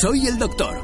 [0.00, 0.80] soy el doctor.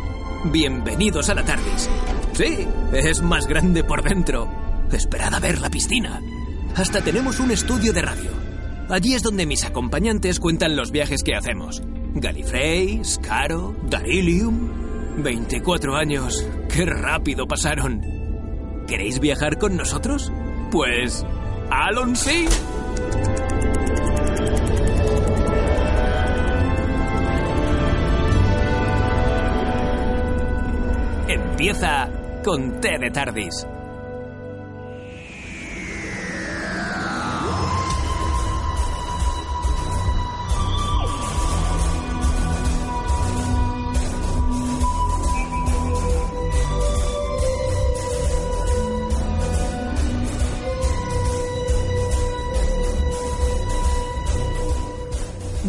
[0.52, 1.88] Bienvenidos a la TARDIS.
[2.34, 4.46] Sí, es más grande por dentro.
[4.92, 6.20] Esperad a ver la piscina.
[6.74, 8.30] Hasta tenemos un estudio de radio.
[8.90, 11.82] Allí es donde mis acompañantes cuentan los viajes que hacemos.
[12.12, 15.22] Gallifrey, Scaro, Darilium.
[15.22, 16.46] 24 años.
[16.68, 18.02] ¡Qué rápido pasaron!
[18.86, 20.30] ¿Queréis viajar con nosotros?
[20.70, 21.24] Pues...
[21.70, 22.44] ¡Alon sí!
[31.68, 32.08] Empieza
[32.44, 33.66] con T de Tardis.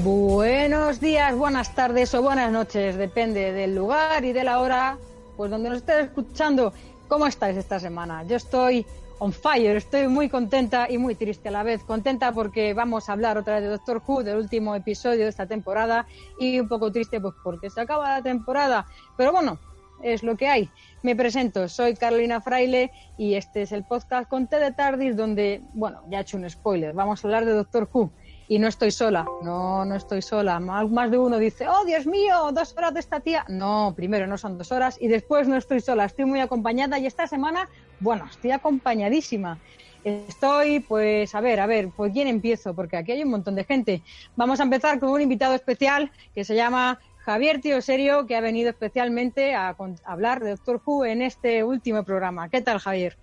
[0.04, 5.00] Buenos días, buenas tardes o buenas noches, depende del lugar y de la hora,
[5.38, 6.74] pues donde nos estés escuchando.
[7.08, 8.24] ¿Cómo estáis esta semana?
[8.24, 8.86] Yo estoy
[9.20, 11.84] on fire, estoy muy contenta y muy triste a la vez.
[11.84, 15.46] Contenta porque vamos a hablar otra vez de Doctor Who, del último episodio de esta
[15.46, 16.06] temporada,
[16.40, 18.86] y un poco triste pues porque se acaba la temporada.
[19.16, 19.60] Pero bueno,
[20.04, 20.70] es lo que hay.
[21.04, 25.62] Me presento, soy Carolina Fraile y este es el podcast con T de Tardis donde,
[25.74, 28.12] bueno, ya he hecho un spoiler, vamos a hablar de Doctor Who.
[28.50, 30.60] Y no estoy sola, no, no estoy sola.
[30.60, 33.44] Más, de uno dice, oh Dios mío, dos horas de esta tía.
[33.50, 37.06] No, primero no son dos horas y después no estoy sola, estoy muy acompañada y
[37.06, 37.68] esta semana,
[38.00, 39.60] bueno, estoy acompañadísima.
[40.04, 42.74] Estoy, pues, a ver, a ver, ¿por quién empiezo?
[42.74, 44.02] Porque aquí hay un montón de gente.
[44.38, 48.42] Vamos a empezar con un invitado especial que se llama Javier Tío Serio, que ha
[48.42, 49.76] venido especialmente a, a
[50.06, 52.48] hablar de Doctor Who en este último programa.
[52.48, 53.18] ¿Qué tal, Javier?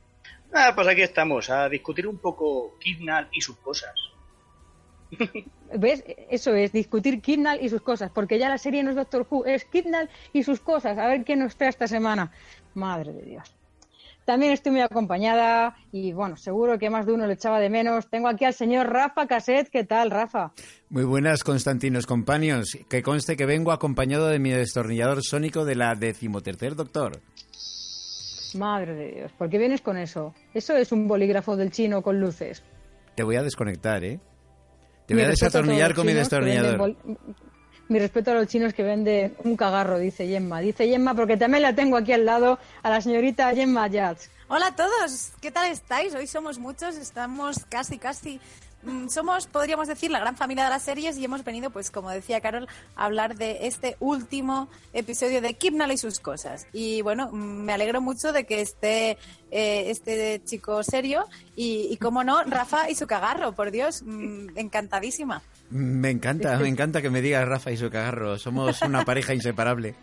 [0.53, 3.95] Ah, pues aquí estamos, a discutir un poco Kidnal y sus cosas.
[5.79, 6.05] ¿Ves?
[6.31, 9.47] Eso es, discutir Kidnall y sus cosas, porque ya la serie no es Doctor Who,
[9.47, 10.99] es Kidnall y sus cosas.
[10.99, 12.31] A ver qué nos trae esta semana.
[12.75, 13.55] Madre de Dios.
[14.25, 18.09] También estoy muy acompañada y, bueno, seguro que más de uno le echaba de menos.
[18.09, 19.69] Tengo aquí al señor Rafa Caset.
[19.69, 20.53] ¿Qué tal, Rafa?
[20.89, 22.79] Muy buenas, Constantinos Companions.
[22.89, 27.21] Que conste que vengo acompañado de mi destornillador sónico de la decimotercer doctor.
[28.55, 30.33] Madre de Dios, ¿por qué vienes con eso?
[30.55, 32.63] Eso es un bolígrafo del chino con luces.
[33.17, 34.21] Te voy a desconectar, ¿eh?
[35.07, 36.79] Te Mi voy a respeto a desatornillar con mi destornillador.
[36.79, 36.97] bol-
[37.89, 40.61] Mi respeto a los chinos que venden un cagarro, dice Gemma.
[40.61, 44.31] Dice Gemma porque también la tengo aquí al lado a la señorita Gemma Yats.
[44.49, 46.15] Hola a todos, ¿qué tal estáis?
[46.15, 48.41] Hoy somos muchos, estamos casi, casi...
[48.85, 52.11] mm, Somos, podríamos decir, la gran familia de las series y hemos venido, pues como
[52.11, 56.67] decía Carol, a hablar de este último episodio de Kipnal y sus cosas.
[56.73, 59.19] Y bueno, mm, me alegro mucho de que esté
[59.51, 64.57] eh, este chico serio y, y, como no, Rafa y su cagarro, por Dios, mm,
[64.57, 65.43] encantadísima.
[65.71, 68.39] Me encanta, me encanta que me digas Rafa y su cagarro.
[68.39, 69.95] Somos una pareja inseparable.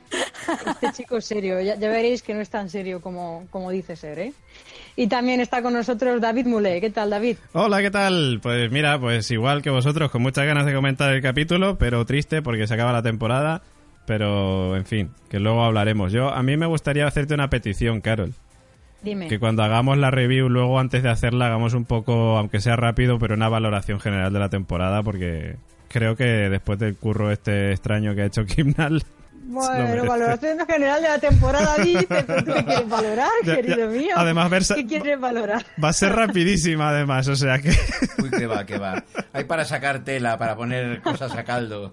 [0.82, 3.96] Este chico es serio, ya, ya veréis que no es tan serio como, como dice
[3.96, 4.34] ser, ¿eh?
[5.02, 6.80] Y también está con nosotros David Mulé.
[6.80, 7.38] ¿Qué tal, David?
[7.54, 8.38] Hola, ¿qué tal?
[8.40, 12.44] Pues mira, pues igual que vosotros, con muchas ganas de comentar el capítulo, pero triste
[12.44, 13.64] porque se acaba la temporada.
[14.06, 16.12] Pero, en fin, que luego hablaremos.
[16.12, 18.36] Yo, a mí me gustaría hacerte una petición, Carol.
[19.02, 19.28] Dime.
[19.28, 23.18] Que cuando hagamos la review, luego antes de hacerla, hagamos un poco, aunque sea rápido,
[23.18, 25.56] pero una valoración general de la temporada, porque
[25.88, 29.02] creo que después del curro este extraño que ha hecho Kimnal.
[29.44, 33.56] Bueno, valoración general de la temporada, dice, pero tú qué quieres valorar, Ya, ya.
[33.62, 34.14] querido mío.
[34.16, 35.66] Además, versa- ¿Qué quieres valorar?
[35.84, 37.70] Va a ser rapidísima, además, o sea que.
[38.22, 39.04] Uy, que va, que va.
[39.34, 41.92] Hay para sacar tela, para poner cosas a caldo.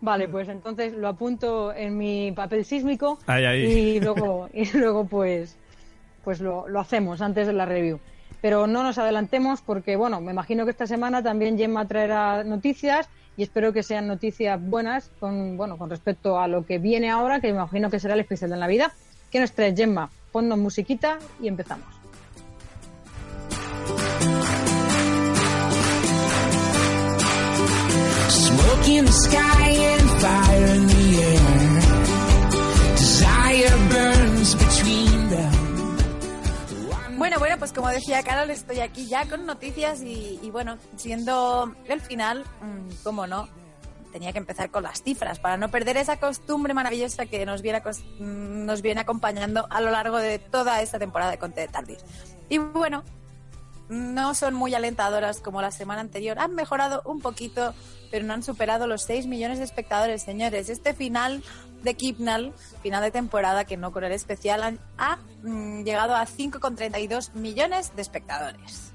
[0.00, 3.62] Vale, pues entonces lo apunto en mi papel sísmico Ahí, ahí.
[3.96, 5.58] y luego y luego pues
[6.24, 7.98] pues lo, lo hacemos antes de la review.
[8.40, 13.08] Pero no nos adelantemos porque bueno, me imagino que esta semana también Gemma traerá noticias
[13.40, 17.40] y espero que sean noticias buenas con bueno, con respecto a lo que viene ahora,
[17.40, 18.92] que me imagino que será el especial de Navidad.
[19.30, 20.10] ¿Qué nos trae Gemma?
[20.30, 21.86] Ponnos musiquita y empezamos.
[32.94, 35.09] Desire burns between.
[37.20, 42.00] Bueno, bueno, pues como decía Carol, estoy aquí ya con noticias y, bueno, siendo el
[42.00, 43.46] final, mm, cómo no,
[44.10, 47.82] tenía que empezar con las cifras para no perder esa costumbre maravillosa que nos viene,
[47.82, 51.98] mm, nos viene acompañando a lo largo de toda esta temporada de Conte de Tardis.
[52.48, 53.04] Y bueno,
[53.90, 56.38] no son muy alentadoras como la semana anterior.
[56.38, 57.74] Han mejorado un poquito,
[58.10, 60.70] pero no han superado los 6 millones de espectadores, señores.
[60.70, 61.42] Este final
[61.82, 66.26] de Kipnal, final de temporada que no con el especial, han- ha mm, llegado a
[66.26, 68.89] 5,32 millones de espectadores.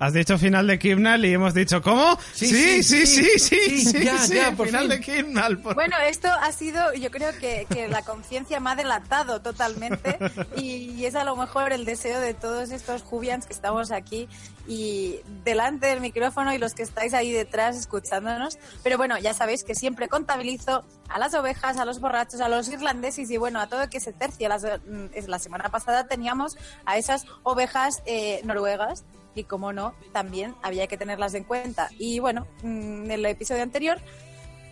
[0.00, 2.18] Has dicho final de Kimnal y hemos dicho, ¿cómo?
[2.32, 4.90] Sí, Sí, sí, sí, sí, sí, sí, sí, ya, sí, ya, por final fin.
[4.90, 5.58] de Kimnal.
[5.58, 10.18] por- Bueno, esto ha sido, yo creo que, que la conciencia me ha delatado totalmente
[10.56, 14.26] y, es a lo mejor el deseo de todos estos Jubians que estamos aquí
[14.66, 18.58] y delante del micrófono y los que estáis ahí detrás escuchándonos.
[18.82, 22.68] Pero bueno, ya sabéis que siempre contabilizo a las ovejas, a los borrachos, a los
[22.68, 24.48] irlandeses y bueno, a todo que se tercia.
[24.48, 26.56] Las- mm, la semana pasada teníamos
[26.86, 29.04] a esas ovejas eh, noruegas
[29.34, 31.88] y como no, también había que tenerlas en cuenta.
[31.98, 33.98] Y bueno, mm, en el episodio anterior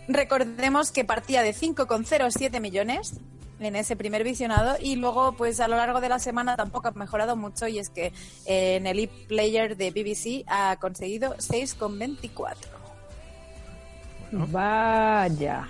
[0.09, 3.19] Recordemos que partía de 5,07 millones
[3.59, 6.91] en ese primer visionado y luego pues a lo largo de la semana tampoco ha
[6.91, 8.11] mejorado mucho y es que
[8.47, 12.55] eh, en el e-player de BBC ha conseguido 6,24.
[14.31, 15.69] Vaya.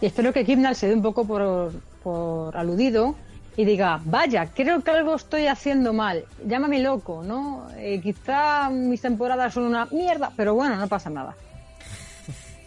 [0.00, 1.70] Y espero que Kimnal se dé un poco por,
[2.02, 3.14] por aludido
[3.60, 6.24] y diga, vaya, creo que algo estoy haciendo mal.
[6.46, 7.68] Llámame loco, ¿no?
[7.76, 11.34] Eh, quizá mis temporadas son una mierda, pero bueno, no pasa nada.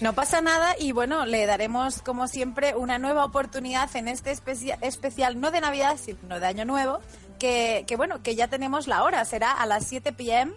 [0.01, 4.77] No pasa nada y bueno, le daremos como siempre una nueva oportunidad en este especia-
[4.81, 6.99] especial, no de Navidad, sino de Año Nuevo,
[7.39, 10.51] que, que bueno, que ya tenemos la hora, será a las 7 pm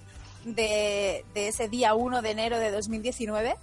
[0.44, 3.56] de, de ese día 1 de enero de 2019.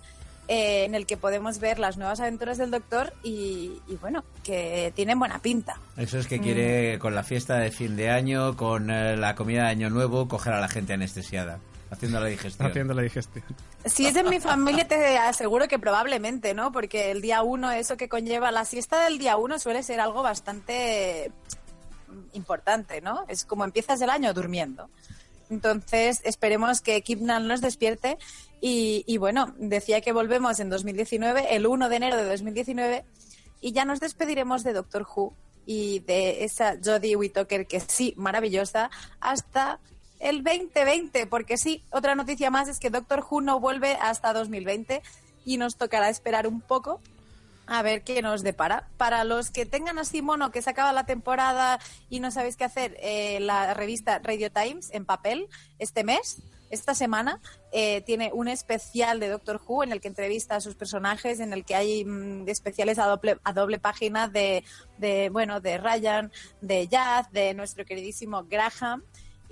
[0.47, 4.91] Eh, en el que podemos ver las nuevas aventuras del Doctor y, y bueno, que
[4.95, 5.79] tienen buena pinta.
[5.95, 9.63] Eso es que quiere, con la fiesta de fin de año, con eh, la comida
[9.63, 11.59] de Año Nuevo, coger a la gente anestesiada,
[11.91, 12.69] haciendo la digestión.
[12.69, 13.45] Haciendo la digestión.
[13.85, 16.71] Si es en mi familia, te aseguro que probablemente, ¿no?
[16.71, 20.23] Porque el día uno, eso que conlleva la siesta del día uno suele ser algo
[20.23, 21.31] bastante
[22.33, 23.25] importante, ¿no?
[23.27, 24.89] Es como empiezas el año durmiendo.
[25.53, 28.17] Entonces, esperemos que Kipnan nos despierte.
[28.59, 33.05] Y, y bueno, decía que volvemos en 2019, el 1 de enero de 2019,
[33.61, 35.35] y ya nos despediremos de Doctor Who
[35.65, 38.89] y de esa Jodie Whittaker, que sí, maravillosa,
[39.19, 39.79] hasta
[40.19, 45.01] el 2020, porque sí, otra noticia más es que Doctor Who no vuelve hasta 2020
[45.45, 46.99] y nos tocará esperar un poco
[47.67, 48.89] a ver qué nos depara.
[48.97, 51.79] Para los que tengan así mono que se acaba la temporada
[52.09, 55.47] y no sabéis qué hacer, eh, la revista Radio Times en papel
[55.79, 57.39] este mes, esta semana,
[57.71, 61.53] eh, tiene un especial de Doctor Who en el que entrevista a sus personajes, en
[61.53, 64.63] el que hay mm, especiales a doble, a doble página de,
[64.97, 66.31] de, bueno, de Ryan,
[66.61, 69.03] de Jazz, de nuestro queridísimo Graham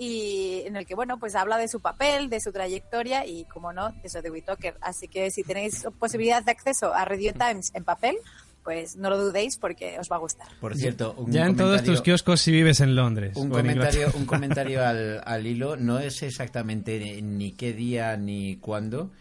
[0.03, 3.71] y en el que, bueno, pues habla de su papel, de su trayectoria y, como
[3.71, 4.73] no, de eso de Whittaker.
[4.81, 8.15] Así que si tenéis posibilidad de acceso a Radio Times en papel,
[8.63, 10.47] pues no lo dudéis porque os va a gustar.
[10.59, 13.37] Por cierto, un Ya en todos tus kioscos si vives en Londres.
[13.37, 15.77] Un comentario, un comentario al, al hilo.
[15.77, 19.11] No es exactamente ni qué día ni cuándo,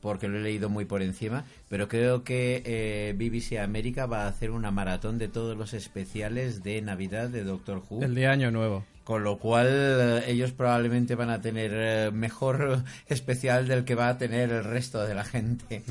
[0.00, 4.28] porque lo he leído muy por encima, pero creo que eh, BBC América va a
[4.28, 8.02] hacer una maratón de todos los especiales de Navidad de Doctor Who.
[8.02, 8.86] El día año nuevo.
[9.10, 14.06] Con lo cual eh, ellos probablemente van a tener eh, mejor especial del que va
[14.06, 15.82] a tener el resto de la gente.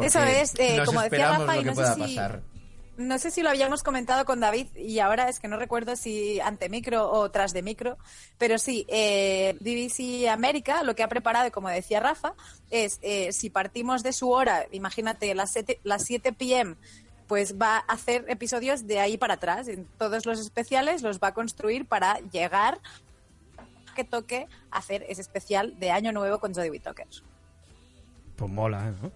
[0.00, 2.40] Eso es, eh, nos como decía Rafa, lo y que no sé pueda si- pasar.
[2.96, 6.38] No sé si lo habíamos comentado con David y ahora es que no recuerdo si
[6.38, 7.98] ante micro o tras de micro,
[8.38, 12.34] pero sí, eh, BBC América lo que ha preparado, como decía Rafa,
[12.70, 16.76] es eh, si partimos de su hora, imagínate las 7 las 7 p.m.,
[17.28, 19.68] pues va a hacer episodios de ahí para atrás.
[19.68, 22.78] En todos los especiales los va a construir para llegar
[23.94, 27.06] que toque hacer ese especial de Año Nuevo con Jodie Whittaker.
[28.36, 28.92] Pues mola, ¿eh?
[29.02, 29.12] ¿no?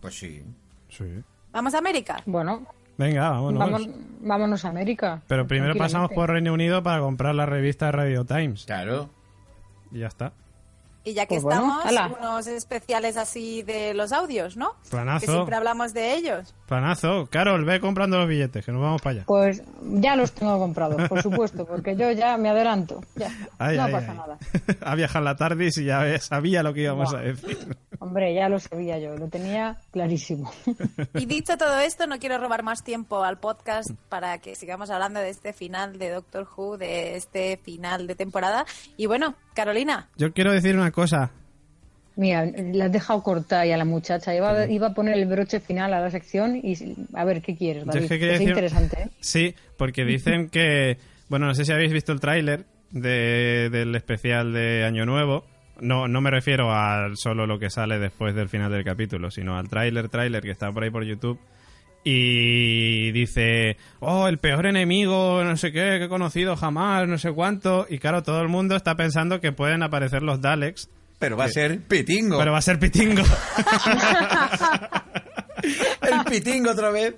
[0.00, 0.42] Pues sí.
[0.88, 1.04] Sí.
[1.52, 2.22] ¿Vamos a América?
[2.26, 2.66] Bueno,
[2.96, 3.58] Venga, vámonos.
[3.58, 3.88] vamos,
[4.20, 5.22] vámonos a América.
[5.26, 8.64] Pero primero pasamos por Reino Unido para comprar la revista Radio Times.
[8.64, 9.10] Claro.
[9.90, 10.32] Y ya está.
[11.04, 12.14] Y ya que Pues bueno, estamos, hala.
[12.20, 14.74] unos especiales así de los audios, ¿no?
[14.90, 15.26] Planazo.
[15.26, 16.54] Que siempre hablamos de ellos.
[16.68, 17.26] Planazo.
[17.30, 19.24] Carol, ve comprando los billetes, que nos vamos para allá.
[19.26, 23.02] Pues ya los tengo comprados, por supuesto, porque yo ya me adelanto.
[23.16, 24.16] Ya, Ay, no ay, pasa ay.
[24.18, 24.38] nada.
[24.80, 27.20] a viajar la tarde y ya sabía lo que íbamos Buah.
[27.20, 27.76] a decir.
[27.98, 30.52] Hombre, ya lo sabía yo, lo tenía clarísimo.
[31.14, 35.20] Y dicho todo esto, no quiero robar más tiempo al podcast para que sigamos hablando
[35.20, 38.64] de este final de Doctor Who, de este final de temporada.
[38.96, 41.30] Y bueno, Carolina, Yo quiero decir una cosa.
[42.14, 44.34] Mira, la has dejado cortar y a la muchacha.
[44.34, 46.76] Iba, iba a poner el broche final a la sección y
[47.14, 48.02] a ver qué quieres, Yo David.
[48.02, 49.08] es que Que quería es decir- interesante, ¿eh?
[49.20, 50.98] Sí, porque dicen que.
[51.28, 55.44] Bueno, no sé si habéis visto el tráiler de, del especial de Año Nuevo.
[55.80, 59.56] No, no me refiero a solo lo que sale después del final del capítulo, sino
[59.56, 61.38] al tráiler, tráiler que está por ahí por YouTube.
[62.04, 67.30] Y dice, oh, el peor enemigo, no sé qué, que he conocido jamás, no sé
[67.32, 67.86] cuánto.
[67.88, 70.88] Y claro, todo el mundo está pensando que pueden aparecer los Daleks,
[71.20, 72.38] Pero va a ser pitingo.
[72.38, 73.22] pero va a ser Pitingo.
[76.02, 77.14] El pitingo otra vez.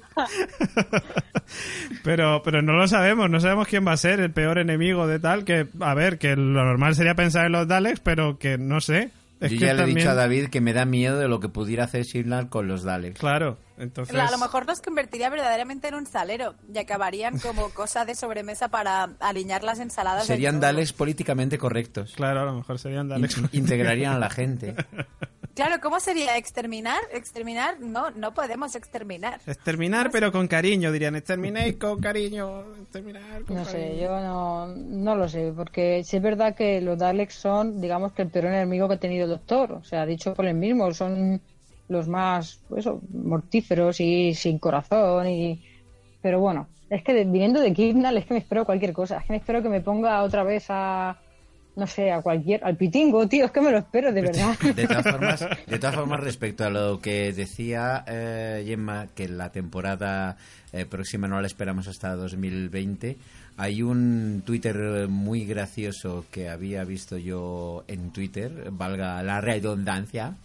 [2.03, 5.19] Pero, pero no lo sabemos, no sabemos quién va a ser el peor enemigo de
[5.19, 8.81] tal, que, a ver, que lo normal sería pensar en los Daleks, pero que no
[8.81, 9.11] sé.
[9.41, 11.29] Es Yo que ya le he dicho también- a David que me da miedo de
[11.29, 13.19] lo que pudiera hacer Signal con los Daleks.
[13.19, 14.17] Claro, entonces...
[14.17, 18.69] A lo mejor nos convertiría verdaderamente en un salero y acabarían como cosa de sobremesa
[18.69, 20.27] para alinear las ensaladas.
[20.27, 20.61] Serían.
[20.61, 22.13] Daleks políticamente correctos.
[22.17, 23.37] Claro, a lo mejor serían Daleks.
[23.39, 24.75] In- integrarían a la gente.
[25.55, 26.99] Claro, ¿cómo sería exterminar?
[27.13, 29.41] Exterminar, no, no podemos exterminar.
[29.47, 31.15] Exterminar, pero con cariño, dirían.
[31.15, 32.63] Exterminéis con cariño.
[32.83, 36.99] Exterminar con No sé, yo no, no lo sé, porque sí es verdad que los
[36.99, 39.73] Daleks son, digamos, que el peor enemigo que ha tenido el Doctor.
[39.73, 41.41] O sea, dicho por él mismo, son
[41.89, 45.29] los más, pues eso, mortíferos y sin corazón.
[45.29, 45.63] y
[46.21, 49.19] Pero bueno, es que de- viniendo de Kidnal es que me espero cualquier cosa.
[49.19, 51.17] Es que me espero que me ponga otra vez a,
[51.77, 54.57] no sé, a cualquier, al pitingo, tío, es que me lo espero, de verdad.
[54.59, 59.51] De todas formas, de todas formas respecto a lo que decía eh, Gemma, que la
[59.51, 60.37] temporada
[60.73, 63.17] eh, próxima no la esperamos hasta 2020,
[63.57, 70.37] hay un Twitter eh, muy gracioso que había visto yo en Twitter, valga la redundancia,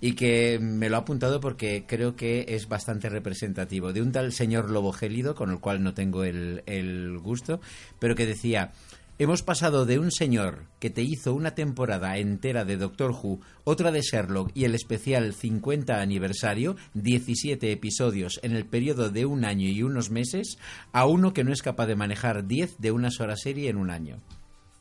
[0.00, 4.32] y que me lo ha apuntado porque creo que es bastante representativo, de un tal
[4.32, 7.60] señor Lobo Gélido, con el cual no tengo el, el gusto,
[7.98, 8.72] pero que decía...
[9.20, 13.92] Hemos pasado de un señor que te hizo una temporada entera de Doctor Who, otra
[13.92, 19.68] de Sherlock y el especial 50 aniversario, 17 episodios en el periodo de un año
[19.68, 20.56] y unos meses,
[20.92, 23.90] a uno que no es capaz de manejar 10 de una sola serie en un
[23.90, 24.16] año.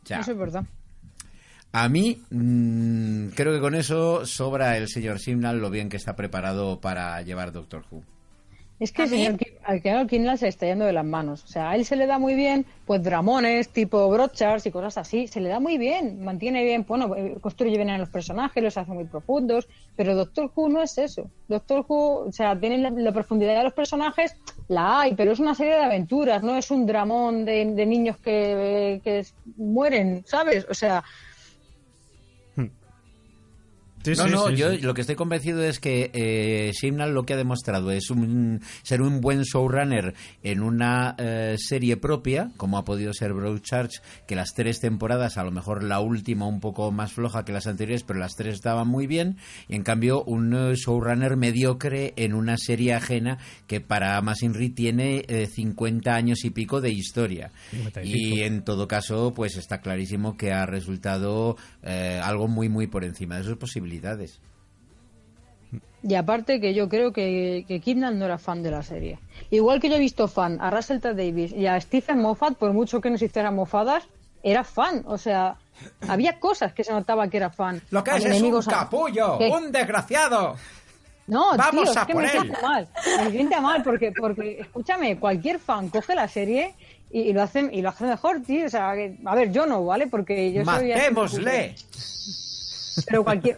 [0.05, 0.63] O sea, Eso es verdad.
[1.73, 6.15] a mí mm, creo que con eso sobra el señor Simnal lo bien que está
[6.15, 8.05] preparado para llevar Doctor Who.
[8.79, 9.37] Es que señor
[10.07, 11.43] Kindle se le está yendo de las manos.
[11.43, 14.97] O sea, a él se le da muy bien, pues dramones, tipo brochars y cosas
[14.97, 15.27] así.
[15.27, 18.77] Se le da muy bien, mantiene bien, bueno, eh, construye bien a los personajes, los
[18.77, 19.67] hace muy profundos.
[19.97, 21.29] Pero Doctor Who no es eso.
[21.49, 24.37] Doctor Who, o sea, tiene la, la profundidad de los personajes,
[24.69, 28.17] la hay, pero es una serie de aventuras, no es un dramón de, de niños
[28.17, 29.25] que, que
[29.57, 30.65] mueren, ¿sabes?
[30.69, 31.03] O sea,
[34.15, 37.23] Sí, no, sí, no, sí, yo lo que estoy convencido es que eh, Simnal lo
[37.23, 40.13] que ha demostrado es un, ser un buen showrunner
[40.43, 45.43] en una eh, serie propia, como ha podido ser Broadchurch, que las tres temporadas, a
[45.43, 48.87] lo mejor la última un poco más floja que las anteriores, pero las tres estaban
[48.87, 49.37] muy bien,
[49.67, 53.37] y en cambio un eh, showrunner mediocre en una serie ajena
[53.67, 57.51] que para Masinri tiene eh, 50 años y pico de historia.
[57.71, 62.69] 50 y Y en todo caso, pues está clarísimo que ha resultado eh, algo muy,
[62.69, 63.98] muy por encima de sus posibilidades.
[66.01, 69.19] Y aparte que yo creo que, que Kidman no era fan de la serie.
[69.51, 71.13] Igual que yo he visto fan a Russell T.
[71.13, 74.05] Davis y a Stephen Moffat, por mucho que nos hicieran mofadas,
[74.41, 75.03] era fan.
[75.05, 75.57] O sea,
[76.07, 77.81] había cosas que se notaba que era fan.
[77.91, 79.49] Lo que es es un enemigos a- capullo, ¿Qué?
[79.49, 80.55] un desgraciado.
[81.27, 82.39] No, Vamos tío, es a que por me él.
[82.39, 82.87] sienta mal.
[83.25, 86.73] Me sienta mal porque, porque, escúchame, cualquier fan coge la serie
[87.11, 88.65] y, y lo hacen y lo hace mejor, tío.
[88.65, 90.07] O sea, que- a ver, yo no, ¿vale?
[90.07, 90.89] Porque yo soy...
[90.93, 91.75] Matémosle.
[93.05, 93.57] Pero cualquier...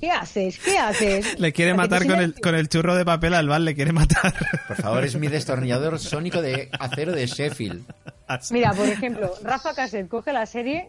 [0.00, 0.58] ¿Qué haces?
[0.58, 1.38] ¿Qué haces?
[1.40, 4.34] Le quiere matar con el, con el churro de papel al Val, le quiere matar.
[4.68, 7.84] Por favor, es mi destornillador sónico de acero de Sheffield.
[8.50, 10.88] Mira, por ejemplo, Rafa Caset coge la serie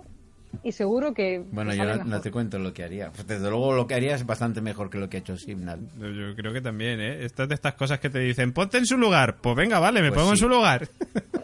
[0.63, 1.43] y seguro que.
[1.51, 3.11] Bueno, yo no, no te cuento lo que haría.
[3.11, 5.79] Pues desde luego lo que haría es bastante mejor que lo que ha hecho Simnal.
[5.99, 7.25] Yo creo que también, ¿eh?
[7.25, 9.35] Estas de estas cosas que te dicen, ponte en su lugar.
[9.41, 10.43] Pues venga, vale, me Pues pongo en sí.
[10.43, 10.87] su lugar.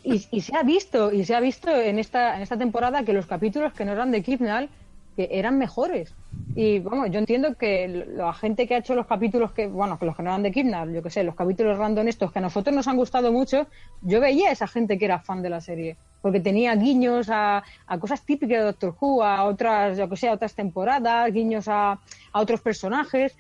[0.04, 3.12] Y, y se ha visto, y se ha visto en esta, en esta temporada que
[3.14, 4.70] los capítulos que no eran de Kidnal
[5.16, 6.16] que eran mejores.
[6.56, 10.06] Y vamos, yo entiendo que la gente que ha hecho los capítulos que, bueno, que
[10.06, 12.42] los que no eran de Kidnal, yo que sé, los capítulos random estos que a
[12.42, 13.68] nosotros nos han gustado mucho,
[14.02, 15.98] yo veía a esa gente que era fan de la serie.
[16.22, 20.30] Porque tenía guiños a, a cosas típicas de Doctor Who, a otras, yo que sé,
[20.30, 21.94] a otras temporadas, guiños a,
[22.32, 23.36] a otros personajes.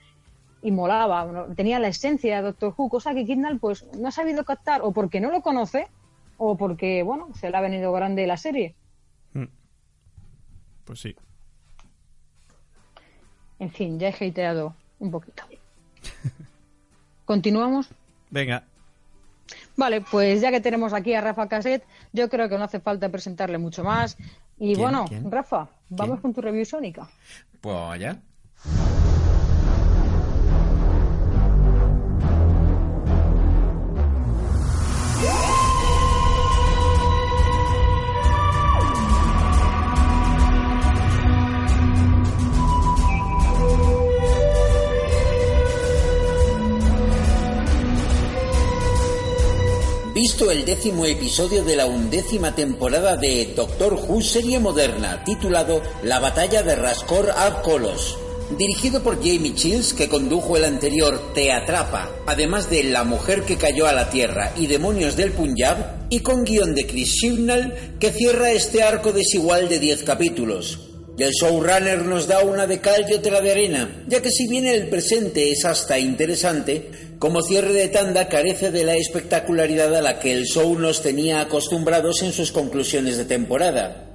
[0.64, 4.44] y molaba, tenía la esencia de Doctor Who, cosa que Kidnal pues no ha sabido
[4.44, 5.88] captar o porque no lo conoce
[6.38, 8.76] o porque, bueno, se le ha venido grande la serie.
[10.86, 11.16] Pues sí.
[13.62, 15.44] En fin, ya he hateado un poquito.
[17.26, 17.90] ¿Continuamos?
[18.32, 18.64] Venga.
[19.78, 23.10] Vale, pues ya que tenemos aquí a Rafa Caset, yo creo que no hace falta
[23.10, 24.18] presentarle mucho más.
[24.58, 24.80] Y ¿Quién?
[24.80, 25.30] bueno, ¿Quién?
[25.30, 26.22] Rafa, vamos ¿Quién?
[26.22, 27.08] con tu review sónica.
[27.62, 28.20] Pues vaya.
[50.32, 56.22] Visto el décimo episodio de la undécima temporada de Doctor Who serie moderna, titulado La
[56.22, 58.18] batalla de Raskor Ab Kolos.
[58.58, 63.58] Dirigido por Jamie Chills, que condujo el anterior Te Atrapa, además de La mujer que
[63.58, 68.14] cayó a la tierra y Demonios del Punjab, y con guion de Chris Chibnall, que
[68.14, 70.91] cierra este arco desigual de 10 capítulos.
[71.18, 74.48] Y el showrunner nos da una de cal y otra de arena, ya que si
[74.48, 76.90] bien el presente es hasta interesante,
[77.20, 81.42] como cierre de tanda carece de la espectacularidad a la que el show nos tenía
[81.42, 84.08] acostumbrados en sus conclusiones de temporada.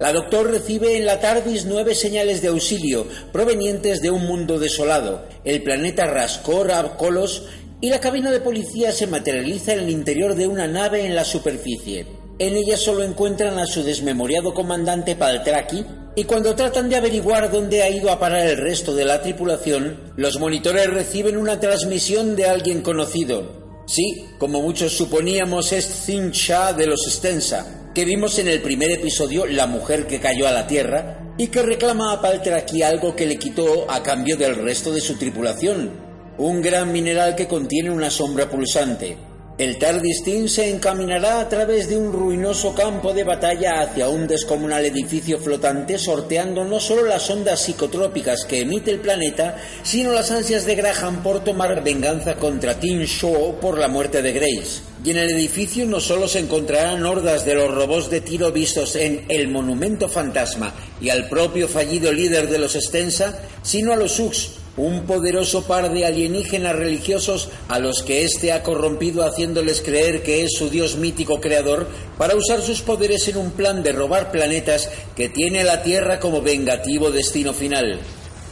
[0.00, 5.26] La Doctor recibe en la TARDIS nueve señales de auxilio provenientes de un mundo desolado,
[5.44, 7.44] el planeta Abkolos,
[7.82, 11.24] y la cabina de policía se materializa en el interior de una nave en la
[11.24, 12.19] superficie.
[12.40, 15.84] En ella solo encuentran a su desmemoriado comandante Paltraki
[16.16, 20.14] y cuando tratan de averiguar dónde ha ido a parar el resto de la tripulación,
[20.16, 23.82] los monitores reciben una transmisión de alguien conocido.
[23.86, 28.90] Sí, como muchos suponíamos, es Thin Shah de los Stensa, que vimos en el primer
[28.90, 33.26] episodio La mujer que cayó a la Tierra y que reclama a Paltraki algo que
[33.26, 35.90] le quitó a cambio del resto de su tripulación,
[36.38, 39.29] un gran mineral que contiene una sombra pulsante.
[39.60, 44.86] El Tardistín se encaminará a través de un ruinoso campo de batalla hacia un descomunal
[44.86, 50.64] edificio flotante, sorteando no solo las ondas psicotrópicas que emite el planeta, sino las ansias
[50.64, 54.80] de Graham por tomar venganza contra Tim Shaw por la muerte de Grace.
[55.04, 58.96] Y en el edificio no solo se encontrarán hordas de los robots de tiro vistos
[58.96, 64.18] en El Monumento Fantasma y al propio fallido líder de los Stensa, sino a los
[64.20, 70.22] Ux, un poderoso par de alienígenas religiosos a los que éste ha corrompido haciéndoles creer
[70.22, 74.30] que es su dios mítico creador para usar sus poderes en un plan de robar
[74.30, 78.00] planetas que tiene la Tierra como vengativo destino final.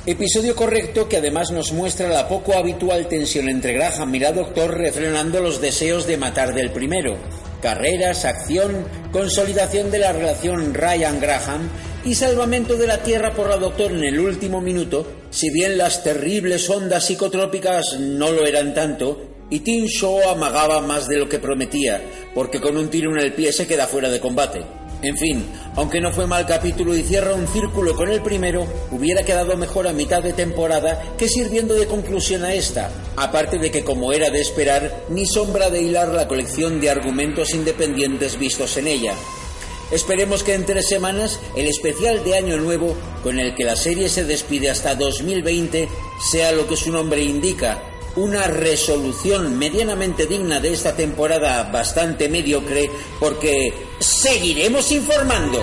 [0.06, 4.76] Episodio correcto que además nos muestra la poco habitual tensión entre Graham y la Doctor
[4.76, 7.16] refrenando los deseos de matar del primero.
[7.61, 11.69] Carreras, acción, consolidación de la relación Ryan-Graham
[12.05, 16.05] y salvamento de la Tierra por la Doctor en el último minuto, si bien las
[16.05, 21.38] terribles ondas psicotrópicas no lo eran tanto, y Tim Shaw amagaba más de lo que
[21.38, 22.00] prometía,
[22.35, 24.77] porque con un tiro en el pie se queda fuera de combate.
[25.00, 29.23] En fin, aunque no fue mal capítulo y cierra un círculo con el primero, hubiera
[29.23, 33.84] quedado mejor a mitad de temporada que sirviendo de conclusión a esta, aparte de que
[33.84, 38.89] como era de esperar, ni sombra de hilar la colección de argumentos independientes vistos en
[38.89, 39.15] ella.
[39.93, 44.08] Esperemos que en tres semanas el especial de Año Nuevo, con el que la serie
[44.08, 45.89] se despide hasta 2020,
[46.30, 47.80] sea lo que su nombre indica,
[48.16, 52.90] una resolución medianamente digna de esta temporada bastante mediocre,
[53.21, 55.58] porque seguiremos informando.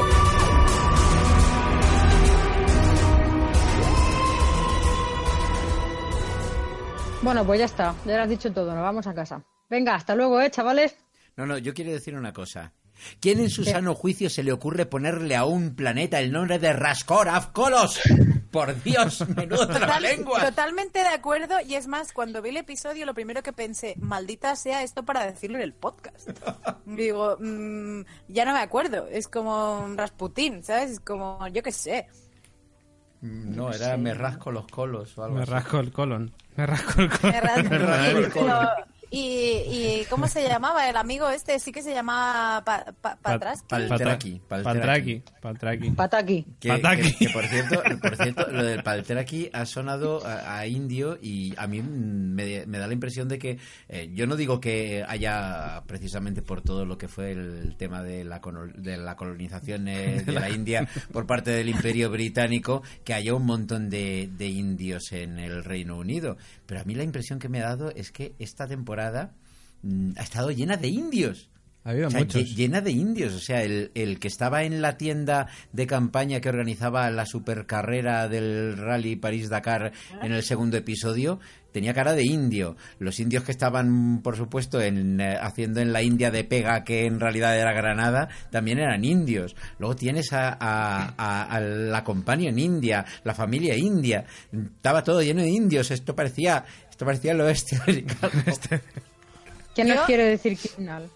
[7.22, 9.44] Bueno, pues ya está, ya lo has dicho todo, nos vamos a casa.
[9.68, 10.96] Venga, hasta luego, ¿eh, chavales?
[11.36, 12.72] No, no, yo quiero decir una cosa.
[13.20, 16.74] ¿Quién en su sano juicio se le ocurre ponerle a un planeta el nombre de
[16.74, 18.00] Raskor Avkolos?
[18.56, 20.40] Por Dios, menudo Total- lengua.
[20.46, 24.56] totalmente de acuerdo y es más, cuando vi el episodio lo primero que pensé, maldita
[24.56, 26.30] sea esto para decirlo en el podcast.
[26.86, 30.92] Digo, mm, ya no me acuerdo, es como un Rasputín, ¿sabes?
[30.92, 32.08] Es como, yo qué sé.
[33.22, 35.52] No, era me rasco los colos o algo Me así.
[35.52, 36.32] rasco el colon.
[36.56, 37.32] Me rasco el colon.
[37.34, 38.68] Me rasco Me rasco el colon.
[39.12, 40.90] Y, y ¿cómo se llamaba?
[40.90, 43.68] El amigo este sí que se llamaba pa, pa- Patraski.
[43.70, 45.22] Paltraki, Paltraki.
[45.42, 45.90] Paltraki.
[45.92, 46.46] Pataki.
[46.60, 47.14] Que, Pataki.
[47.14, 51.54] que- que, por cierto, por cierto, lo del Paltraki ha sonado a, a indio y
[51.58, 55.84] a mí me, me da la impresión de que eh, yo no digo que haya
[55.88, 58.42] precisamente por todo lo que fue el tema de la,
[58.76, 63.46] de la colonización eh, de la India por parte del Imperio Británico que haya un
[63.46, 67.60] montón de, de indios en el Reino Unido, pero a mí la impresión que me
[67.62, 68.95] ha dado es que esta temporada
[69.82, 71.50] mm, ha estado llena de indios.
[71.84, 72.42] Ha habido O sea, muchos.
[72.42, 73.34] lle- llena de indios.
[73.36, 78.28] O sea, el, el que estaba en la tienda de campaña que organizaba la supercarrera
[78.28, 79.92] del Rally París-Dakar
[80.24, 81.40] en el segundo episodio
[81.72, 82.78] tenía cara de indio.
[83.00, 87.06] Los indios que estaban, por supuesto, en, eh, haciendo en la India de pega, que
[87.06, 89.58] en realidad era Granada, también eran indios.
[89.78, 94.24] Luego tienes a, a- a- a la companion india, la familia india.
[94.54, 95.92] Estaba todo lleno de indios.
[95.92, 96.64] Esto parecía,
[96.96, 98.32] esto parecía el oeste americano.
[99.76, 101.10] ¿Qué nos Yo- quiere decir Kignal?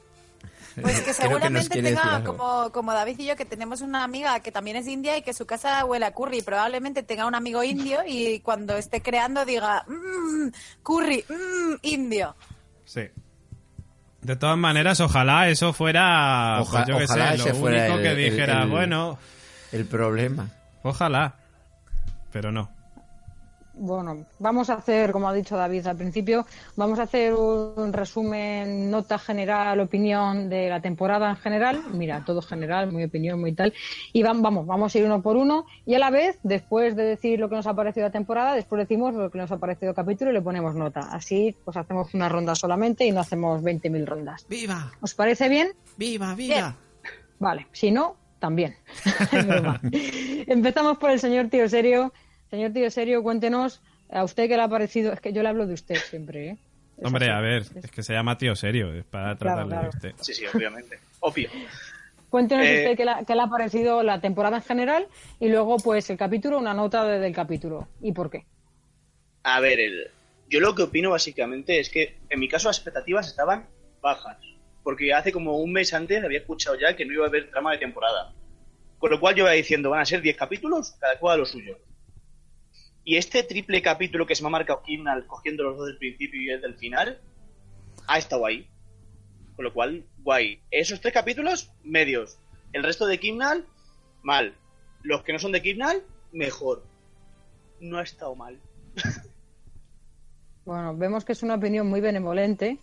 [0.82, 4.78] Pues que seguramente tenga, como, como David y yo, que tenemos una amiga que también
[4.78, 6.42] es india y que su casa huele a curry.
[6.42, 10.50] Probablemente tenga un amigo indio y cuando esté creando diga, mmm,
[10.84, 12.36] curry, mmm, indio.
[12.86, 13.02] Sí.
[14.22, 17.98] De todas maneras, ojalá eso fuera, Oja- pues yo ojalá sé, ese lo fuera único
[17.98, 19.18] el- que el- dijera, el- bueno,
[19.72, 20.50] El problema.
[20.84, 21.36] ojalá.
[22.32, 22.70] Pero no.
[23.82, 28.92] Bueno, vamos a hacer, como ha dicho David al principio, vamos a hacer un resumen,
[28.92, 31.82] nota general, opinión de la temporada en general.
[31.94, 33.74] Mira, todo general, muy opinión, muy tal.
[34.12, 35.66] Y vam- vamos, vamos a ir uno por uno.
[35.86, 38.80] Y a la vez, después de decir lo que nos ha parecido la temporada, después
[38.82, 41.00] decimos lo que nos ha parecido el capítulo y le ponemos nota.
[41.12, 44.46] Así, pues hacemos una ronda solamente y no hacemos 20.000 rondas.
[44.50, 44.92] ¡Viva!
[45.00, 45.70] ¿Os parece bien?
[45.96, 46.66] ¡Viva, Bien.
[47.40, 47.68] Vale.
[47.72, 48.76] Si no, también.
[50.48, 52.12] Empezamos por el señor Tío Serio.
[52.50, 55.14] Señor Tío Serio, cuéntenos a usted qué le ha parecido.
[55.14, 56.58] Es que yo le hablo de usted siempre, ¿eh?
[56.98, 57.34] Es Hombre, así.
[57.38, 59.84] a ver, es que se llama tío serio, es para tratarle claro.
[59.84, 60.14] de usted.
[60.20, 61.00] Sí, sí, obviamente.
[61.22, 61.50] Obvio.
[62.30, 65.08] Cuéntenos Eh, usted qué le, ha- qué le ha parecido la temporada en general
[65.40, 67.88] y luego, pues, el capítulo, una nota de- del capítulo.
[68.02, 68.46] ¿Y por qué?
[69.44, 70.08] A ver, el-
[70.50, 73.66] yo lo que opino básicamente es que en mi caso las expectativas estaban
[74.02, 74.38] bajas.
[74.84, 77.72] Porque hace como un mes antes había escuchado ya que no iba a haber trama
[77.72, 78.34] de temporada.
[78.98, 81.46] Con lo cual yo iba diciendo, van a ser 10 capítulos, cada cual a lo
[81.46, 81.78] suyo.
[83.10, 86.44] Y este triple capítulo que se me ha marcado Kimnal cogiendo los dos del principio
[86.44, 87.20] y el del final,
[88.06, 88.70] ha estado ahí.
[89.56, 90.62] Con lo cual, guay.
[90.70, 92.38] Esos tres capítulos, medios.
[92.72, 93.66] El resto de Kimnal,
[94.22, 94.54] mal.
[95.02, 96.86] Los que no son de Kimnal, mejor.
[97.80, 98.60] No ha estado mal.
[100.66, 102.78] Bueno, vemos que es una opinión muy benevolente.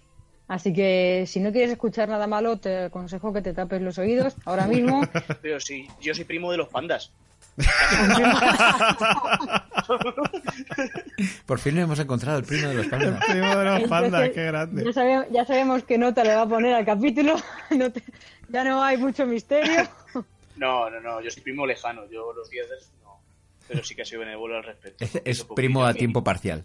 [0.49, 4.35] Así que si no quieres escuchar nada malo, te aconsejo que te tapes los oídos
[4.45, 5.03] ahora mismo.
[5.41, 7.13] Pero sí, yo soy primo de los pandas.
[11.47, 13.25] Por fin hemos encontrado el primo de los pandas.
[13.25, 14.85] Primo de los pandas, qué grande.
[14.85, 17.37] Ya, sabe- ya sabemos qué nota le va a poner al capítulo.
[17.77, 18.03] No te-
[18.49, 19.89] ya no hay mucho misterio.
[20.57, 22.09] No, no, no, yo soy primo lejano.
[22.11, 22.67] Yo los 10
[23.05, 23.21] no.
[23.69, 25.05] Pero sí que soy benévolo al respecto.
[25.23, 26.65] Es, primo a tiempo parcial.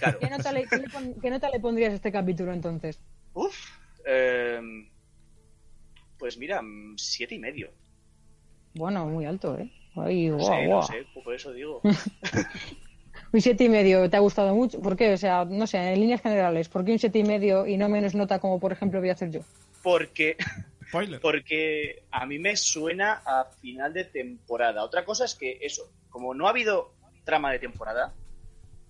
[0.00, 0.18] Claro.
[0.18, 2.98] ¿Qué nota, le, qué le pon- qué nota le pondrías a este capítulo entonces?
[3.34, 3.54] Uf.
[4.04, 4.60] eh,
[6.18, 6.60] pues mira,
[6.96, 7.70] siete y medio.
[8.74, 9.70] Bueno, muy alto, ¿eh?
[9.96, 10.80] Ay, No guau, sé, guau.
[10.80, 11.80] no sé, por eso digo.
[13.32, 14.80] Un siete y medio, ¿te ha gustado mucho?
[14.80, 15.12] ¿Por qué?
[15.12, 17.88] O sea, no sé, en líneas generales, ¿por qué un siete y medio y no
[17.88, 19.40] menos nota como por ejemplo voy a hacer yo?
[19.82, 20.36] Porque,
[20.88, 21.20] Spoiler.
[21.22, 24.82] porque a mí me suena a final de temporada.
[24.82, 26.92] Otra cosa es que eso, como no ha habido
[27.24, 28.12] trama de temporada,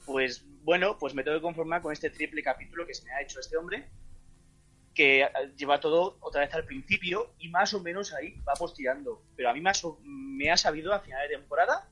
[0.07, 3.21] pues bueno, pues me tengo que conformar con este triple capítulo que se me ha
[3.21, 3.89] hecho este hombre,
[4.95, 9.23] que eh, lleva todo otra vez al principio y más o menos ahí vamos tirando.
[9.37, 9.75] Pero a mí me ha,
[10.05, 11.89] me ha sabido a final de temporada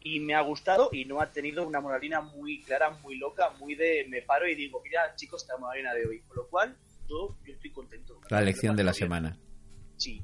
[0.00, 3.74] y me ha gustado y no ha tenido una moralina muy clara, muy loca, muy
[3.74, 6.20] de me paro y digo, mira chicos, esta moralina de hoy.
[6.28, 6.76] Con lo cual,
[7.08, 8.20] yo, yo estoy contento.
[8.30, 8.98] La lección de la Bien.
[8.98, 9.38] semana.
[9.96, 10.22] Sí,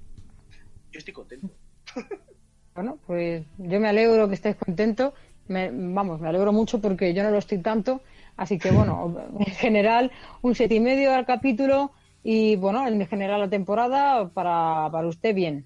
[0.90, 1.48] yo estoy contento.
[2.74, 5.12] Bueno, pues yo me alegro que estés contento.
[5.46, 8.00] Me- vamos, me alegro mucho porque yo no lo estoy tanto.
[8.42, 10.10] Así que bueno, en general,
[10.42, 11.92] un siete y medio al capítulo
[12.24, 15.64] y bueno, en general la temporada para, para usted bien.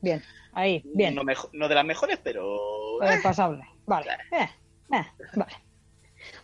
[0.00, 1.14] Bien, ahí, bien.
[1.16, 3.02] No, mejo- no de las mejores, pero...
[3.02, 3.64] Eh, pasable.
[3.84, 4.06] Vale.
[4.30, 4.48] Eh,
[4.94, 5.52] eh, vale.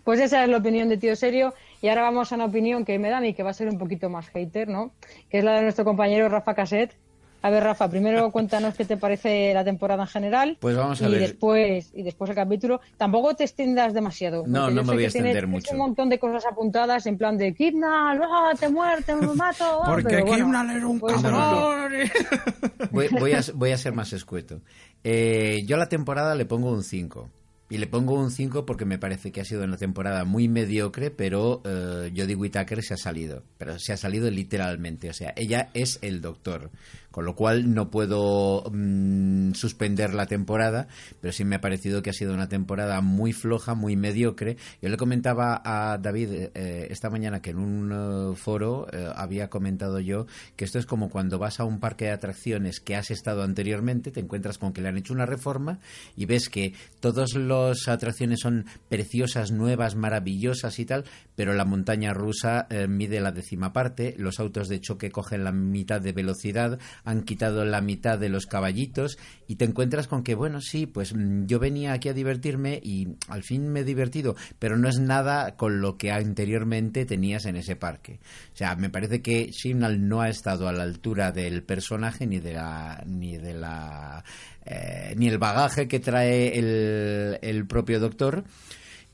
[0.03, 1.55] Pues esa es la opinión de Tío Serio.
[1.81, 3.79] Y ahora vamos a una opinión que me dan y que va a ser un
[3.79, 4.93] poquito más hater, ¿no?
[5.31, 6.97] Que es la de nuestro compañero Rafa Caset.
[7.45, 10.57] A ver, Rafa, primero cuéntanos qué te parece la temporada en general.
[10.61, 11.21] Pues vamos a y ver.
[11.21, 12.81] Después, y después el capítulo.
[12.97, 14.45] Tampoco te extiendas demasiado.
[14.47, 15.73] No, no me voy a extender tienes mucho.
[15.73, 19.83] un montón de cosas apuntadas en plan de Kidnal, ¡ah, te muerte, me mato!
[19.83, 21.93] ah", Porque pero bueno, era un pues cabrón.
[21.93, 22.89] no.
[22.93, 24.63] Voy, voy a, voy a ser más escueto.
[25.03, 27.29] Eh, yo a la temporada le pongo un 5.
[27.71, 31.11] Y le pongo un 5 porque me parece que ha sido una temporada muy mediocre,
[31.11, 33.43] pero eh, Jodie Whittaker se ha salido.
[33.59, 35.09] Pero se ha salido literalmente.
[35.09, 36.71] O sea, ella es el doctor.
[37.15, 40.89] Con lo cual no puedo mm, suspender la temporada,
[41.21, 44.57] pero sí me ha parecido que ha sido una temporada muy floja, muy mediocre.
[44.83, 49.49] Yo le comentaba a David eh, esta mañana que en un eh, foro eh, había
[49.49, 53.13] comentado yo que esto es como cuando vas a un parque de atracciones que has
[53.13, 55.79] estado anteriormente, te encuentras con que le han hecho una reforma
[56.17, 61.05] y ves que todas las atracciones son preciosas, nuevas, maravillosas y tal,
[61.37, 65.53] pero la montaña rusa eh, mide la décima parte, los autos de choque cogen la
[65.53, 70.35] mitad de velocidad, han quitado la mitad de los caballitos y te encuentras con que,
[70.35, 74.35] bueno, sí, pues mm, yo venía aquí a divertirme y al fin me he divertido,
[74.59, 78.21] pero no es nada con lo que anteriormente tenías en ese parque.
[78.53, 82.41] O sea, me parece que Shimnal no ha estado a la altura del personaje ni
[82.41, 84.25] de la ni de la
[84.65, 88.45] eh, ni el bagaje que trae el, el propio doctor.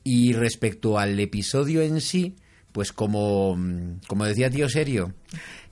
[0.03, 2.35] Y respecto al episodio en sí,
[2.71, 3.55] pues como,
[4.07, 5.13] como decía tío serio,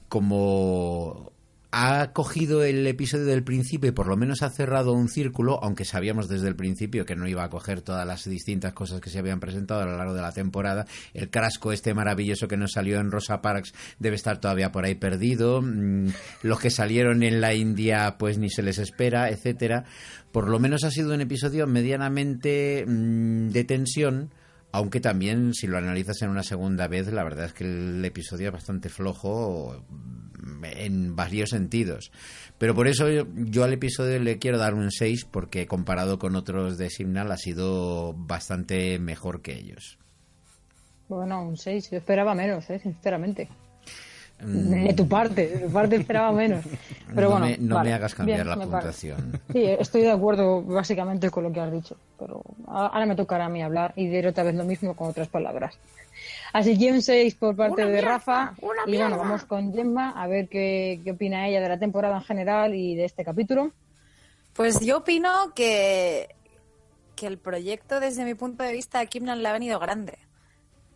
[0.08, 1.32] como
[1.72, 5.86] ha cogido el episodio del principio y por lo menos ha cerrado un círculo, aunque
[5.86, 9.20] sabíamos desde el principio que no iba a coger todas las distintas cosas que se
[9.20, 10.88] habían presentado a lo largo de la temporada.
[11.14, 14.96] El crasco este maravilloso que nos salió en Rosa Parks debe estar todavía por ahí
[14.96, 15.62] perdido.
[15.62, 16.08] Mm,
[16.42, 19.86] Los que salieron en la India pues ni se les espera, etcétera.
[20.32, 24.32] Por lo menos ha sido un episodio medianamente mm, de tensión.
[24.72, 28.48] Aunque también, si lo analizas en una segunda vez, la verdad es que el episodio
[28.48, 32.12] es bastante flojo mm, en varios sentidos.
[32.60, 36.78] Pero por eso yo, al episodio le quiero dar un 6 porque comparado con otros
[36.78, 39.98] de Signal ha sido bastante mejor que ellos.
[41.08, 41.90] Bueno, un 6.
[41.90, 42.78] Yo esperaba menos, ¿eh?
[42.78, 43.50] sinceramente.
[44.42, 46.64] De tu parte, de tu parte esperaba menos.
[47.14, 48.72] Pero no bueno, me, no vale, me hagas cambiar bien, la parece.
[48.72, 49.42] puntuación.
[49.52, 53.50] Sí, estoy de acuerdo básicamente con lo que has dicho, pero ahora me tocará a
[53.50, 55.80] mí hablar y diré otra vez lo mismo con otras palabras.
[56.54, 58.54] Así que un 6 por parte de Rafa
[58.86, 62.24] y bueno, vamos con Gemma a ver qué, qué opina ella de la temporada en
[62.24, 63.72] general y de este capítulo.
[64.54, 66.36] Pues yo opino que,
[67.16, 70.20] que el proyecto, desde mi punto de vista, a Kimnan le ha venido grande.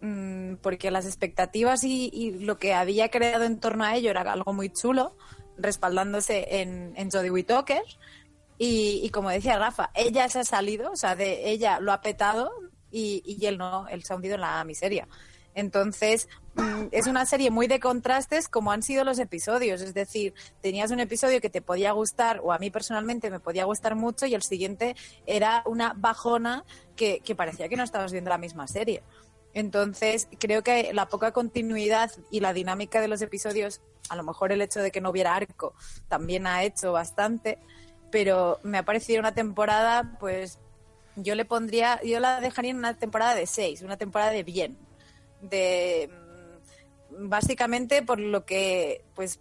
[0.03, 4.21] Mm, Porque las expectativas y, y lo que había creado en torno a ello era
[4.33, 5.15] algo muy chulo,
[5.57, 7.83] respaldándose en, en Jodie Whittaker.
[8.57, 12.01] Y, y como decía Rafa, ella se ha salido, o sea, de ella lo ha
[12.01, 12.51] petado
[12.91, 15.07] y, y él no, él se ha hundido en la miseria.
[15.55, 19.79] Entonces, mm, es una serie muy de contrastes como han sido los episodios.
[19.79, 23.63] Es decir, tenías un episodio que te podía gustar, o a mí personalmente me podía
[23.63, 26.65] gustar mucho, y el siguiente era una bajona
[26.97, 29.01] que, que parecía que no estabas viendo la misma serie.
[29.53, 34.51] Entonces, creo que la poca continuidad y la dinámica de los episodios, a lo mejor
[34.51, 35.73] el hecho de que no hubiera arco,
[36.07, 37.59] también ha hecho bastante,
[38.11, 40.59] pero me ha parecido una temporada, pues
[41.15, 44.77] yo le pondría, yo la dejaría en una temporada de seis, una temporada de bien,
[45.41, 46.09] de
[47.11, 49.39] mm, básicamente por lo que, pues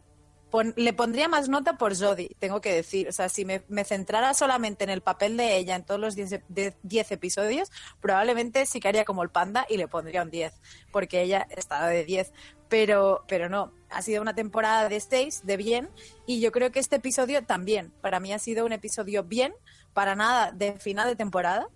[0.76, 3.08] le pondría más nota por Jodie, tengo que decir.
[3.08, 6.14] O sea, si me, me centrara solamente en el papel de ella en todos los
[6.14, 10.22] 10 ep- de- 10 episodios, probablemente sí que haría como el panda y le pondría
[10.22, 10.52] un 10,
[10.90, 12.32] porque ella estaba de 10.
[12.68, 15.90] Pero, pero no, ha sido una temporada de 6, de bien,
[16.26, 17.92] y yo creo que este episodio también.
[18.00, 19.54] Para mí ha sido un episodio bien,
[19.92, 21.68] para nada de final de temporada.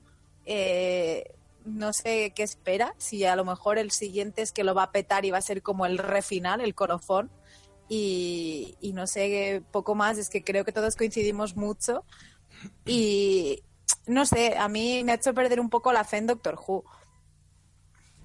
[0.45, 1.33] Eh,
[1.65, 4.93] no sé qué espera, si a lo mejor el siguiente es que lo va a
[4.93, 7.31] petar y va a ser como el refinal, el colofón.
[7.89, 12.05] Y, y no sé, poco más, es que creo que todos coincidimos mucho.
[12.85, 13.63] Y
[14.07, 16.85] no sé, a mí me ha hecho perder un poco la fe en Doctor Who.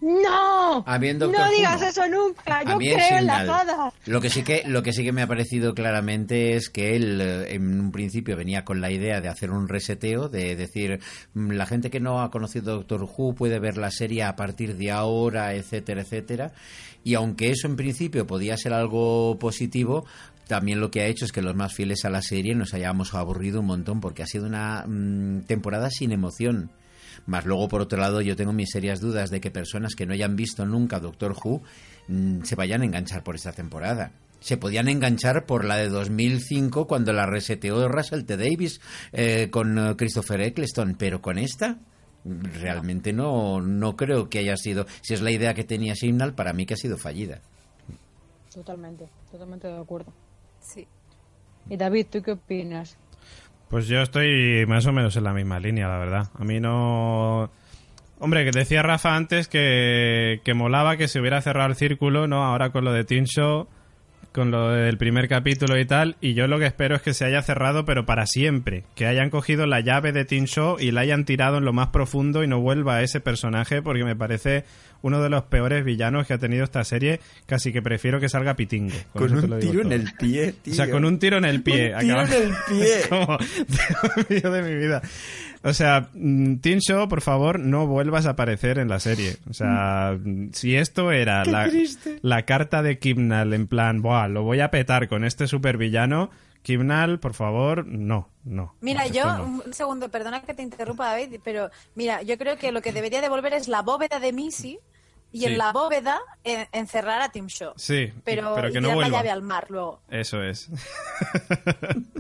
[0.02, 0.84] ¡No!
[0.88, 1.88] A mí en Doctor no Who digas no.
[1.88, 2.64] eso nunca.
[2.64, 3.94] Yo creo en las hadas.
[4.08, 7.22] Lo que sí que lo que sí que me ha parecido claramente es que él
[7.22, 11.00] eh, en un principio venía con la idea de hacer un reseteo, de decir
[11.36, 14.76] mm, la gente que no ha conocido Doctor Who puede ver la serie a partir
[14.76, 16.52] de ahora, etcétera, etcétera.
[17.04, 20.06] Y aunque eso en principio podía ser algo positivo,
[20.48, 23.14] también lo que ha hecho es que los más fieles a la serie nos hayamos
[23.14, 26.72] aburrido un montón porque ha sido una mm, temporada sin emoción.
[27.26, 30.14] Más luego, por otro lado, yo tengo mis serias dudas de que personas que no
[30.14, 31.62] hayan visto nunca Doctor Who
[32.08, 34.12] mm, se vayan a enganchar por esta temporada.
[34.40, 38.38] Se podían enganchar por la de 2005 cuando la reseteó Russell T.
[38.38, 38.82] Davis
[39.14, 41.78] eh, con eh, Christopher Eccleston, pero con esta
[42.24, 44.86] realmente no, no creo que haya sido.
[45.02, 47.42] Si es la idea que tenía Signal, para mí que ha sido fallida.
[48.54, 50.14] Totalmente, totalmente de acuerdo.
[50.60, 50.88] Sí.
[51.70, 52.98] Y David, ¿tú qué opinas?
[53.70, 56.30] Pues yo estoy más o menos en la misma línea, la verdad.
[56.34, 57.50] A mí no...
[58.20, 62.44] Hombre, que decía Rafa antes que, que molaba que se hubiera cerrado el círculo, ¿no?
[62.44, 63.68] Ahora con lo de Teen Show,
[64.32, 66.16] con lo del primer capítulo y tal.
[66.22, 68.84] Y yo lo que espero es que se haya cerrado, pero para siempre.
[68.96, 71.90] Que hayan cogido la llave de Teen Show y la hayan tirado en lo más
[71.90, 74.64] profundo y no vuelva a ese personaje, porque me parece
[75.02, 77.20] uno de los peores villanos que ha tenido esta serie.
[77.46, 78.96] Casi que prefiero que salga Pitingo.
[79.16, 79.92] eso te lo digo todo.
[80.20, 81.94] pie, O sea, con un tiro en el pie.
[81.94, 83.02] Un tiro en el pie.
[83.10, 83.38] Como,
[84.56, 85.02] de mi vida.
[85.64, 89.38] O sea, mm, Teen Show, por favor, no vuelvas a aparecer en la serie.
[89.50, 91.70] O sea, mm, si esto era la,
[92.22, 96.32] la carta de Kimnal en plan, Buah, lo voy a petar con este supervillano,
[96.64, 98.76] Kimnal, por favor, no, no.
[98.82, 99.62] Mira, yo, no.
[99.66, 103.22] un segundo, perdona que te interrumpa, David, pero mira, yo creo que lo que debería
[103.22, 104.80] devolver es la bóveda de Missy
[105.32, 105.46] y Sí.
[105.46, 107.74] en la bóveda encerrar a Tim Shaw.
[107.78, 109.10] Sí, pero, pero que no vuelva.
[109.10, 110.02] la llave al mar luego.
[110.10, 110.70] Eso es.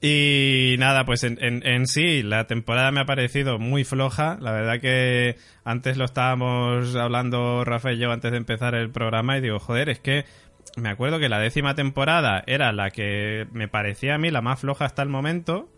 [0.00, 4.36] y nada, pues en, en, en sí, la temporada me ha parecido muy floja.
[4.40, 9.38] La verdad que antes lo estábamos hablando Rafa y yo antes de empezar el programa
[9.38, 10.24] y digo, joder, es que
[10.76, 14.60] me acuerdo que la décima temporada era la que me parecía a mí la más
[14.60, 15.68] floja hasta el momento.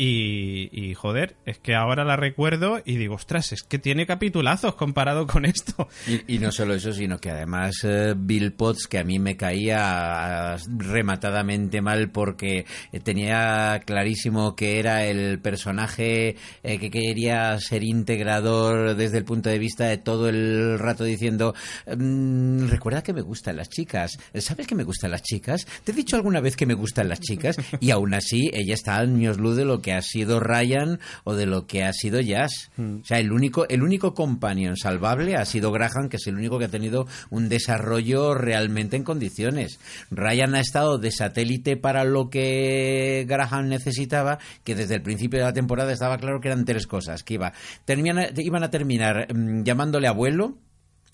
[0.00, 5.26] Y, joder, es que ahora la recuerdo y digo, ostras, es que tiene capitulazos comparado
[5.26, 5.88] con esto.
[6.06, 9.36] Y, y no solo eso, sino que además eh, Bill Potts, que a mí me
[9.36, 12.64] caía rematadamente mal porque
[13.02, 19.58] tenía clarísimo que era el personaje eh, que quería ser integrador desde el punto de
[19.58, 21.54] vista de todo el rato diciendo,
[21.96, 25.66] "Mm, recuerda que me gustan las chicas, ¿sabes que me gustan las chicas?
[25.82, 27.56] ¿Te he dicho alguna vez que me gustan las chicas?
[27.80, 31.34] Y aún así, ella está a años luz de lo que ha sido Ryan o
[31.34, 32.70] de lo que ha sido Jazz.
[32.78, 36.58] O sea, el único, el único companion salvable ha sido Graham, que es el único
[36.58, 39.78] que ha tenido un desarrollo realmente en condiciones.
[40.10, 45.44] Ryan ha estado de satélite para lo que Graham necesitaba, que desde el principio de
[45.46, 47.52] la temporada estaba claro que eran tres cosas, que iba,
[47.84, 50.56] termina- iban a terminar mm, llamándole abuelo,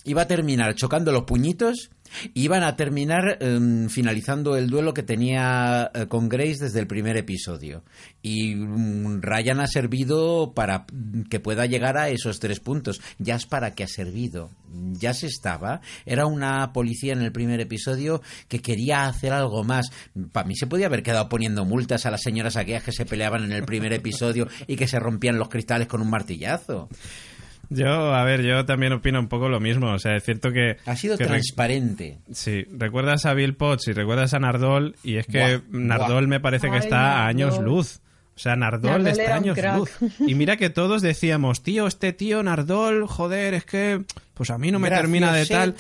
[0.05, 1.91] iba a terminar chocando los puñitos
[2.35, 7.17] Iban a terminar em, finalizando el duelo que tenía eh, con Grace desde el primer
[7.17, 7.83] episodio.
[8.23, 10.87] Y mm, Ryan ha servido para
[11.29, 13.01] que pueda llegar a esos tres puntos.
[13.19, 14.51] Ya es para que ha servido.
[14.93, 15.81] Ya se estaba.
[16.07, 19.91] Era una policía en el primer episodio que quería hacer algo más.
[20.33, 23.45] Para mí se podía haber quedado poniendo multas a las señoras aquellas que se peleaban
[23.45, 26.89] en el primer episodio y que se rompían los cristales con un martillazo.
[27.71, 29.93] Yo, a ver, yo también opino un poco lo mismo.
[29.93, 30.77] O sea, es cierto que.
[30.87, 32.19] Ha sido que re- transparente.
[32.33, 36.41] Sí, recuerdas a Bill Potts y recuerdas a Nardol, y es que Buah, Nardol me
[36.41, 38.01] parece que Ay, está a años luz.
[38.37, 39.91] O sea, Nardol, Nardole está años luz.
[40.27, 44.03] Y mira que todos decíamos, tío, este tío Nardol, joder, es que
[44.35, 45.77] pues a mí no me termina de tal.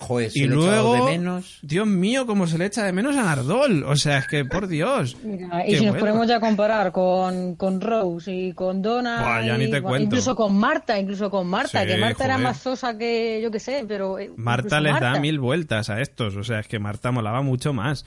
[0.00, 1.60] Joder, se Y luego, de menos.
[1.62, 3.84] Dios mío, cómo se le echa de menos a Nardol.
[3.84, 5.16] O sea, es que, por Dios.
[5.22, 9.46] Mira, y si nos ponemos ya a comparar con, con Rose y con Donna, Buah,
[9.46, 10.04] ya ni y- te cuento.
[10.04, 13.60] incluso con Marta, incluso con Marta, Sí, que Marta era más sosa que yo que
[13.60, 16.34] sé, pero eh, Marta les da mil vueltas a estos.
[16.34, 18.04] O sea, es que Marta molaba mucho más.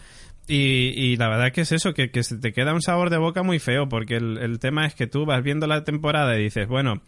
[0.48, 3.18] Y, y la verdad que es eso, que, que se te queda un sabor de
[3.18, 6.44] boca muy feo, porque el, el tema es que tú vas viendo la temporada y
[6.44, 7.02] dices, bueno,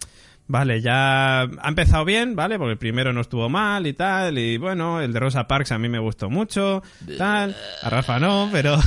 [0.47, 2.58] vale, ya ha empezado bien, ¿vale?
[2.58, 5.78] Porque el primero no estuvo mal y tal, y bueno, el de Rosa Parks a
[5.78, 6.82] mí me gustó mucho,
[7.17, 8.78] tal, a Rafa no, pero...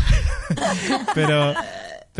[1.14, 1.54] pero...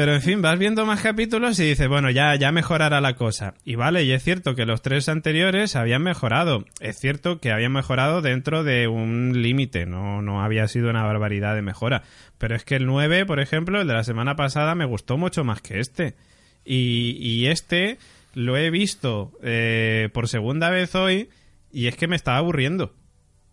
[0.00, 3.52] Pero en fin, vas viendo más capítulos y dices, bueno, ya, ya mejorará la cosa.
[3.66, 6.64] Y vale, y es cierto que los tres anteriores habían mejorado.
[6.80, 11.54] Es cierto que habían mejorado dentro de un límite, no, no había sido una barbaridad
[11.54, 12.02] de mejora.
[12.38, 15.44] Pero es que el 9, por ejemplo, el de la semana pasada, me gustó mucho
[15.44, 16.16] más que este.
[16.64, 17.98] Y, este
[18.32, 21.28] lo he visto eh, por segunda vez hoy
[21.70, 22.94] y es que me estaba aburriendo.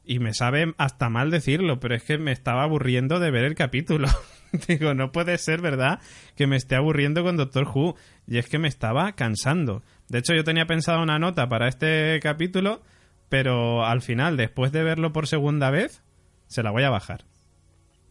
[0.06, 3.56] Y me sabe hasta mal decirlo, pero es que me estaba aburriendo de ver el
[3.56, 4.08] capítulo.
[4.68, 6.00] Digo, no puede ser verdad
[6.36, 7.96] que me esté aburriendo con Doctor Who.
[8.28, 9.84] Y es que me estaba cansando.
[10.10, 12.82] De hecho, yo tenía pensado una nota para este capítulo,
[13.30, 16.02] pero al final, después de verlo por segunda vez,
[16.48, 17.26] se la voy a bajar.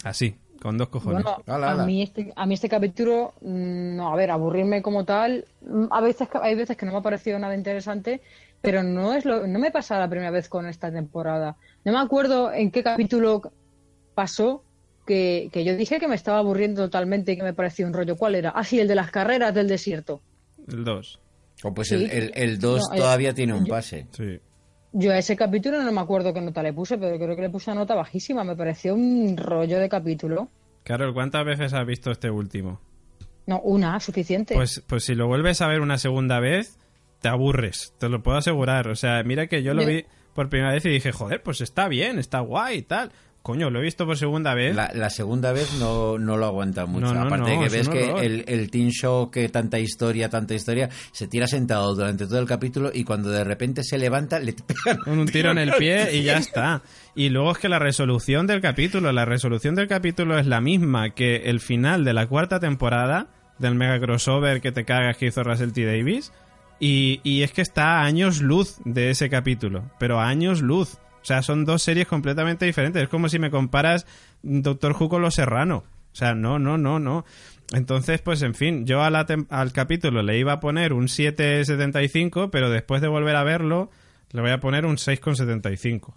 [0.05, 1.25] Así, con dos cojones.
[1.25, 1.83] Bueno, Ala, ala.
[1.83, 5.87] a mí este, a mí este capítulo, mm, no, a ver, aburrirme como tal, mm,
[5.91, 8.21] a veces hay veces que no me ha parecido nada interesante,
[8.61, 11.57] pero no es lo, no me pasa la primera vez con esta temporada.
[11.85, 13.43] No me acuerdo en qué capítulo
[14.15, 14.65] pasó
[15.07, 18.17] que, que yo dije que me estaba aburriendo totalmente y que me parecía un rollo.
[18.17, 18.51] ¿Cuál era?
[18.51, 20.21] Ah, sí, el de las carreras del desierto.
[20.69, 21.21] El 2.
[21.63, 21.95] O pues Sí.
[21.95, 24.07] el, el, el 2 No, eh, todavía tiene un yo- pase.
[24.11, 24.39] Sí.
[24.93, 27.51] Yo a ese capítulo no me acuerdo qué nota le puse, pero creo que le
[27.51, 28.45] puse una nota bajísima.
[28.45, 30.49] Me pareció un rollo de capítulo.
[30.85, 32.81] Carol, ¿cuántas veces has visto este último?
[33.47, 34.55] No, una, suficiente.
[34.55, 36.79] Pues, pues si lo vuelves a ver una segunda vez,
[37.21, 38.89] te aburres, te lo puedo asegurar.
[38.89, 41.61] O sea, mira que yo lo Yo- vi por primera vez y dije, joder, pues
[41.61, 43.13] está bien, está guay y tal.
[43.47, 44.75] Coño, lo he visto por segunda vez.
[44.75, 47.07] La, la segunda vez no, no lo aguanta mucho.
[47.07, 50.29] No, no, Aparte de que es ves que el, el teen show, que tanta historia,
[50.29, 54.41] tanta historia, se tira sentado durante todo el capítulo y cuando de repente se levanta,
[54.41, 56.83] le pegan un tiro en el pie y ya está.
[57.15, 61.11] Y luego es que la resolución del capítulo, la resolución del capítulo es la misma
[61.11, 63.29] que el final de la cuarta temporada
[63.61, 65.85] del mega crossover que te cagas que hizo Russell T.
[65.85, 66.33] Davis.
[66.81, 70.99] Y, y es que está a años luz de ese capítulo, pero a años luz.
[71.27, 73.03] O sea, son dos series completamente diferentes.
[73.03, 74.07] Es como si me comparas
[74.45, 75.79] Doctor Who con Los Serrano.
[75.79, 77.25] O sea, no, no, no, no.
[77.73, 82.51] Entonces, pues en fin, yo a la al capítulo le iba a poner un 7,75,
[82.53, 83.91] pero después de volver a verlo,
[84.31, 86.15] le voy a poner un 6,75.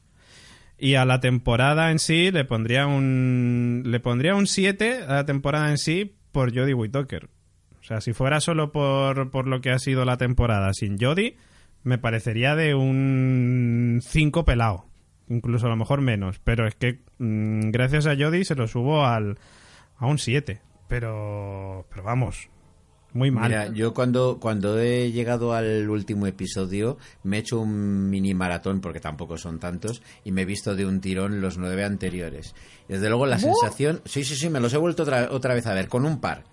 [0.78, 5.26] Y a la temporada en sí le pondría un le pondría un 7 a la
[5.26, 7.30] temporada en sí por Jodie Whittaker.
[7.82, 11.36] O sea, si fuera solo por, por lo que ha sido la temporada sin Jodie,
[11.82, 14.89] me parecería de un 5 pelado.
[15.30, 16.40] Incluso a lo mejor menos.
[16.40, 19.38] Pero es que mm, gracias a Jodie se lo subo al,
[19.98, 20.62] a un 7.
[20.88, 22.50] Pero, pero vamos,
[23.14, 23.50] muy mal.
[23.50, 28.82] Mira, yo cuando, cuando he llegado al último episodio me he hecho un mini maratón,
[28.82, 32.56] porque tampoco son tantos, y me he visto de un tirón los nueve anteriores.
[32.88, 34.02] Desde luego la sensación...
[34.06, 36.44] Sí, sí, sí, me los he vuelto otra, otra vez a ver, con un par.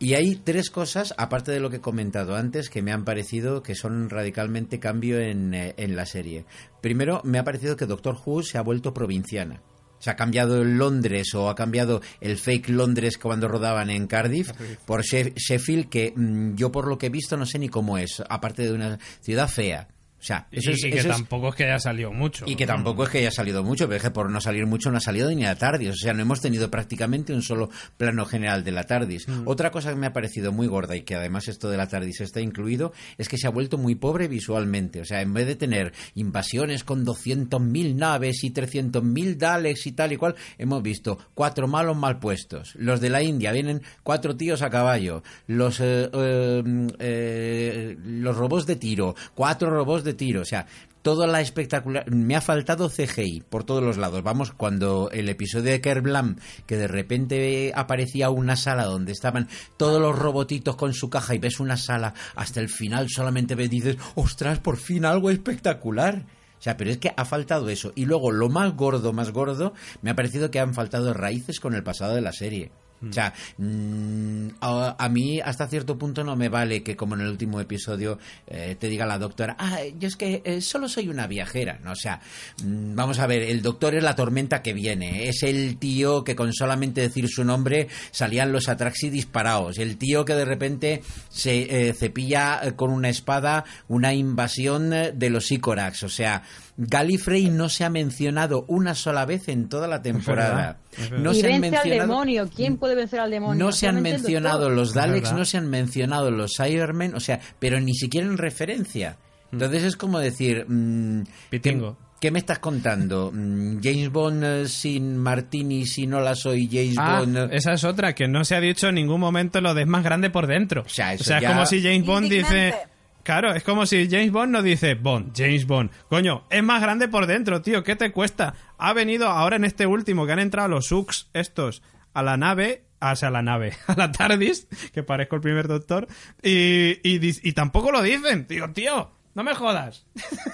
[0.00, 3.62] Y hay tres cosas, aparte de lo que he comentado antes, que me han parecido
[3.64, 6.44] que son radicalmente cambio en, eh, en la serie.
[6.80, 9.60] Primero, me ha parecido que Doctor Who se ha vuelto provinciana.
[9.98, 14.52] Se ha cambiado el Londres o ha cambiado el fake Londres cuando rodaban en Cardiff
[14.86, 17.98] por She- Sheffield, que mm, yo por lo que he visto no sé ni cómo
[17.98, 19.88] es, aparte de una ciudad fea.
[20.20, 22.44] O sea, eso y, es, y que eso tampoco es que haya salido mucho.
[22.48, 24.90] y que tampoco es que haya salido mucho, pero es que por no salir mucho
[24.90, 25.90] no ha salido ni la TARDIS.
[25.90, 29.26] O sea, no hemos tenido prácticamente un solo plano general de la TARDIS.
[29.44, 32.20] Otra cosa que me ha parecido muy gorda y que además esto de la TARDIS
[32.22, 35.00] está incluido es que se ha vuelto muy pobre visualmente.
[35.00, 40.12] O sea, en vez de tener invasiones con 200.000 naves y 300.000 Daleks y tal
[40.12, 42.74] y cual, hemos visto cuatro malos mal puestos.
[42.74, 45.22] Los de la India vienen cuatro tíos a caballo.
[45.46, 46.62] Los, eh, eh,
[46.98, 50.42] eh, los robots de tiro, cuatro robots de tiro.
[50.42, 50.66] O sea,
[51.02, 52.10] toda la espectacular.
[52.10, 54.22] Me ha faltado CGI por todos los lados.
[54.22, 56.36] Vamos, cuando el episodio de Kerblam,
[56.66, 61.38] que de repente aparecía una sala donde estaban todos los robotitos con su caja y
[61.38, 66.26] ves una sala hasta el final, solamente ves dices, ostras, por fin algo espectacular.
[66.58, 67.92] O sea, pero es que ha faltado eso.
[67.94, 71.74] Y luego, lo más gordo, más gordo, me ha parecido que han faltado raíces con
[71.74, 72.72] el pasado de la serie.
[73.06, 77.28] O sea, mm, a, mí hasta cierto punto no me vale que como en el
[77.28, 81.26] último episodio eh, te diga la doctora, ah, yo es que eh, solo soy una
[81.26, 81.92] viajera, ¿no?
[81.92, 82.20] O sea,
[82.64, 86.34] mm, vamos a ver, el doctor es la tormenta que viene, es el tío que
[86.34, 91.88] con solamente decir su nombre salían los atraxi disparados, el tío que de repente se
[91.88, 96.42] eh, cepilla con una espada una invasión de los Icorax, o sea,
[96.80, 100.54] Gallifrey no se ha mencionado una sola vez en toda la temporada.
[100.54, 101.24] verdad, es verdad.
[101.24, 102.48] No y se han vence al mencionado- demonio.
[102.54, 103.64] ¿Quién puede vencer al demonio?
[103.64, 107.80] no se han mencionado los Daleks, no se han mencionado los Cybermen, o sea, pero
[107.80, 109.16] ni siquiera en referencia.
[109.50, 111.96] Entonces es como decir, mm, ¿qué, Pitingo.
[112.20, 113.32] qué me estás contando?
[113.34, 117.36] Mm, James Bond eh, sin Martini, si no la soy James Ah, Bond.
[117.38, 119.88] eh, esa es otra, que no se ha dicho en ningún momento lo de es
[119.88, 120.82] más grande por dentro.
[120.82, 122.74] O sea, eso es ya- como si James Bond dice...
[123.22, 125.90] Claro, es como si James Bond no dice Bond, James Bond.
[126.08, 128.54] Coño, es más grande por dentro, tío, ¿qué te cuesta?
[128.78, 131.82] Ha venido ahora en este último que han entrado los Sux estos
[132.14, 135.68] a la nave, o sea, a la nave, a la TARDIS, que parezco el primer
[135.68, 136.08] doctor,
[136.42, 138.46] y, y, y tampoco lo dicen.
[138.48, 140.04] Digo, tío, no me jodas.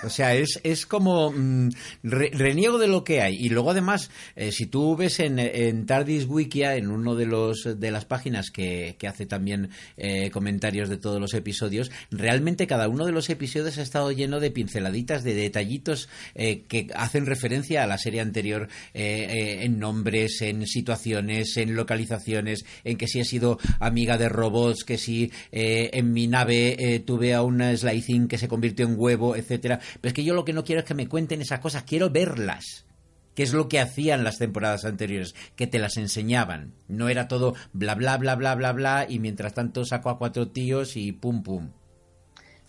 [0.05, 1.71] O sea, es, es como mm,
[2.03, 3.37] re- reniego de lo que hay.
[3.37, 7.65] Y luego además, eh, si tú ves en, en Tardis Wikia, en uno de los
[7.81, 12.89] de las páginas que, que hace también eh, comentarios de todos los episodios, realmente cada
[12.89, 17.83] uno de los episodios ha estado lleno de pinceladitas, de detallitos eh, que hacen referencia
[17.85, 23.25] a la serie anterior eh, en nombres, en situaciones, en localizaciones, en que si he
[23.25, 28.49] sido amiga de robots, que si en mi nave tuve a una Slicing que se
[28.49, 29.81] convirtió en huevo, etcétera.
[30.01, 32.11] Pero es que yo lo que no quiero es que me cuenten esas cosas, quiero
[32.11, 32.87] verlas.
[33.35, 36.75] Que es lo que hacían las temporadas anteriores, que te las enseñaban.
[36.87, 40.49] No era todo bla bla bla bla bla bla y mientras tanto saco a cuatro
[40.49, 41.71] tíos y pum pum.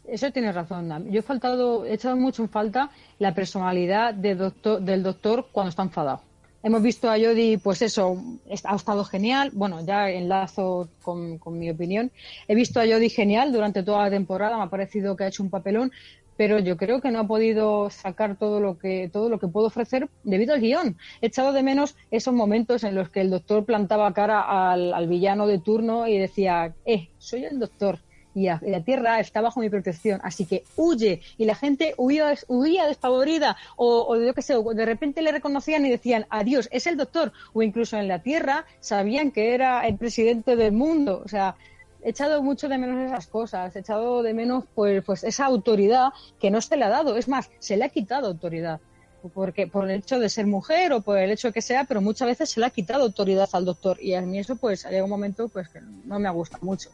[0.08, 0.90] Eso tienes razón.
[0.90, 1.12] Dan.
[1.12, 2.90] Yo he faltado, he echado mucho en falta
[3.20, 6.22] la personalidad de doctor, del doctor cuando está enfadado.
[6.68, 9.52] Hemos visto a Jodie, pues eso, es- ha estado genial.
[9.54, 12.12] Bueno, ya enlazo con, con mi opinión.
[12.48, 14.58] He visto a Jodie genial durante toda la temporada.
[14.58, 15.92] Me ha parecido que ha hecho un papelón,
[16.36, 19.68] pero yo creo que no ha podido sacar todo lo que todo lo que puedo
[19.68, 20.98] ofrecer debido al guion.
[21.22, 24.42] He echado de menos esos momentos en los que el doctor plantaba cara
[24.74, 28.00] al, al villano de turno y decía, eh, soy el doctor
[28.36, 31.22] y la tierra está bajo mi protección, así que huye.
[31.38, 35.32] Y la gente huía, huía despavorida, o, o yo qué sé, o de repente le
[35.32, 37.32] reconocían y decían, adiós, es el doctor.
[37.54, 41.22] O incluso en la tierra sabían que era el presidente del mundo.
[41.24, 41.56] O sea,
[42.04, 46.10] he echado mucho de menos esas cosas, he echado de menos pues, pues esa autoridad
[46.40, 47.16] que no se le ha dado.
[47.16, 48.82] Es más, se le ha quitado autoridad.
[49.34, 52.28] Porque por el hecho de ser mujer o por el hecho que sea, pero muchas
[52.28, 55.10] veces se le ha quitado autoridad al doctor y a mí eso pues llega un
[55.10, 56.90] momento pues que no me ha gustado mucho.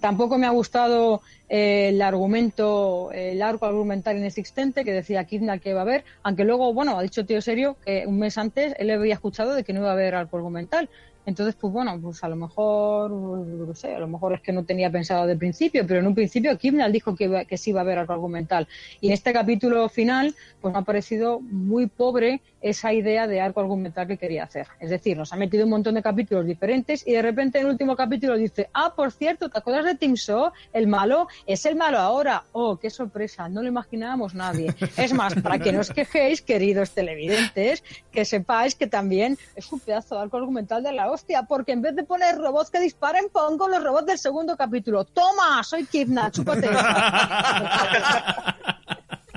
[0.00, 5.70] Tampoco me ha gustado eh, el argumento, el arco argumental inexistente que decía Kidna que
[5.70, 8.90] iba a haber, aunque luego, bueno, ha dicho tío serio que un mes antes él
[8.90, 10.88] había escuchado de que no iba a haber arco argumental.
[11.24, 14.64] Entonces, pues bueno, pues a lo mejor, no sé, a lo mejor es que no
[14.64, 17.82] tenía pensado de principio, pero en un principio Kibnall dijo que, que sí iba a
[17.82, 18.66] haber arco argumental.
[19.00, 23.60] Y en este capítulo final, pues me ha parecido muy pobre esa idea de arco
[23.60, 24.66] argumental que quería hacer.
[24.80, 27.72] Es decir, nos ha metido un montón de capítulos diferentes y de repente en el
[27.72, 30.52] último capítulo dice, ah, por cierto, ¿te acuerdas de Tim Shaw?
[30.72, 32.44] El malo es el malo ahora.
[32.52, 34.74] Oh, qué sorpresa, no lo imaginábamos nadie.
[34.96, 39.80] Es más, para que no os quejéis, queridos televidentes, que sepáis que también es un
[39.80, 43.26] pedazo de arco argumental de la hostia, porque en vez de poner robots que disparen,
[43.32, 45.04] pongo los robots del segundo capítulo.
[45.04, 45.62] ¡Toma!
[45.62, 46.68] Soy Kidna, chúpate.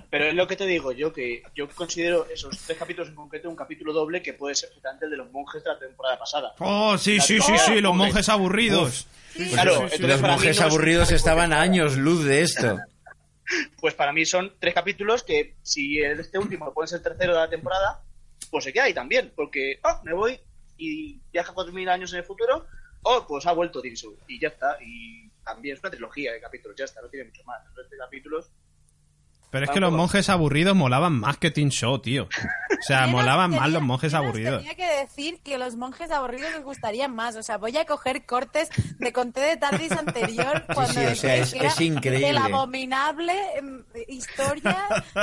[0.09, 3.49] Pero es lo que te digo yo, que yo considero esos tres capítulos en concreto
[3.49, 6.53] un capítulo doble que puede ser perfectamente el de los monjes de la temporada pasada.
[6.59, 8.13] Oh, sí, La sí, sí, sí, los monjes.
[8.13, 9.07] monjes aburridos.
[9.51, 12.77] Claro, sí, sí, entonces Los monjes no es- aburridos estaban a años luz de esto.
[13.79, 17.39] Pues para mí son tres capítulos que si este último lo pones el tercero de
[17.41, 18.01] la temporada,
[18.49, 20.39] pues se queda ahí también, porque oh, me voy
[20.77, 22.67] y viaja 4.000 años en el futuro,
[23.03, 24.77] oh, pues ha vuelto Tinsu y ya está.
[24.81, 27.61] Y también es una trilogía de capítulos, ya está, no tiene mucho más.
[27.73, 28.51] Tres capítulos.
[29.55, 32.23] Pero es que los monjes aburridos molaban más que Teen Show, tío.
[32.25, 32.27] O
[32.87, 34.57] sea, ¿Quién os molaban más tenía- los monjes aburridos.
[34.59, 37.35] Tenía que decir que los monjes aburridos les gustarían más.
[37.37, 41.35] O sea, voy a coger cortes de Conté de Tardis anterior cuando sí, o sea,
[41.37, 42.27] es- es increíble.
[42.27, 44.77] de la abominable em, historia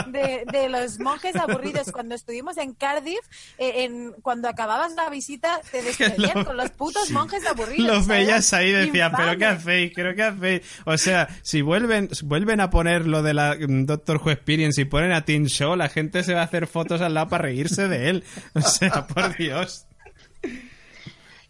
[0.09, 1.93] de, de los monjes aburridos.
[1.93, 3.21] Cuando estuvimos en Cardiff,
[3.59, 5.83] eh, en, cuando acababas la visita, te
[6.17, 7.87] despedían Lo- con los putos monjes aburridos.
[7.87, 8.27] Los ¿sabes?
[8.27, 9.93] veías ahí y decían, pero ¿qué hacéis?
[9.95, 10.63] ¿Pero qué hacéis?
[10.87, 15.13] O sea, si vuelven, vuelven a poner lo de la mm, Doctor Experience y ponen
[15.13, 18.11] a Teen Show, la gente se va a hacer fotos al lado para reírse de
[18.11, 18.25] él.
[18.55, 19.87] O sea, por Dios.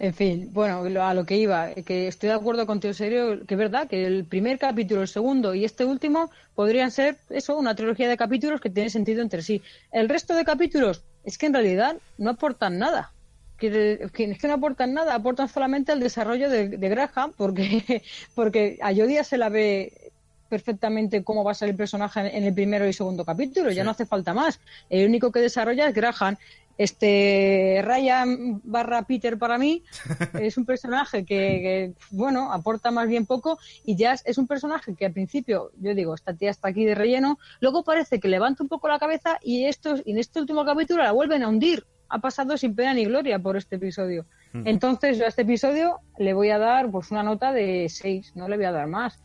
[0.03, 3.59] En fin, bueno, a lo que iba, que estoy de acuerdo contigo, serio, que es
[3.59, 8.09] verdad que el primer capítulo, el segundo y este último podrían ser eso, una trilogía
[8.09, 9.63] de capítulos que tiene sentido entre sí.
[9.93, 13.13] El resto de capítulos es que en realidad no aportan nada.
[13.59, 18.03] Que, que es que no aportan nada, aportan solamente el desarrollo de, de Graham, porque,
[18.35, 20.02] porque a Yodia se la ve
[20.57, 23.91] perfectamente cómo va a ser el personaje en- el primero y segundo capítulo, ya no
[23.93, 24.61] hace falta más.
[24.91, 26.37] El único que desarrolla es Graham.
[26.77, 29.83] Este Ryan barra Peter para mí
[30.47, 34.95] es un personaje que, que, bueno, aporta más bien poco y Jazz es un personaje
[34.95, 38.63] que al principio, yo digo, esta tía está aquí de relleno, luego parece que levanta
[38.63, 41.87] un poco la cabeza y, estos, y en este último capítulo la vuelven a hundir.
[42.15, 44.27] Ha pasado sin pena ni gloria por este episodio.
[44.67, 48.49] Entonces yo a este episodio le voy a dar pues una nota de 6, no
[48.49, 49.19] le voy a dar más.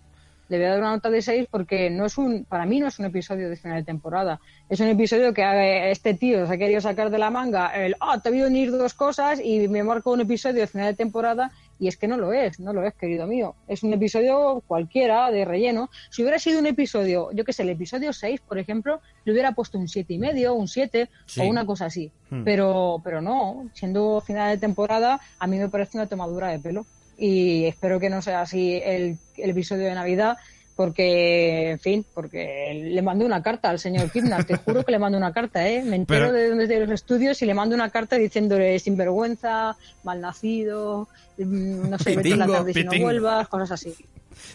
[0.50, 2.88] Le voy a dar una nota de 6 porque no es un, para mí no
[2.88, 4.40] es un episodio de final de temporada.
[4.70, 8.20] Es un episodio que este tío se ha querido sacar de la manga el, ah,
[8.22, 11.52] te voy a unir dos cosas y me marco un episodio de final de temporada
[11.80, 13.56] y es que no lo es, no lo es, querido mío.
[13.68, 15.90] Es un episodio cualquiera de relleno.
[16.10, 19.52] Si hubiera sido un episodio, yo qué sé, el episodio 6, por ejemplo, le hubiera
[19.52, 21.42] puesto un siete y medio, un 7 Sí.
[21.42, 22.12] o una cosa así.
[22.30, 22.44] Hmm.
[22.44, 26.86] Pero, pero no, siendo final de temporada, a mí me parece una tomadura de pelo.
[27.18, 30.38] Y espero que no sea así el, el episodio de Navidad,
[30.76, 35.00] porque, en fin, porque le mandé una carta al señor Kidnar, te juro que le
[35.00, 35.82] mando una carta, ¿eh?
[35.84, 41.08] Me entero Pero- de, de los estudios y le mando una carta diciéndole sinvergüenza, malnacido,
[41.40, 43.96] mm, no sé, vete a la tarde si no vuelvas, cosas así.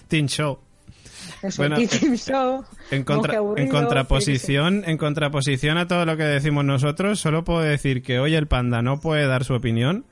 [0.09, 0.59] Teen Show.
[1.43, 6.17] Eso, Bueno, Team Show, En, contra- monje aburrido, en contraposición, en contraposición a todo lo
[6.17, 10.05] que decimos nosotros, solo puedo decir que hoy el panda no puede dar su opinión.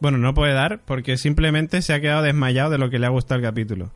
[0.00, 3.10] Bueno, no puede dar porque simplemente se ha quedado desmayado de lo que le ha
[3.10, 3.90] gustado el capítulo.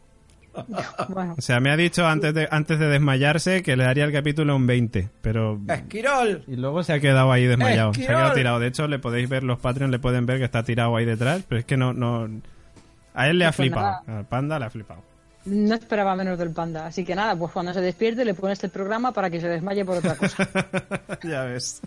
[1.08, 4.12] Bueno, O sea, me ha dicho antes de, antes de desmayarse que le daría el
[4.12, 5.58] capítulo un 20, pero...
[5.68, 6.44] ¡Esquirol!
[6.46, 7.92] Y luego se ha quedado ahí desmayado.
[7.94, 8.60] Se ha quedado tirado.
[8.60, 11.42] De hecho, le podéis ver, los Patreons le pueden ver que está tirado ahí detrás,
[11.48, 11.92] pero es que no...
[11.92, 12.28] no
[13.14, 14.00] a él le ha Pues flipado.
[14.06, 14.18] nada.
[14.20, 15.02] Al panda le ha flipado.
[15.46, 16.86] no esperaba menos del panda.
[16.86, 19.84] Así que nada, pues cuando se despierte le pones el programa para que se desmaye
[19.84, 20.48] por otra cosa.
[21.24, 21.80] ya ves.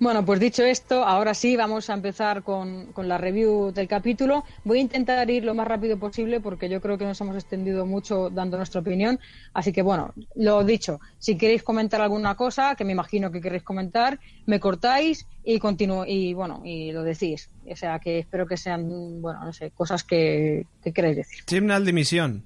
[0.00, 4.44] Bueno, pues dicho esto, ahora sí vamos a empezar con, con la review del capítulo.
[4.62, 7.84] Voy a intentar ir lo más rápido posible porque yo creo que nos hemos extendido
[7.84, 9.18] mucho dando nuestra opinión.
[9.54, 13.64] Así que bueno, lo dicho, si queréis comentar alguna cosa, que me imagino que queréis
[13.64, 17.50] comentar, me cortáis y continúo y bueno, y lo decís.
[17.68, 21.44] O sea que espero que sean, bueno, no sé, cosas que, que queréis decir.
[21.44, 22.44] Chimnal de misión.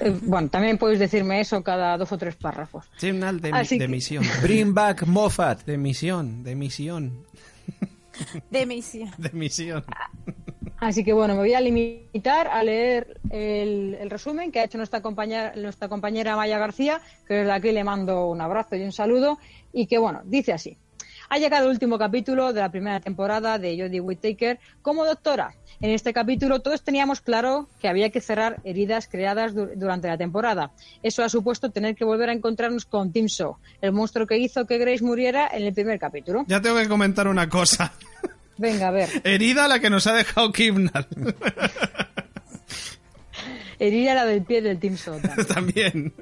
[0.00, 2.84] Eh, bueno, también podéis decirme eso cada dos o tres párrafos.
[2.98, 4.24] Chimnal de, Así de que- misión.
[4.42, 5.64] Bring back Moffat.
[5.64, 7.24] De misión, de misión,
[8.50, 9.10] De misión.
[9.16, 9.84] de misión.
[10.80, 14.78] Así que bueno, me voy a limitar a leer el, el resumen que ha hecho
[14.78, 18.92] nuestra compañera, nuestra compañera Maya García, que desde aquí le mando un abrazo y un
[18.92, 19.38] saludo,
[19.72, 20.76] y que bueno, dice así.
[21.30, 25.52] Ha llegado el último capítulo de la primera temporada de Jodie Whittaker como doctora.
[25.80, 30.16] En este capítulo todos teníamos claro que había que cerrar heridas creadas du- durante la
[30.16, 30.70] temporada.
[31.02, 34.66] Eso ha supuesto tener que volver a encontrarnos con Tim Shaw, el monstruo que hizo
[34.66, 36.44] que Grace muriera en el primer capítulo.
[36.48, 37.92] Ya tengo que comentar una cosa.
[38.56, 39.08] Venga, a ver.
[39.22, 41.06] Herida la que nos ha dejado Kimnal.
[43.78, 45.20] Herida la del pie del Tim Shaw.
[45.20, 45.46] también.
[45.54, 46.12] También.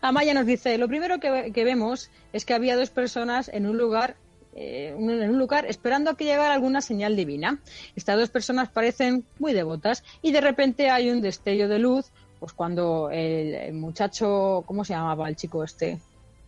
[0.00, 3.78] Amaya nos dice, lo primero que, que vemos es que había dos personas en un
[3.78, 4.16] lugar
[4.56, 7.58] eh, en un lugar esperando a que llegara alguna señal divina.
[7.96, 12.06] Estas dos personas parecen muy devotas y de repente hay un destello de luz,
[12.38, 15.98] pues cuando el, el muchacho, ¿cómo se llamaba el chico este?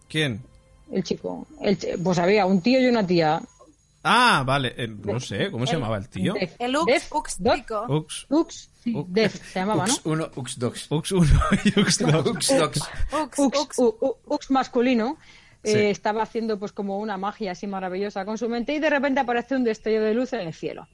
[0.09, 0.41] ¿Quién?
[0.93, 3.41] El chico, el pues había un tío y una tía.
[4.05, 4.73] Ah, vale.
[4.77, 6.35] eh, no sé, ¿cómo se llamaba el tío?
[6.35, 6.55] Def.
[6.61, 7.71] El Ux, Def, Ux Doc.
[7.89, 8.27] Ux.
[8.29, 9.07] Ux, Ux.
[9.13, 9.95] Def, se llamaba, ¿no?
[9.95, 10.87] Ux 1, Ux 2.
[10.93, 11.27] Ux 1
[11.65, 12.27] y Ux 2.
[12.27, 12.71] Ux 2.
[12.71, 13.79] Ux, Ux, Ux.
[13.81, 14.17] u-
[15.75, 19.21] eh, estaba haciendo pues como una magia así maravillosa con su mente y de repente
[19.21, 20.87] aparece un destello de luz en el cielo.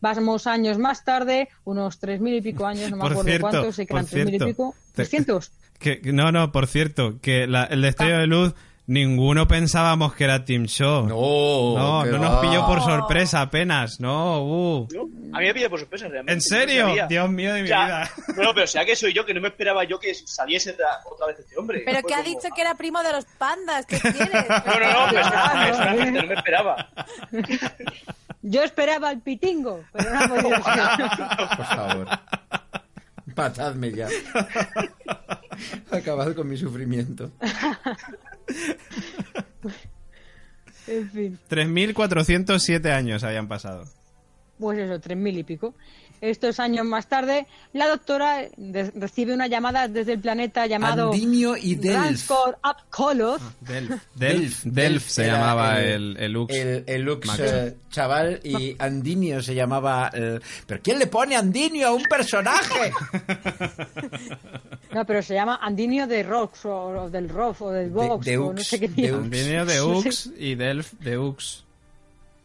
[0.00, 3.48] Vamos años más tarde, unos tres mil y pico años, no me Por acuerdo cierto,
[3.50, 5.52] cuántos, sé que eran tres mil y pico, Te- 300.
[5.78, 7.86] Que, no, no, por cierto, que la- el Ah.
[7.86, 8.54] destello de luz,
[8.86, 11.06] ninguno pensábamos que era Team Show.
[11.06, 14.00] No, no, no nos pilló por sorpresa apenas.
[14.00, 14.88] No, uh.
[14.92, 16.32] Yo- A mí me pide por sorpresa, realmente.
[16.32, 16.86] ¿En no serio?
[16.88, 17.06] sabía.
[17.06, 18.10] Dios mío de mi sea, vida.
[18.36, 20.76] Bueno, pero sea que soy yo, que no me esperaba yo que saliese
[21.10, 21.82] otra, vez este hombre.
[21.84, 23.86] Pero que ha como, dicho ah, que era primo de los pandas.
[23.86, 24.28] ¿Qué quieres?
[24.66, 26.88] No, no, no, Ah, personalmente no, no me esperaba.
[28.42, 31.56] Yo esperaba el pitingo, pero no ha podido ser.
[31.56, 32.08] Por favor.
[33.36, 34.08] Matadme ya.
[35.90, 37.30] Acabad con mi sufrimiento.
[40.86, 41.38] En fin.
[41.48, 43.84] 3.407 años habían pasado.
[44.58, 45.74] pues eso, tres mil y pico.
[46.22, 51.56] Estos años más tarde, la doctora de- recibe una llamada desde el planeta llamado Andinio
[51.56, 51.96] y Delf.
[51.96, 53.42] Ranscore Apkolos.
[53.60, 56.54] Delf, Delf, Delf se llamaba el, el Ux.
[56.54, 60.10] El, el Lux eh, chaval y Andinio se llamaba...
[60.14, 62.92] eh, ¿Pero quién le pone Andinio a un personaje?
[64.92, 68.36] No, pero se llama Andinio de Rox o, o del Rof o del Vox de
[68.36, 69.12] o no Ux, sé qué de.
[69.12, 69.24] Ux.
[69.24, 69.80] Andinio de.
[69.82, 71.64] Ux y Delf de Ux.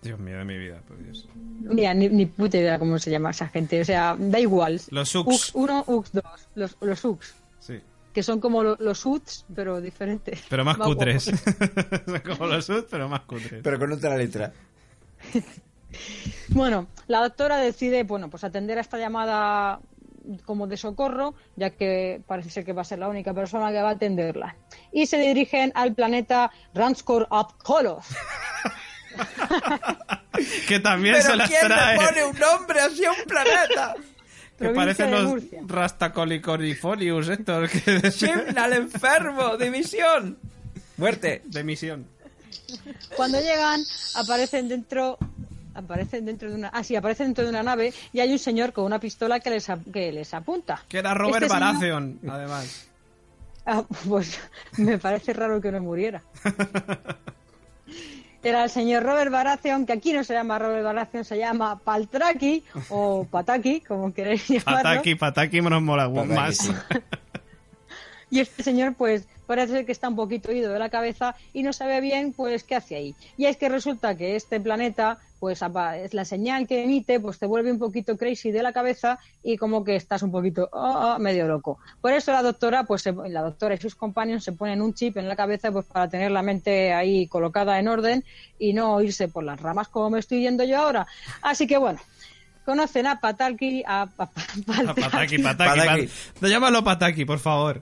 [0.01, 1.27] Dios mío de mi vida, por Dios.
[1.35, 3.81] Mira, ni, ni puta idea cómo se llama esa gente.
[3.81, 4.79] O sea, da igual.
[4.91, 5.51] Los Ux.
[5.53, 6.23] 1, Ux 2.
[6.55, 7.35] Los, los Ux.
[7.59, 7.81] Sí.
[8.13, 10.43] Que son como lo- los Uts, pero diferentes.
[10.49, 11.25] Pero más cutres.
[11.31, 12.03] guapos.
[12.05, 13.61] Son como los Ux, pero más cutres.
[13.63, 14.53] Pero con otra letra.
[16.49, 19.79] Bueno, la doctora decide, bueno, pues atender a esta llamada
[20.45, 23.81] como de socorro, ya que parece ser que va a ser la única persona que
[23.81, 24.55] va a atenderla.
[24.91, 28.05] Y se dirigen al planeta Ranskor Apkolos.
[30.68, 31.97] Que también ¿Pero se las quién trae.
[31.97, 33.95] le pone un nombre así a un planeta?
[34.57, 35.61] Que parecen los Murcia.
[35.65, 40.38] Rastacolicorifollius estos que Chimnal enfermo, dimisión.
[40.97, 41.43] Muerte.
[41.45, 42.07] de misión.
[43.15, 43.80] Cuando llegan,
[44.15, 45.18] aparecen dentro
[45.76, 48.74] aparecen dentro de una ah sí aparecen dentro de una nave y hay un señor
[48.74, 52.88] con una pistola que les ap- que les apunta Que era Robert Este señor- además.
[53.63, 54.39] Ah, pues
[54.78, 56.24] me parece raro que no muriera
[58.43, 62.63] era el señor Robert Baratheon que aquí no se llama Robert Baratheon se llama Paltraki
[62.89, 66.57] o Pataki como queréis llamarlo Pataki, Pataki nos mola Pataki, más.
[66.57, 66.71] sí.
[68.29, 71.63] Y este señor, pues, parece ser que está un poquito ido de la cabeza y
[71.63, 73.15] no sabe bien, pues, qué hace ahí.
[73.38, 77.45] Y es que resulta que este planeta, pues, es la señal que emite, pues, te
[77.45, 81.19] vuelve un poquito crazy de la cabeza y como que estás un poquito ah, ah,
[81.19, 81.79] medio loco.
[82.01, 85.17] Por eso la doctora, pues, se- la doctora y sus compañeros se ponen un chip
[85.17, 88.23] en la cabeza, pues, para tener la mente ahí colocada en orden
[88.59, 91.05] y no irse por las ramas como me estoy yendo yo ahora.
[91.41, 91.99] Así que, bueno.
[92.65, 94.27] Conocen a Patalki, a, a- a-
[94.93, 96.07] Pataki, Pataki, Pataki.
[96.41, 97.81] Pat- Llámalo Pataki, por favor.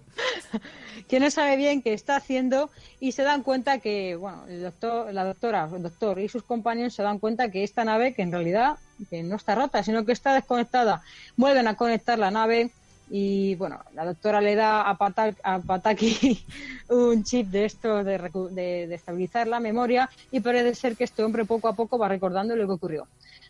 [1.07, 5.13] que no sabe bien qué está haciendo y se dan cuenta que, bueno, el doctor,
[5.13, 8.31] la doctora, el doctor y sus compañeros se dan cuenta que esta nave, que en
[8.31, 8.77] realidad
[9.09, 11.03] que no está rota, sino que está desconectada,
[11.35, 12.71] vuelven a conectar la nave
[13.09, 16.43] y, bueno, la doctora le da a, Patal- a Pataki
[16.89, 18.17] un chip de esto de,
[18.51, 22.07] de, de estabilizar la memoria y parece ser que este hombre poco a poco va
[22.07, 23.07] recordando lo que ocurrió.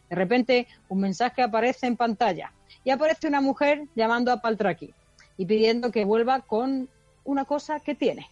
[0.10, 2.52] De repente, un mensaje aparece en pantalla
[2.84, 4.94] y aparece una mujer llamando a Paltraki
[5.38, 6.90] y pidiendo que vuelva con
[7.26, 8.30] una cosa que tiene.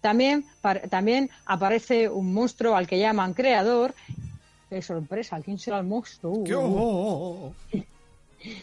[0.00, 3.94] También, par- también aparece un monstruo al que llaman creador.
[4.68, 5.40] ¡Qué sorpresa!
[5.40, 6.32] ¿Quién será el monstruo?
[6.32, 6.54] Uh, ¿Qué?
[6.56, 7.52] Oh.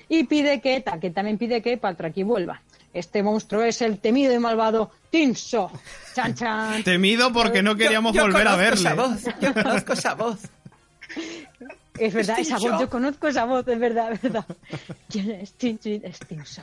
[0.09, 2.61] Y pide que, que también pide que Paltraki vuelva.
[2.93, 5.71] Este monstruo es el temido y malvado Tinso.
[6.13, 6.83] ¡Chan, chan!
[6.83, 8.89] Temido porque no queríamos Yo volver a verle.
[8.89, 10.39] Esa voz, yo conozco esa voz.
[11.97, 14.45] Es verdad, esa voz, yo conozco esa voz, es verdad, es verdad.
[15.09, 16.61] ¿Quién es Tinso?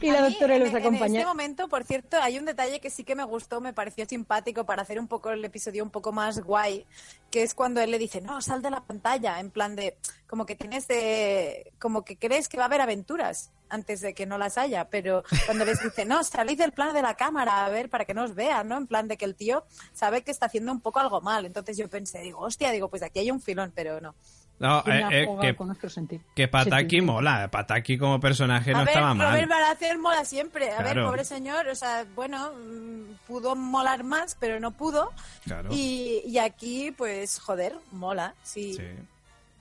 [0.00, 1.20] Y la mí, doctora en- los En acompaña.
[1.20, 4.64] este momento, por cierto, hay un detalle que sí que me gustó, me pareció simpático
[4.64, 6.86] para hacer un poco el episodio un poco más guay,
[7.30, 9.96] que es cuando él le dice, no, sal de la pantalla, en plan de,
[10.26, 14.26] como que tienes de, como que crees que va a haber aventuras antes de que
[14.26, 17.68] no las haya, pero cuando les dice, no, salid del plano de la cámara, a
[17.68, 18.76] ver, para que no os vean, ¿no?
[18.76, 21.46] En plan de que el tío sabe que está haciendo un poco algo mal.
[21.46, 24.16] Entonces yo pensé, digo, hostia, digo, pues aquí hay un filón, pero no.
[24.60, 26.22] No, ¿Quién eh, eh, que, con nuestro sentido?
[26.34, 27.00] que Pataki Sí, sí.
[27.00, 27.48] mola.
[27.50, 29.32] Pataki como personaje no a ver, estaba mal.
[29.32, 30.70] Robert Baratheon mola siempre.
[30.70, 35.12] A ver, pobre señor, o sea, bueno, mm, pudo molar más, pero no pudo.
[35.44, 35.70] Claro.
[35.72, 38.74] Y, y aquí, pues, joder, mola, sí.
[38.74, 38.82] Sí.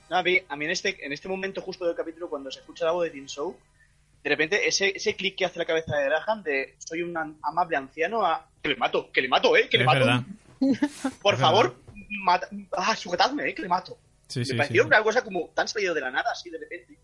[0.09, 2.59] No, a, mí, a mí en este, en este momento justo del capítulo, cuando se
[2.59, 3.55] escucha la voz de Tim Show,
[4.21, 7.77] de repente ese, ese clic que hace la cabeza de Graham de soy un amable
[7.77, 9.99] anciano a que le mato, que le mato, eh, que le Es mato.
[9.99, 10.23] verdad.
[11.21, 11.75] Por es favor,
[12.21, 13.97] mata- ah, sujetadme, eh, que le mato.
[14.29, 14.87] Sí, sí, Me pareció sí.
[14.87, 16.97] una cosa como tan salido de la nada, así de repente.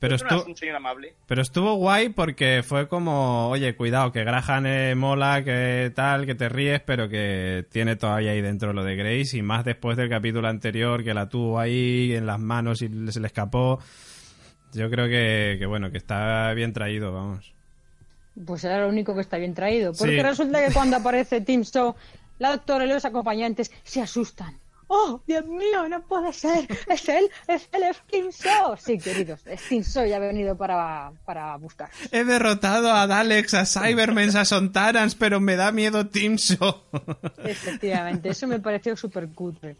[0.00, 1.14] Pero Esto no estu- es un señor amable.
[1.28, 6.34] Pero estuvo guay porque fue como, oye, cuidado, que Graham eh, mola, que tal, que
[6.34, 10.08] te ríes, pero que tiene todavía ahí dentro lo de Grace y más después del
[10.08, 13.78] capítulo anterior que la tuvo ahí en las manos y se le escapó.
[14.72, 17.52] Yo creo que, que bueno, que está bien traído, vamos.
[18.44, 19.92] Pues era lo único que está bien traído.
[19.92, 20.22] Porque Sí.
[20.22, 21.94] resulta que cuando aparece Tim Shaw,
[22.38, 24.58] la doctora y los acompañantes se asustan.
[24.94, 26.68] ¡Oh, Dios mío, no puede ser!
[26.86, 27.30] ¡Es él!
[27.48, 27.82] ¡Es él!
[27.84, 28.02] ¡Es!
[28.78, 31.88] Sí, queridos, es Shaw y ha venido para, para buscar.
[32.10, 36.84] He derrotado a Daleks, a Cybermen, a Sontarans, pero me da miedo Timso.
[37.42, 39.76] Efectivamente, eso me pareció súper cutre.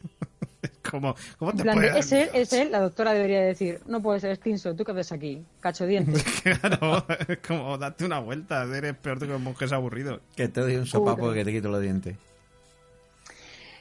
[0.90, 4.18] como, ¿Cómo En te plan es él, es él, la doctora debería decir, no puede
[4.18, 5.44] ser, Shaw, ¿tú qué haces aquí?
[5.60, 6.24] Cacho dientes.
[6.42, 10.22] Claro, es como date una vuelta, eres peor que los monjes aburridos.
[10.34, 12.16] Que te doy un sopapo que te quito los dientes.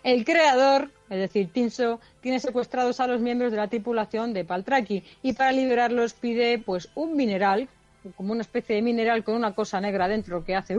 [0.03, 5.03] El creador es decir, Tinso, tiene secuestrados a los miembros de la tripulación de Paltraki
[5.21, 7.67] y para liberarlos pide pues un mineral,
[8.15, 10.77] como una especie de mineral con una cosa negra dentro que hace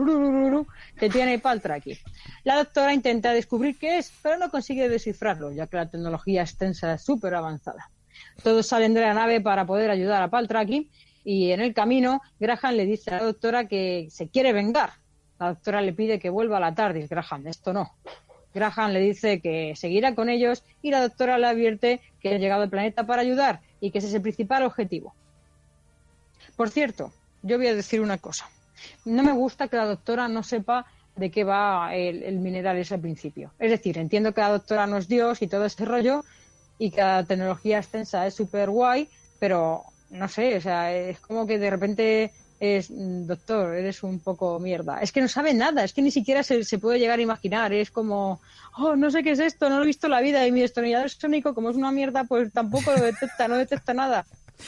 [0.99, 1.99] que tiene Paltraki.
[2.45, 6.95] La doctora intenta descubrir qué es, pero no consigue descifrarlo, ya que la tecnología extensa
[6.95, 7.91] es súper avanzada.
[8.41, 10.89] Todos salen de la nave para poder ayudar a Paltraki
[11.23, 14.93] y en el camino Graham le dice a la doctora que se quiere vengar.
[15.39, 17.07] La doctora le pide que vuelva a la TARDIS.
[17.07, 17.91] Graham, esto no.
[18.53, 22.63] Graham le dice que seguirá con ellos y la doctora le advierte que ha llegado
[22.63, 25.13] al planeta para ayudar y que ese es el principal objetivo.
[26.55, 28.49] Por cierto, yo voy a decir una cosa.
[29.05, 30.85] No me gusta que la doctora no sepa
[31.15, 33.51] de qué va el, el mineral ese al principio.
[33.59, 36.23] Es decir, entiendo que la doctora no es Dios y todo ese rollo
[36.77, 41.45] y que la tecnología extensa es súper guay, pero no sé, o sea, es como
[41.47, 42.31] que de repente
[42.63, 44.99] es, mm, doctor, eres un poco mierda.
[45.01, 47.73] Es que no sabe nada, es que ni siquiera se, se puede llegar a imaginar.
[47.73, 48.39] Es como,
[48.77, 50.61] oh, no sé qué es esto, no lo he visto en la vida y mi
[50.61, 54.25] destornillador sónico, como es una mierda, pues tampoco lo detecta, no detecta nada.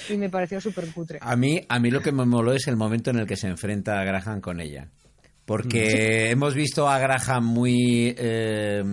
[0.09, 1.19] Y me pareció súper cutre.
[1.21, 3.47] A mí, a mí lo que me moló es el momento en el que se
[3.47, 4.89] enfrenta a Graham con ella.
[5.45, 8.13] Porque hemos visto a Graham muy.
[8.17, 8.83] eh,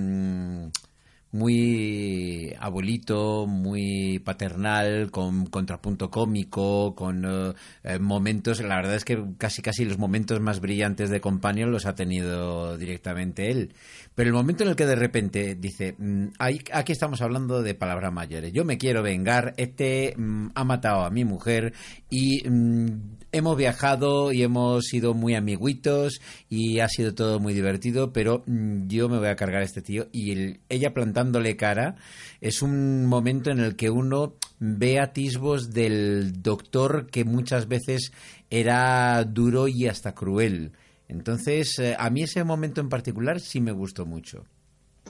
[1.32, 7.54] muy abuelito, muy paternal, con contrapunto cómico, con eh,
[7.84, 8.60] eh, momentos.
[8.60, 12.76] La verdad es que casi casi los momentos más brillantes de Companion los ha tenido
[12.76, 13.74] directamente él.
[14.14, 17.74] Pero el momento en el que de repente dice: mm, "Ay, aquí estamos hablando de
[17.74, 18.52] palabras mayores.
[18.52, 19.54] Yo me quiero vengar.
[19.56, 21.72] Este mm, ha matado a mi mujer
[22.10, 22.86] y mm,
[23.32, 29.08] hemos viajado y hemos sido muy amiguitos y ha sido todo muy divertido, pero yo
[29.08, 31.96] me voy a cargar a este tío y el- ella plantándole cara
[32.42, 38.12] es un momento en el que uno ve atisbos del doctor que muchas veces
[38.50, 40.72] era duro y hasta cruel.
[41.12, 44.44] Entonces, eh, a mí ese momento en particular sí me gustó mucho.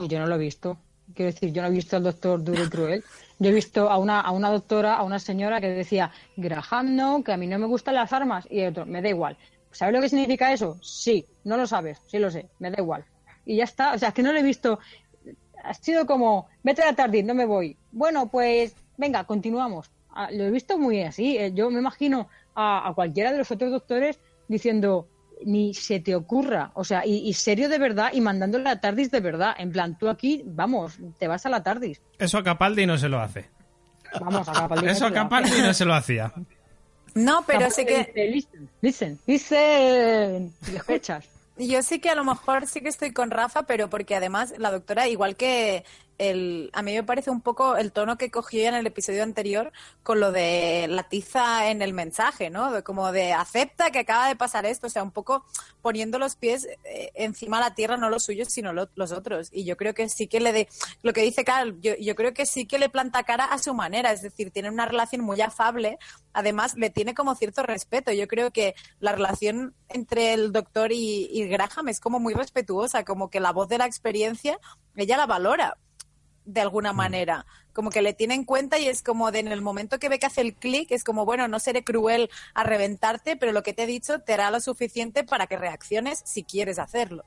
[0.08, 0.76] Yo no lo he visto.
[1.14, 3.04] Quiero decir, yo no he visto al doctor duro y cruel.
[3.38, 7.22] Yo he visto a una, a una doctora, a una señora que decía, Graham no,
[7.22, 8.48] que a mí no me gustan las armas.
[8.50, 9.36] Y el otro, me da igual.
[9.70, 10.76] ¿Sabes lo que significa eso?
[10.82, 13.04] Sí, no lo sabes, sí lo sé, me da igual.
[13.46, 14.80] Y ya está, o sea, es que no lo he visto.
[15.64, 17.76] Ha sido como, vete a la tarde, no me voy.
[17.92, 19.90] Bueno, pues, venga, continuamos.
[20.10, 21.38] Ah, Lo he visto muy así.
[21.38, 25.08] Eh, Yo me imagino a cualquiera de los otros doctores diciendo,
[25.46, 28.80] ni se te ocurra, o sea, y, y serio de verdad y mandándole a la
[28.80, 29.54] TARDIS de verdad.
[29.58, 32.00] En plan, tú aquí, vamos, te vas a la TARDIS.
[32.18, 33.50] Eso a Capaldi no se lo hace.
[34.20, 34.88] Vamos, a Capaldi.
[34.88, 36.32] Eso a Capaldi no se lo hacía.
[37.14, 40.52] No, pero sí que Listen, listen, listen.
[40.70, 41.28] Y escuchas.
[41.58, 44.70] Yo sí que a lo mejor sí que estoy con Rafa, pero porque además la
[44.70, 45.84] doctora, igual que
[46.18, 49.72] el, a mí me parece un poco el tono que cogió en el episodio anterior
[50.02, 52.70] con lo de la tiza en el mensaje, ¿no?
[52.72, 55.44] De como de acepta que acaba de pasar esto, o sea, un poco
[55.80, 59.48] poniendo los pies eh, encima de la tierra, no los suyos, sino lo- los otros.
[59.52, 60.68] Y yo creo que sí que le de,
[61.02, 63.74] lo que dice Carl, yo, yo creo que sí que le planta cara a su
[63.74, 65.98] manera, es decir, tiene una relación muy afable,
[66.32, 68.12] además le tiene como cierto respeto.
[68.12, 73.30] Yo creo que la relación entre el doctor y Graham es como muy respetuosa, como
[73.30, 74.58] que la voz de la experiencia,
[74.96, 75.76] ella la valora
[76.44, 79.62] de alguna manera, como que le tiene en cuenta y es como de en el
[79.62, 83.36] momento que ve que hace el clic, es como, bueno, no seré cruel a reventarte,
[83.36, 86.78] pero lo que te he dicho te hará lo suficiente para que reacciones si quieres
[86.78, 87.24] hacerlo.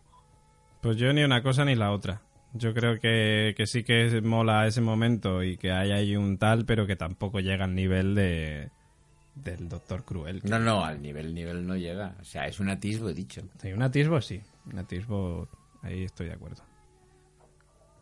[0.82, 2.22] Pues yo ni una cosa ni la otra.
[2.53, 6.66] Yo creo que, que sí que mola ese momento y que hay ahí un tal,
[6.66, 8.70] pero que tampoco llega al nivel de
[9.36, 10.41] del Doctor Cruel.
[10.45, 12.16] No, no, al nivel, nivel no llega.
[12.22, 13.41] O sea, es un atisbo, he dicho.
[13.61, 14.41] Sí, un atisbo sí.
[14.72, 15.47] Un atisbo,
[15.82, 16.63] ahí estoy de acuerdo.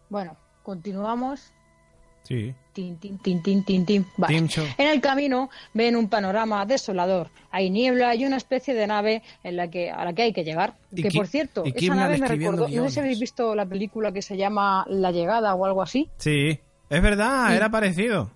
[0.09, 1.53] Bueno, continuamos.
[2.23, 2.55] Sí.
[2.71, 4.05] Tin, tin, tin, tin, tin.
[4.17, 4.37] Vale.
[4.37, 7.29] En el camino ven un panorama desolador.
[7.51, 10.43] Hay niebla y una especie de nave en la que, a la que hay que
[10.43, 10.75] llegar.
[10.91, 12.67] ¿Y que por cierto, esa nave me recordó.
[12.67, 16.09] No sé si habéis visto la película que se llama La Llegada o algo así.
[16.17, 16.59] Sí,
[16.89, 18.31] es verdad, era parecido.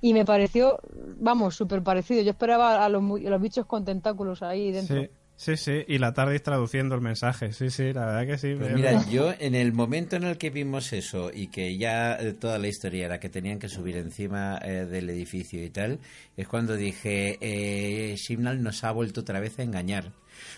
[0.00, 0.78] Y me pareció,
[1.18, 2.22] vamos, súper parecido.
[2.22, 5.00] Yo esperaba a los, a los bichos con tentáculos ahí dentro.
[5.00, 5.84] Sí, sí, sí.
[5.86, 7.52] Y la tarde traduciendo el mensaje.
[7.52, 8.54] Sí, sí, la verdad que sí.
[8.56, 12.16] Pues es mira, yo en el momento en el que vimos eso y que ya
[12.16, 15.98] eh, toda la historia era que tenían que subir encima eh, del edificio y tal,
[16.36, 20.12] es cuando dije, eh, Simnal nos ha vuelto otra vez a engañar.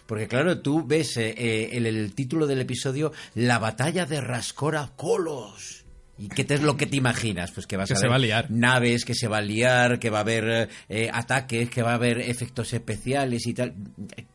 [0.06, 4.92] Porque claro, tú ves eh, eh, el, el título del episodio, La batalla de Rascora
[4.96, 5.84] Colos.
[6.20, 7.52] ¿Y qué te es lo que te imaginas?
[7.52, 8.50] Pues que vas Que a se ver va a liar.
[8.50, 11.94] naves, que se va a liar, que va a haber eh, ataques, que va a
[11.94, 13.74] haber efectos especiales y tal.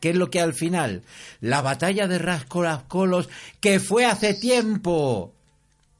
[0.00, 1.02] ¿Qué es lo que al final?
[1.40, 3.28] La batalla de Rascolas Colos,
[3.60, 5.34] que fue hace tiempo.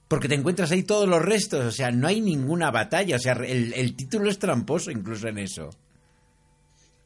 [0.08, 3.32] Porque te encuentras ahí todos los restos, o sea, no hay ninguna batalla, o sea,
[3.34, 5.70] el, el título es tramposo incluso en eso.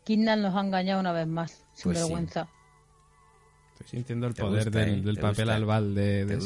[0.04, 2.04] Kindle nos ha engañado una vez más, sin Pues sí.
[2.04, 2.48] vergüenza.
[3.72, 5.02] Estoy sintiendo el poder gusta, del, ¿eh?
[5.02, 5.54] del papel gusta.
[5.54, 6.36] albal de, de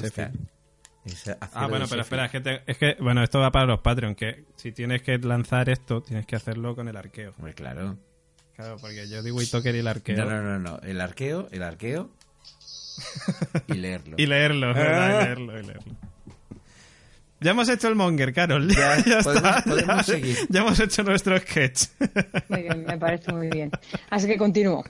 [1.54, 4.14] Ah, bueno, pero espera, es que, te- es que, bueno, esto va para los Patreon,
[4.14, 7.34] que si tienes que lanzar esto, tienes que hacerlo con el arqueo.
[7.38, 7.98] Hombre, claro.
[8.54, 10.24] Claro, porque yo digo Itoker y el arqueo.
[10.24, 10.78] No, no, no, no.
[10.82, 12.10] El arqueo, el arqueo
[13.68, 14.16] y leerlo.
[14.18, 15.08] Y leerlo, ¿verdad?
[15.22, 15.92] Y leerlo, y leerlo.
[17.40, 18.68] Ya hemos hecho el monger, Carol.
[18.72, 19.64] Ya, Ya, podemos- está.
[19.64, 20.38] podemos ya, seguir.
[20.48, 21.86] ya hemos hecho nuestro sketch.
[22.48, 23.70] Muy bien, me parece muy bien.
[24.10, 24.84] Así que continúo.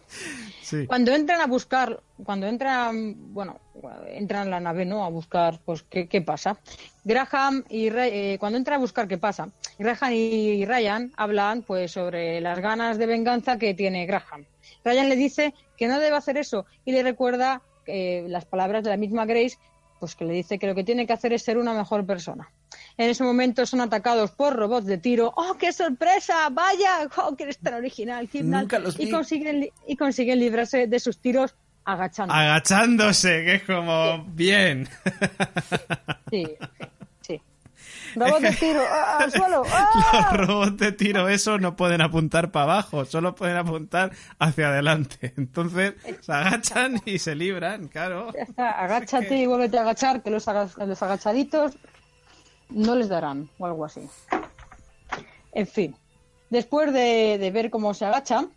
[0.87, 3.61] Cuando entran a buscar, cuando entran, bueno,
[4.09, 5.05] entran en la nave, ¿no?
[5.05, 6.59] A buscar, pues, qué, qué pasa.
[7.05, 9.49] Graham y eh, cuando entran a buscar qué pasa,
[9.79, 14.47] Graham y Ryan hablan, pues, sobre las ganas de venganza que tiene Graham.
[14.85, 18.91] Ryan le dice que no debe hacer eso y le recuerda eh, las palabras de
[18.91, 19.59] la misma Grace,
[19.99, 22.51] pues que le dice que lo que tiene que hacer es ser una mejor persona.
[22.97, 25.33] En ese momento son atacados por robots de tiro.
[25.37, 26.49] ¡Oh, qué sorpresa!
[26.51, 27.09] ¡Vaya!
[27.17, 28.63] ¡Oh, que eres tan original, Kidnal!
[28.63, 31.55] Nunca los y consiguen, y consiguen librarse de sus tiros
[31.85, 32.33] agachando.
[32.35, 34.89] Agachándose, que es como bien.
[36.31, 36.47] Sí,
[37.21, 37.41] sí.
[38.15, 39.63] Robots de tiro, ¡ah, al suelo!
[39.71, 40.29] ¡ah!
[40.37, 45.33] Los robots de tiro, eso no pueden apuntar para abajo, solo pueden apuntar hacia adelante.
[45.37, 48.33] Entonces se agachan y se libran, claro.
[48.35, 51.73] Ya está, agáchate y vuélvete a agachar, que los, aga- los agachaditos
[52.75, 54.01] no les darán, o algo así.
[55.53, 55.95] En fin,
[56.51, 58.49] después de, de ver cómo se agachan,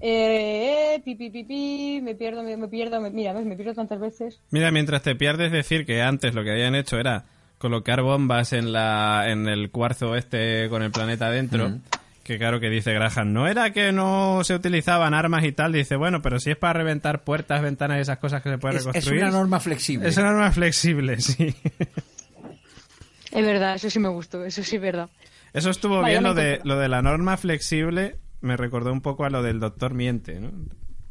[0.00, 3.56] eh, eh, pi, pi, pi, pi, me pierdo, me, me pierdo, me- mira, ves, me
[3.56, 4.40] pierdo tantas veces.
[4.50, 7.24] Mira, mientras te pierdes decir que antes lo que habían hecho era
[7.58, 11.78] colocar bombas en la en el cuarzo este con el planeta dentro.
[12.22, 15.94] Que claro que dice Graham, no era que no se utilizaban armas y tal, dice,
[15.96, 18.82] bueno, pero si es para reventar puertas, ventanas y esas cosas que se pueden Es,
[18.82, 19.22] es reconstruir.
[19.24, 20.08] una norma flexible.
[20.08, 21.54] Es una norma flexible, sí.
[23.34, 25.10] Es verdad, eso sí me gustó, eso sí es verdad.
[25.52, 29.24] Eso estuvo Vale, bien, lo de, lo de la norma flexible me recordó un poco
[29.24, 30.50] a lo del doctor Miente, ¿no?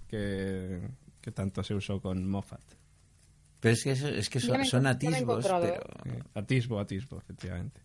[0.08, 0.82] Que,
[1.22, 2.62] que tanto se usó con Moffat.
[3.60, 5.76] Pero es que, eso- es que son, me atisbos, pero...
[6.06, 7.80] Eh, Atisbo, atisbo, efectivamente.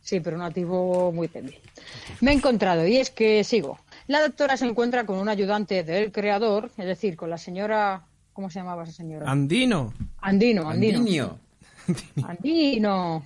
[0.00, 1.54] Sí, pero un nativo muy débil.
[2.20, 3.78] Me he encontrado, y es que sigo.
[4.06, 8.06] La doctora se encuentra con un ayudante del creador, es decir, con la señora.
[8.32, 9.30] ¿Cómo se llamaba esa señora?
[9.30, 9.92] Andino.
[10.20, 10.98] Andino, Andino.
[10.98, 11.38] Andiño.
[12.24, 13.24] Andino.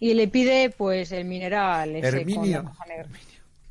[0.00, 1.96] Y le pide, pues, el mineral.
[1.96, 2.62] Ese con Herminio.
[2.62, 3.08] la hoja negra.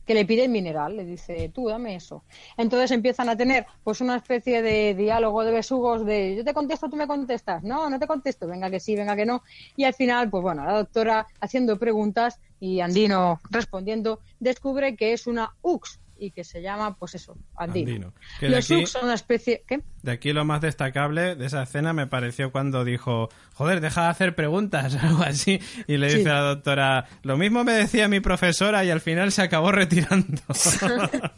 [0.05, 2.23] Que le pide el mineral, le dice, tú dame eso.
[2.55, 6.89] Entonces empiezan a tener, pues, una especie de diálogo de besugos de yo te contesto,
[6.89, 7.63] tú me contestas.
[7.63, 8.47] No, no te contesto.
[8.47, 9.43] Venga que sí, venga que no.
[9.75, 15.27] Y al final, pues bueno, la doctora haciendo preguntas y Andino respondiendo, descubre que es
[15.27, 17.89] una UX y que se llama, pues eso, Andino.
[17.91, 18.13] Andino.
[18.41, 19.63] Los aquí- son una especie.
[19.67, 19.81] ¿Qué?
[20.03, 24.07] De aquí lo más destacable de esa escena me pareció cuando dijo, joder, deja de
[24.09, 25.59] hacer preguntas o algo así.
[25.87, 26.17] Y le Sí.
[26.17, 29.71] dice a la doctora, lo mismo me decía mi profesora y al final se acabó
[29.71, 30.41] retirando.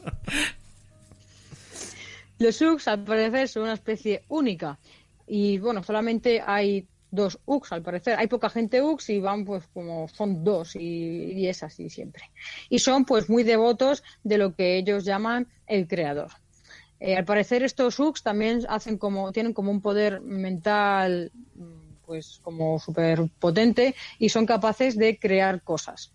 [2.39, 4.79] Los UX, al parecer, son una especie única.
[5.27, 8.17] Y bueno, solamente hay dos UX, al parecer.
[8.17, 12.29] Hay poca gente UX y van, pues, como son dos y, y es así siempre.
[12.69, 16.31] Y son, pues, muy devotos de lo que ellos llaman el creador.
[16.99, 22.39] Eh, al parecer, estos UX también hacen como, tienen como un poder mental, mm, pues,
[22.43, 26.11] como súper potente y son capaces de crear cosas.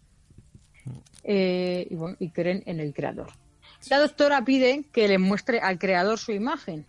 [1.23, 3.29] Eh, y, bueno, y creen en el creador.
[3.89, 6.85] La doctora pide que le muestre al creador su imagen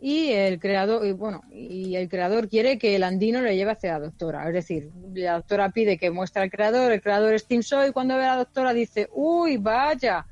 [0.00, 3.92] y el creador y bueno y el creador quiere que el andino le lleve hacia
[3.92, 4.46] la doctora.
[4.48, 8.16] Es decir la doctora pide que muestre al creador el creador es Tim Soy cuando
[8.16, 10.26] ve a la doctora dice uy vaya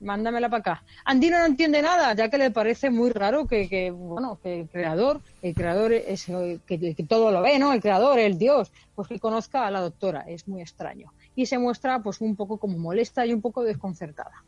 [0.00, 3.90] mándamela para acá andino no entiende nada ya que le parece muy raro que, que,
[3.90, 6.24] bueno que el creador el creador es
[6.66, 9.80] que, que todo lo ve no el creador el dios pues que conozca a la
[9.80, 11.12] doctora es muy extraño.
[11.34, 14.44] Y se muestra pues un poco como molesta y un poco desconcertada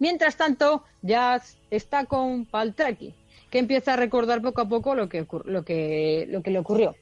[0.00, 3.14] Mientras tanto, Jazz está con Paltraki,
[3.50, 6.96] que empieza a recordar poco a poco lo que, lo que, lo que le ocurrió.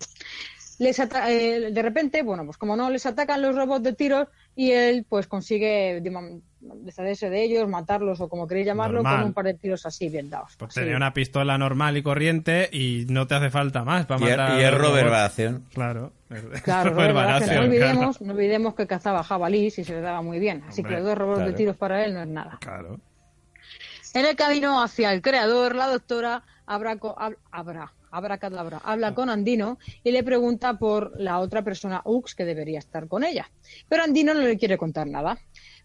[0.80, 5.06] Eh, de repente, bueno, pues como no, les atacan los robots de tiros y él
[5.08, 6.00] pues consigue
[6.60, 9.16] deshacerse de ellos, matarlos o como queréis llamarlo, Normal.
[9.18, 10.54] con un par de tiros así bien dados.
[10.58, 10.80] Pues Sí.
[10.80, 14.60] tenía una pistola normal y corriente y no te hace falta más para Y, matar.
[14.60, 15.08] y es Robert.
[15.10, 15.64] Baratheon.
[15.72, 16.12] Claro.
[16.62, 17.40] Claro, Robert Baratheon.
[17.40, 17.64] No, claro.
[17.66, 20.62] olvidemos, no olvidemos que cazaba jabalís y se le daba muy bien.
[20.68, 21.50] Así Hombre, que los dos robots claro.
[21.52, 22.58] de tiros para él no es nada.
[22.60, 23.00] Claro.
[24.14, 26.96] En el camino hacia el creador, la doctora Abra,
[27.50, 32.78] Abra, Abracadabra habla con Andino y le pregunta por la otra persona Ux que debería
[32.78, 33.50] estar con ella.
[33.88, 35.38] Pero Andino no le quiere contar nada.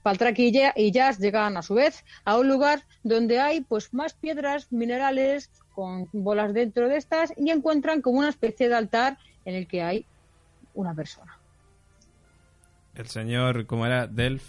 [0.03, 3.93] Paltraki y Ya- y Jazz llegan a su vez a un lugar donde hay pues
[3.93, 9.17] más piedras minerales con bolas dentro de estas y encuentran como una especie de altar
[9.45, 10.05] en el que hay
[10.75, 11.39] una persona.
[12.95, 14.05] El señor, ¿cómo era?
[14.05, 14.43] Delf.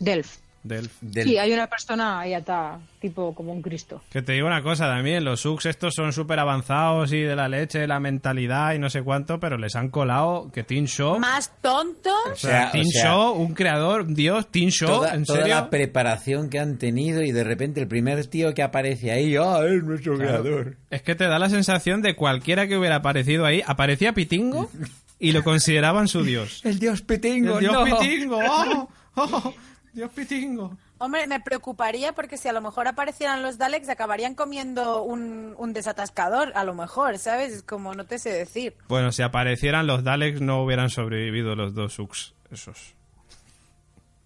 [0.00, 0.38] Delf.
[0.66, 0.90] Del...
[1.00, 4.02] Del- Sí, hay una persona ahí está, tipo como un Cristo.
[4.10, 7.48] Que te digo una cosa también, los subs estos son súper avanzados y de la
[7.48, 11.18] leche, la mentalidad y no sé cuánto, pero les han colado que Team Show...
[11.18, 12.12] Más tontos.
[12.32, 15.38] O sea, O sea, o sea, Show, un creador, Dios, Team Show, toda, ¿en toda
[15.40, 15.54] serio?
[15.54, 19.60] la preparación que han tenido y de repente el primer tío que aparece ahí, ¡ah,
[19.66, 20.42] es nuestro Claro.
[20.42, 20.76] creador!
[20.90, 24.70] Es que te da la sensación de cualquiera que hubiera aparecido ahí, aparecía Pitingo
[25.18, 26.60] y lo consideraban su dios.
[26.64, 27.54] ¡El dios Pitingo!
[27.58, 27.84] ¡El dios no!
[27.98, 28.38] Pitingo!
[28.44, 28.88] ¡Oh!
[29.16, 29.54] ¡Oh!
[29.96, 30.76] ¡Dios Pitingo!
[30.98, 35.72] Hombre, me preocuparía porque si a lo mejor aparecieran los Daleks acabarían comiendo un, un
[35.72, 37.52] desatascador, a lo mejor, ¿sabes?
[37.52, 38.74] Es como no te sé decir.
[38.88, 42.94] Bueno, si aparecieran los Daleks no hubieran sobrevivido los dos Suks, esos.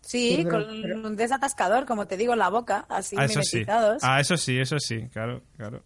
[0.00, 3.26] Sí, Sí, pero- con pero- un desatascador, como te digo, en la boca, así ah,
[3.26, 3.58] eso sí.
[3.58, 4.02] mimetizados.
[4.04, 5.84] Ah, eso sí, eso sí, claro, claro.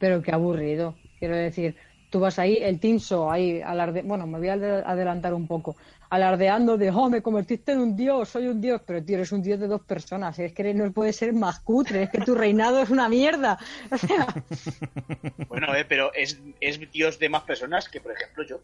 [0.00, 0.96] Pero qué aburrido.
[1.20, 1.76] Quiero decir,
[2.10, 4.02] tú vas ahí, el Tinso ahí, alarde...
[4.02, 5.76] bueno, me voy a ade- adelantar un poco,
[6.10, 9.42] alardeando de, oh, me convertiste en un dios, soy un dios, pero tío, eres un
[9.42, 12.80] dios de dos personas, es que no puede ser más cutre, es que tu reinado
[12.80, 13.58] es una mierda.
[13.90, 14.26] O sea,
[15.48, 18.60] Bueno, eh, pero es, es Dios de más personas que, por ejemplo, yo.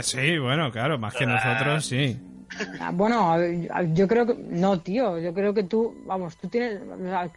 [0.00, 2.18] Sí, bueno, claro, más que nosotros, sí.
[2.80, 3.36] ah, bueno,
[3.92, 6.80] yo creo que, no, tío, yo creo que tú, vamos, tú tienes,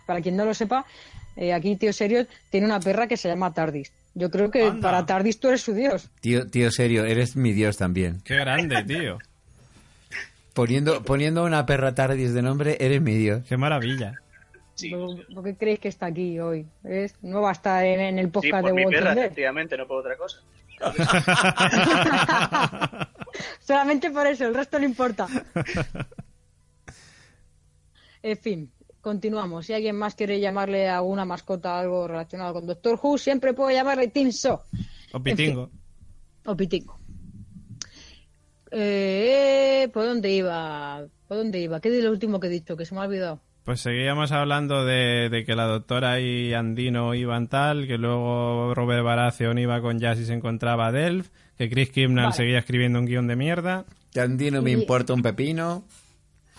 [0.06, 0.86] para quien no lo sepa,
[1.38, 3.94] eh, aquí tío serio tiene una perra que se llama Tardis.
[4.16, 4.82] Yo creo que Anda.
[4.82, 6.10] para Tardis tú eres su dios.
[6.20, 8.20] Tío, tío, serio, eres mi dios también.
[8.26, 9.20] Qué grande, tío.
[10.54, 13.44] Poniendo, poniendo una perra tardis de nombre, eres mi dios.
[13.48, 14.16] Qué maravilla.
[14.74, 16.66] Sí, ¿Por, qué creéis que está aquí hoy?
[16.82, 17.14] ¿Ves?
[17.22, 19.26] No va a estar en, en el sí podcast por de mi Walking perra, Dead.
[19.26, 20.40] efectivamente, no por otra cosa.
[23.60, 25.28] Solamente por eso, el resto no importa.
[28.24, 28.72] En fin,
[29.02, 29.66] continuamos.
[29.66, 33.76] Si alguien más quiere llamarle a una mascota algo relacionado con Doctor Who, siempre puede
[33.76, 34.62] llamarle Tim So
[35.14, 35.70] O Pitingo.
[36.46, 36.98] o Pitingo.
[38.72, 41.06] Eh, ¿Por dónde iba?
[41.28, 41.80] ¿Por dónde iba?
[41.80, 42.76] ¿Qué es lo último que he dicho?
[42.76, 43.40] Que se me ha olvidado.
[43.64, 49.04] Pues seguíamos hablando de, de que la doctora y Andino iban tal, que luego Robert
[49.04, 51.28] Baratheon iba con Jazz y se encontraba a Delph,
[51.58, 52.36] que Chris Kimnall Vale.
[52.36, 53.86] seguía escribiendo un guion de mierda.
[54.14, 55.84] Que a mí no me Y- importa un pepino.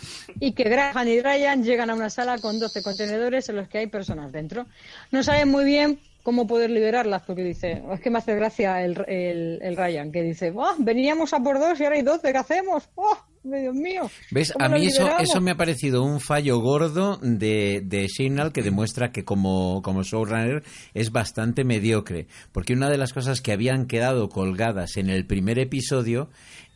[0.40, 3.78] y que Graham y Ryan llegan a una sala con 12 contenedores en los que
[3.78, 4.66] hay personas dentro.
[5.10, 9.02] No saben muy bien cómo poder liberarlas, porque dice, es que me hace gracia el,
[9.08, 12.38] el, el Ryan, que dice, "Oh, veníamos a por dos y ahora hay 12, ¿qué
[12.38, 12.88] hacemos?
[12.96, 14.10] ¡Oh, Dios mío!
[14.30, 14.52] ¿Ves?
[14.52, 15.22] ¿Cómo A mí eso, liberamos?".
[15.30, 20.02] eso me ha parecido un fallo gordo de, de Signal que demuestra que como, como
[20.02, 22.26] showrunner es bastante mediocre.
[22.52, 26.28] Porque una de las cosas que habían quedado colgadas en el primer episodio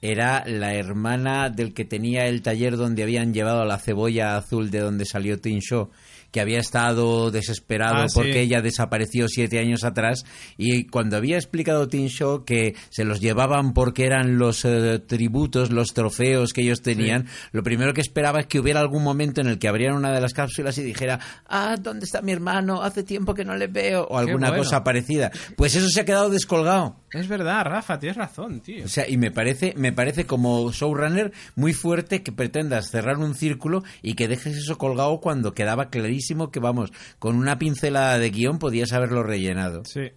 [0.02, 4.80] era la hermana del que tenía el taller donde habían llevado la cebolla azul de
[4.80, 5.90] donde salió Tin Shaw,
[6.32, 8.14] que había estado desesperado Ah, sí.
[8.14, 10.24] porque ella desapareció siete años atrás
[10.56, 15.70] y cuando había explicado Tin Shaw que se los llevaban porque eran los eh, tributos,
[15.70, 19.46] los trofeos que ellos tenían, lo primero que esperaba es que hubiera algún momento en
[19.46, 22.82] el que abrieran una de las cápsulas y dijera, ah, ¿dónde está mi hermano?
[22.82, 24.62] Hace tiempo que no le veo, o alguna bueno.
[24.64, 25.30] cosa parecida.
[25.56, 26.96] Pues eso se ha quedado descolgado.
[27.12, 28.86] Es verdad, Rafa, tienes razón, tío.
[28.86, 33.34] O sea, y me parece, me parece como showrunner muy fuerte que pretendas cerrar un
[33.34, 38.30] círculo y que dejes eso colgado cuando quedaba clarísimo que, vamos, con una pincelada de
[38.30, 39.84] guion podías haberlo rellenado.
[39.84, 40.10] Sí.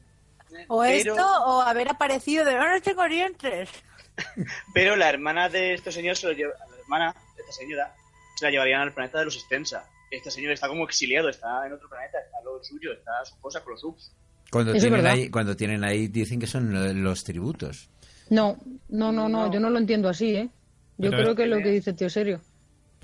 [0.67, 3.69] O Pero- esto, o haber aparecido de no tengo dientes.
[4.73, 7.93] Pero la hermana de este señor se lo lleva, la hermana de esta señora
[8.37, 9.85] se la llevarían al planeta de los Extensa.
[10.11, 13.61] Este señor está como exiliado, está en otro planeta, está lo suyo, está su cosa
[13.61, 14.11] con los subs.
[14.51, 17.89] Cuando Eso tienen, ahí, cuando tienen ahí, dicen que son lo- los tributos.
[18.29, 18.57] No,
[18.89, 19.51] no, no, no, No.
[19.53, 20.49] yo no lo entiendo así, ¿eh?
[20.97, 22.39] Yo Pero- creo que es lo que dice tío serio.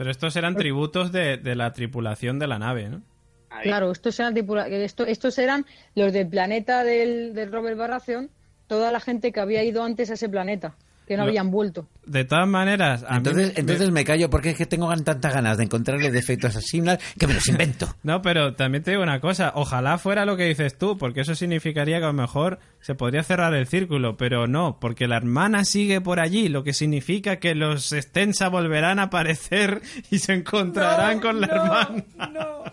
[0.01, 3.03] Pero estos eran tributos de, de la tripulación de la nave, ¿no?
[3.51, 3.65] Ahí.
[3.65, 8.31] Claro, estos eran, tripula- esto- estos eran los del planeta del, del Robert Baratheon,
[8.65, 10.73] toda la gente que había ido antes a ese planeta,
[11.11, 11.85] que no habían vuelto.
[12.05, 15.33] De todas maneras, a mí Entonces, me- entonces me callo porque es que tengo tantas
[15.33, 17.93] ganas de encontrarle defectos a Signal que me los invento.
[18.03, 21.35] No, pero también te digo una cosa, ojalá fuera lo que dices tú, porque eso
[21.35, 25.65] significaría que a lo mejor se podría cerrar el círculo, pero no, porque la hermana
[25.65, 31.19] sigue por allí, lo que significa que los Stensa volverán a aparecer y se encontrarán
[31.19, 32.03] con la hermana.
[32.33, 32.63] No,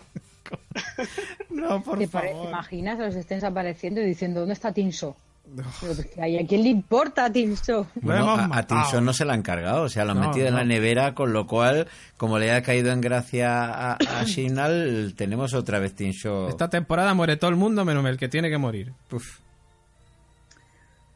[1.49, 2.43] no, por ¿Te, favor.
[2.43, 5.15] ¿te imaginas a los estén apareciendo y diciendo, ¿dónde está Tinso?
[5.55, 7.29] Pero, pues, ¿y ¿A quién le importa a?
[7.29, 10.47] Lo Bueno, a, a no se la han cargado, o sea, lo han No, metido
[10.47, 11.87] en la nevera, con lo cual,
[12.17, 16.49] como le ha caído en gracia a, a Signal, tenemos otra vez Tinson.
[16.49, 18.93] Esta temporada muere todo el mundo menos el que tiene que morir.
[19.11, 19.39] Uf.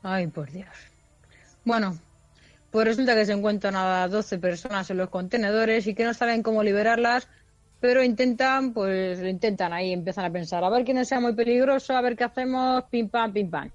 [0.01, 0.67] Ay, por Dios.
[1.63, 1.97] Bueno,
[2.71, 6.43] pues resulta que se encuentran a 12 personas en los contenedores y que no saben
[6.43, 7.27] cómo liberarlas,
[7.79, 11.95] pero intentan, pues lo intentan ahí, empiezan a pensar, a ver quién sea muy peligroso,
[11.95, 13.69] a ver qué hacemos, pim pam, pim pam.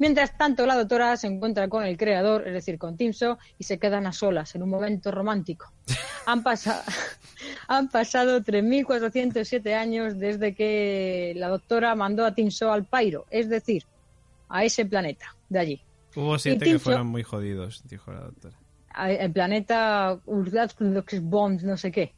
[0.00, 3.78] Mientras tanto, la doctora se encuentra con el creador, es decir, con Timso, y se
[3.78, 5.72] quedan a solas en un momento romántico.
[6.26, 6.82] Han, pasa-
[7.68, 13.84] Han pasado 3.407 años desde que la doctora mandó a Tinso al Pairo, es decir,
[14.48, 15.82] a ese planeta de allí.
[16.16, 18.56] Hubo siete que fueron muy jodidos, dijo la doctora.
[19.08, 20.18] el planeta
[21.22, 22.14] Bond, no sé qué.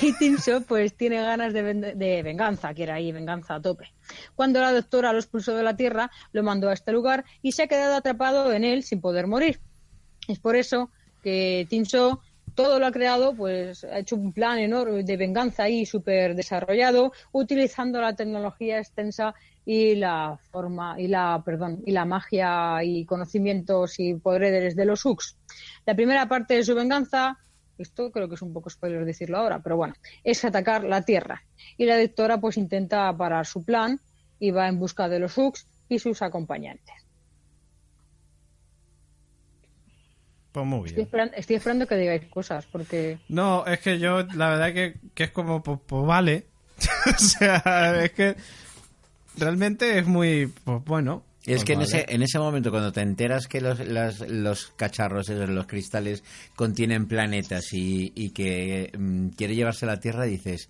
[0.00, 3.92] Y Tinso pues tiene ganas de, ven- de venganza, quiere ahí venganza a tope.
[4.36, 7.64] Cuando la doctora lo expulsó de la Tierra, lo mandó a este lugar y se
[7.64, 9.60] ha quedado atrapado en él sin poder morir.
[10.28, 10.90] Es por eso
[11.22, 12.20] que Tinso
[12.54, 17.12] todo lo ha creado, pues ha hecho un plan enorme de venganza ahí súper desarrollado,
[17.32, 23.98] utilizando la tecnología extensa y la forma y la perdón y la magia y conocimientos
[23.98, 25.36] y poderes de los Hux.
[25.86, 27.38] La primera parte de su venganza,
[27.78, 29.94] esto creo que es un poco spoiler decirlo ahora, pero bueno,
[30.24, 31.42] es atacar la Tierra.
[31.76, 34.00] Y la doctora pues intenta parar su plan
[34.38, 36.94] y va en busca de los Hux y sus acompañantes.
[40.52, 41.06] Pues muy Estoy bien.
[41.06, 45.24] esperando, estoy esperando que digáis cosas porque No, es que yo, la verdad que, que
[45.24, 46.46] es como, pues, pues vale.
[47.16, 48.36] o sea, es que
[49.38, 51.24] realmente es muy, pues bueno.
[51.44, 54.72] Es pues que en, ese, en ese momento, cuando te enteras que los, las- los
[54.76, 56.22] cacharros, esos, los cristales,
[56.54, 60.68] contienen planetas y, y que mm, quiere llevarse a la Tierra, dices,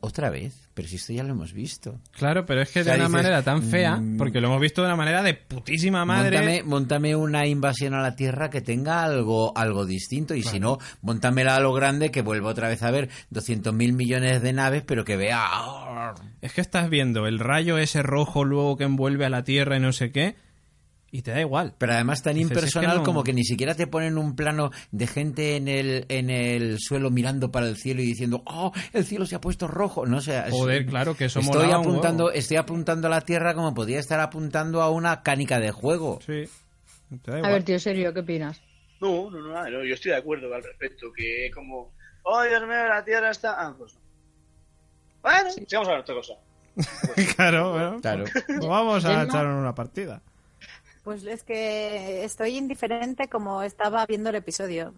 [0.00, 0.68] ¿otra vez?
[0.74, 2.00] Pero si esto ya lo hemos visto.
[2.12, 4.48] Claro, pero es que O sea, de una dices, manera tan fea, mm, porque lo
[4.48, 6.38] hemos visto de una manera de putísima madre.
[6.38, 10.78] Móntame, móntame una invasión a la Tierra que tenga algo, algo distinto y si no,
[11.02, 14.82] móntamela a lo grande que vuelva otra vez a ver 200 mil millones de naves,
[14.86, 15.40] pero que vea...
[15.42, 16.14] ¡ah!
[16.40, 19.80] Es que estás viendo el rayo ese rojo luego que envuelve a la Tierra y
[19.80, 20.36] no sé qué,
[21.14, 21.74] y te da igual.
[21.78, 24.34] Pero además tan Dices, es que impersonal no- como que ni siquiera te ponen un
[24.34, 28.72] plano de gente en el, en el suelo mirando para el cielo y diciendo, oh,
[28.94, 30.06] el cielo se ha puesto rojo.
[30.06, 30.38] No sé.
[30.38, 34.00] es- Joder, claro, que eso estoy molaba apuntando, estoy apuntando a la Tierra como podría
[34.00, 36.18] estar apuntando a una canica de juego.
[36.26, 36.44] Sí.
[37.22, 38.62] Te da A ver, tío, serio, ¿qué opinas?
[39.02, 41.92] No, no, no, nada, no, yo estoy de acuerdo al respecto, que como,
[42.22, 43.54] oh Dios mío, la Tierra está...
[43.60, 44.00] Ah, pues no.
[45.20, 46.34] Bueno, sigamos a ver otra cosa.
[47.36, 48.24] claro, bueno, Claro.
[48.46, 50.22] pues vamos a echar una partida.
[51.04, 54.94] Pues es que estoy indiferente como estaba viendo el episodio.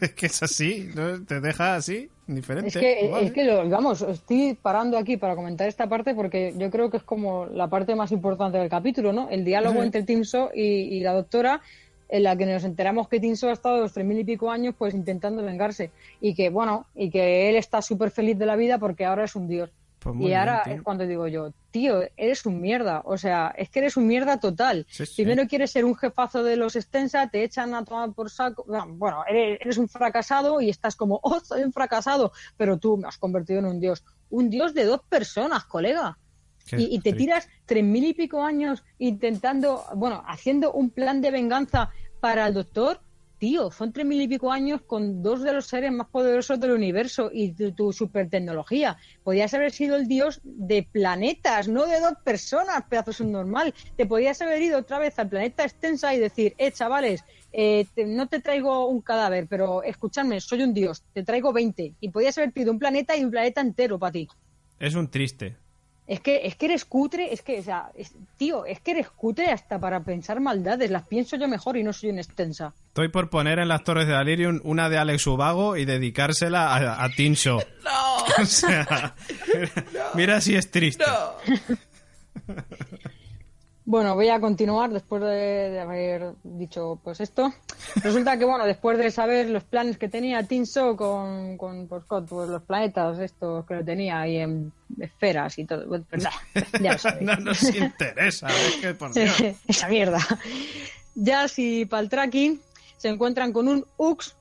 [0.00, 1.24] es que es así, ¿no?
[1.24, 2.68] te deja así, diferente.
[2.68, 3.26] Es que, Vale.
[3.26, 6.98] es que lo- vamos, estoy parando aquí para comentar esta parte porque yo creo que
[6.98, 9.28] es como la parte más importante del capítulo, ¿no?
[9.28, 11.60] El diálogo entre Timso y, y la doctora,
[12.08, 14.76] en la que nos enteramos que Timso ha estado los tres mil y pico años
[14.78, 18.78] pues intentando vengarse y que, bueno, y que él está súper feliz de la vida
[18.78, 19.70] porque ahora es un dios.
[19.98, 23.02] Pues y ahora bien, es cuando digo yo, tío, eres un mierda.
[23.04, 24.86] O sea, es que eres un mierda total.
[24.88, 25.24] Sí, sí.
[25.24, 28.64] Primero quieres ser un jefazo de los extensa, te echan a tomar por saco.
[28.68, 32.32] No, Bueno, eres, eres un fracasado y estás como, oh, soy un fracasado.
[32.56, 34.04] Pero tú me has convertido en un dios.
[34.30, 36.18] Un dios de dos personas, colega.
[36.72, 41.30] Y, y te tiras tres mil y pico años intentando, bueno, haciendo un plan de
[41.30, 41.90] venganza
[42.20, 43.00] para el doctor.
[43.38, 46.70] Tío, son tres mil y pico años con dos de los seres más poderosos del
[46.70, 48.96] universo y tu, tu super tecnología.
[49.24, 53.74] Podías haber sido el dios de planetas, no de dos personas, pedazo subnormal.
[53.96, 58.26] Te podías haber ido otra vez al planeta extensa y decir, eh, chavales, eh, no
[58.26, 61.94] te traigo un cadáver, pero escúchame, soy un dios, te traigo 20.
[62.00, 64.28] Y podías haber pedido un planeta y un planeta entero para ti.
[64.78, 65.56] Es un triste.
[66.06, 69.10] Es que, es que eres cutre, es que, o sea, es- tío, es que eres
[69.10, 70.90] cutre hasta para pensar maldades.
[70.90, 72.72] Las pienso yo mejor y no soy una extensa.
[72.88, 77.04] Estoy por poner en las Torres de Alirium una de Alex Ubago y dedicársela a,
[77.04, 77.60] a Teen Show.
[77.84, 78.16] No.
[78.42, 79.14] O sea,
[80.14, 81.04] mira si es triste.
[83.86, 87.54] Bueno, voy a continuar después de, de haber dicho pues esto.
[88.02, 92.26] Resulta que, bueno, después de saber los planes que tenía Tinso con, con pues, con,
[92.26, 96.30] pues, los planetas estos que lo tenía ahí en esferas y todo, pues, nah,
[96.82, 96.96] ya.
[97.20, 99.40] No nos interesa, es que por Dios.
[99.68, 100.18] Esa mierda.
[101.14, 102.60] Jazz y Paltraki
[102.96, 104.34] se encuentran con un Ux.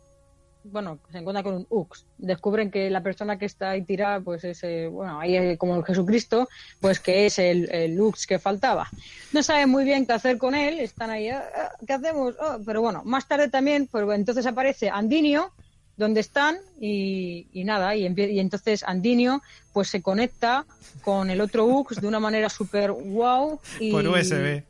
[0.71, 2.05] Bueno, se encuentran con un Ux.
[2.17, 5.75] Descubren que la persona que está ahí tirada, pues es, eh, bueno, ahí es como
[5.75, 8.89] el Jesucristo, pues que es el, el Ux que faltaba.
[9.31, 12.35] No saben muy bien qué hacer con él, están ahí, "Ah, ah, ¿qué hacemos?
[12.41, 15.51] Ah", pero bueno, más tarde también, pues entonces aparece Andinio,
[15.97, 18.05] donde están y, y nada, y
[18.39, 20.65] entonces Andinio pues se conecta
[21.03, 23.59] con el otro Ux de una manera súper wow.
[23.79, 24.63] Y, Por USB.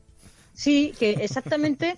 [0.54, 1.96] Sí, que exactamente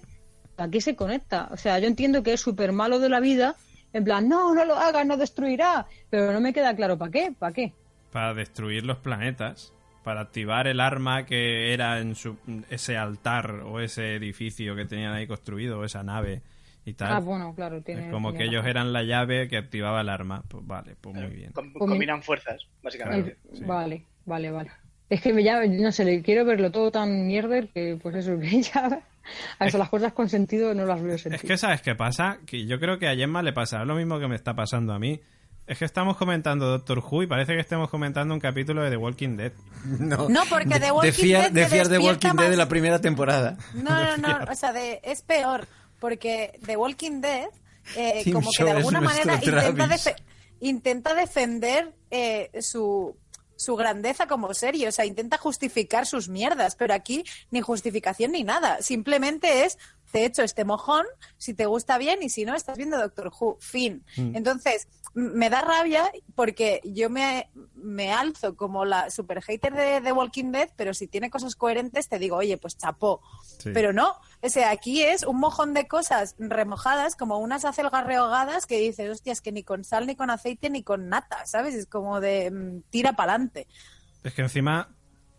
[0.58, 1.50] aquí se conecta.
[1.52, 3.56] O sea, yo entiendo que es súper malo de la vida,
[3.98, 7.34] en plan, no, no lo hagas, no destruirá, pero no me queda claro para qué,
[7.38, 7.74] para qué.
[8.12, 9.74] Para destruir los planetas.
[10.04, 12.38] Para activar el arma que era en su,
[12.70, 16.42] ese altar o ese edificio que tenían ahí construido, o esa nave
[16.86, 17.12] y tal.
[17.12, 18.06] Ah, bueno, claro, tiene.
[18.06, 18.70] es como tiene que ellos razón.
[18.70, 20.44] eran la llave que activaba el arma.
[20.48, 21.52] Pues vale, pues muy bien.
[21.52, 23.32] Com- Pues combinan fuerzas, básicamente.
[23.54, 24.72] Eh, Vale, vale, vale.
[25.10, 28.62] Es que me ya, no sé, quiero verlo todo tan mierder que, pues eso, que
[28.62, 29.02] ya.
[29.60, 31.48] Hasta las cosas con sentido no las veo Es sentido.
[31.48, 32.38] que, ¿sabes qué pasa?
[32.46, 35.00] Que yo creo que a Gemma le pasará lo mismo que me está pasando a
[35.00, 35.20] mí.
[35.66, 38.98] Es que estamos comentando Doctor Who y parece que estemos comentando un capítulo de The
[38.98, 39.52] Walking Dead.
[40.00, 43.58] No, No, porque The Walking Dead te decías The Walking Dead de la primera temporada.
[43.74, 45.68] No, no, no, o sea, de- es peor,
[46.00, 47.48] porque The Walking Dead,
[47.98, 50.16] eh, como que de es alguna manera intenta,
[50.62, 53.16] intenta defender eh, su,
[53.58, 58.44] su grandeza como serie, o sea, intenta justificar sus mierdas, pero aquí ni justificación ni
[58.44, 59.78] nada, simplemente es,
[60.12, 61.06] te he hecho este mojón,
[61.38, 64.04] si te gusta bien y si no, estás viendo Doctor Who, fin.
[64.16, 70.12] Entonces, m- me da rabia porque yo me, me alzo como la super hater de
[70.12, 73.22] Walking Dead, pero si tiene cosas coherentes te digo, oye, pues chapó.
[73.60, 73.72] Sí.
[73.74, 78.66] Pero no, o sea, aquí es un mojón de cosas remojadas, como unas acelgas rehogadas
[78.66, 81.76] que dices, hostias, que ni con sal, ni con aceite, ni con nata, ¿sabes?
[81.76, 83.68] Es como de mm, tira para adelante.
[84.24, 84.90] Es que encima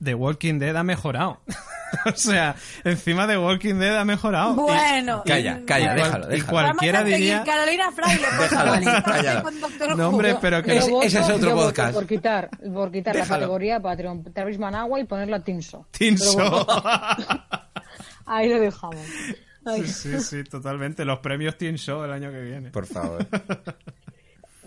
[0.02, 1.40] The Walking Dead ha mejorado.
[2.06, 2.54] o sea,
[2.84, 4.52] encima The Walking Dead ha mejorado.
[4.52, 5.22] Y- Bueno.
[5.26, 6.04] Calla, y- calla, bueno.
[6.04, 6.50] déjalo, y déjalo.
[6.52, 7.44] cualquiera Vamos a diría...
[7.44, 10.76] Carolina Fraile, por Déjalo, y No, hombre, pero que...
[10.78, 11.94] Ese- voto- ese es otro podcast.
[11.94, 15.86] Por quitar, por quitar la categoría Patreon, Travis Managua y ponerla Tinso.
[15.90, 16.66] Tinso.
[18.26, 18.96] Ahí lo dejamos.
[19.64, 19.86] Ay.
[19.86, 21.04] Sí, sí, totalmente.
[21.04, 22.70] Los premios Teen Show el año que viene.
[22.70, 23.26] Por favor.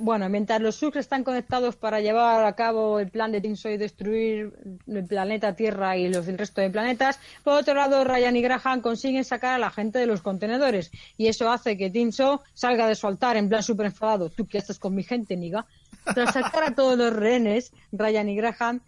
[0.03, 3.77] Bueno, mientras los subs están conectados para llevar a cabo el plan de Tinso y
[3.77, 4.51] destruir
[4.87, 8.81] el planeta Tierra y los del resto de planetas, por otro lado, Ryan y Graham
[8.81, 12.95] consiguen sacar a la gente de los contenedores y eso hace que Tinso salga de
[12.95, 14.31] su altar en plan súper enfadado.
[14.31, 15.67] Tú que estás con mi gente, niga.
[16.15, 18.81] Tras sacar a todos los rehenes, Ryan y Graham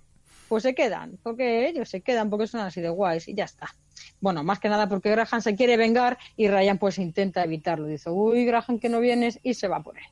[0.50, 3.76] pues se quedan, porque ellos se quedan porque son así de guays y ya está.
[4.20, 7.86] Bueno, más que nada porque Graham se quiere vengar y Ryan pues intenta evitarlo.
[7.86, 10.06] Dice, uy, Graham que no vienes y se va por él.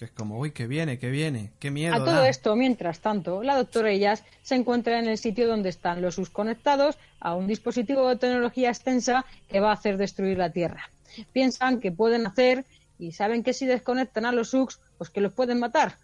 [0.00, 1.94] Es como, uy, que viene, que viene, qué miedo.
[1.94, 6.02] A todo esto, mientras tanto, la doctora Ellas se encuentra en el sitio donde están
[6.02, 10.50] los SUS conectados a un dispositivo de tecnología extensa que va a hacer destruir la
[10.50, 10.90] Tierra.
[11.32, 12.64] Piensan que pueden hacer
[12.98, 15.96] y saben que si desconectan a los SUX, pues que los pueden matar.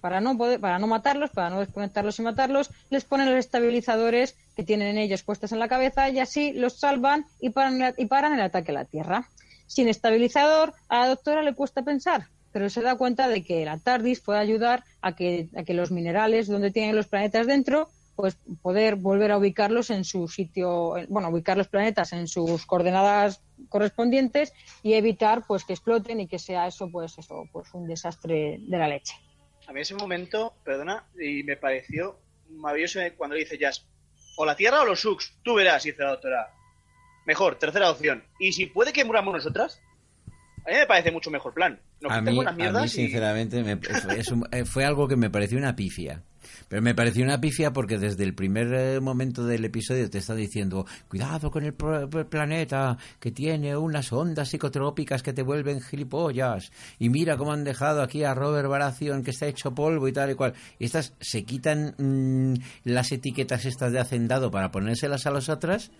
[0.00, 4.36] Para no, poder, para no matarlos, para no desconectarlos y matarlos, les ponen los estabilizadores
[4.56, 8.34] que tienen ellos puestos en la cabeza y así los salvan y paran, y paran
[8.34, 9.28] el ataque a la Tierra.
[9.66, 13.78] Sin estabilizador, a la doctora le cuesta pensar, pero se da cuenta de que la
[13.78, 18.36] TARDIS puede ayudar a que, a que los minerales donde tienen los planetas dentro, pues
[18.62, 23.40] poder volver a ubicarlos en su sitio, en- bueno, ubicar los planetas en sus coordenadas
[23.68, 24.52] correspondientes
[24.82, 28.78] y evitar pues que exploten y que sea eso pues eso pues un desastre de
[28.78, 29.14] la leche.
[29.68, 32.18] A mí ese momento, perdona, y me pareció
[32.50, 33.86] maravilloso cuando le dice Jazz,
[34.36, 36.54] o la Tierra o los Sux, tú verás, dice la doctora.
[37.26, 38.24] Mejor, tercera opción.
[38.38, 39.80] Y si puede que muramos nosotras,
[40.68, 41.78] a mí me parece mucho mejor plan.
[42.00, 44.84] Nos A mí, las a mierdas mí, y- sinceramente, me- fue, es un- eh, fue
[44.84, 46.22] algo que me pareció una pifia.
[46.68, 50.34] Pero me pareció una pifia porque desde el primer eh, momento del episodio te está
[50.34, 51.74] diciendo, cuidado con el
[52.12, 56.70] el planeta que tiene unas ondas psicotrópicas que te vuelven gilipollas.
[56.98, 60.30] Y mira cómo han dejado aquí a Robert Baratheon que está hecho polvo y tal
[60.30, 60.52] y cual.
[60.78, 62.54] Y estas se quitan mm,
[62.84, 65.90] las etiquetas estas de hacendado para ponérselas a las otras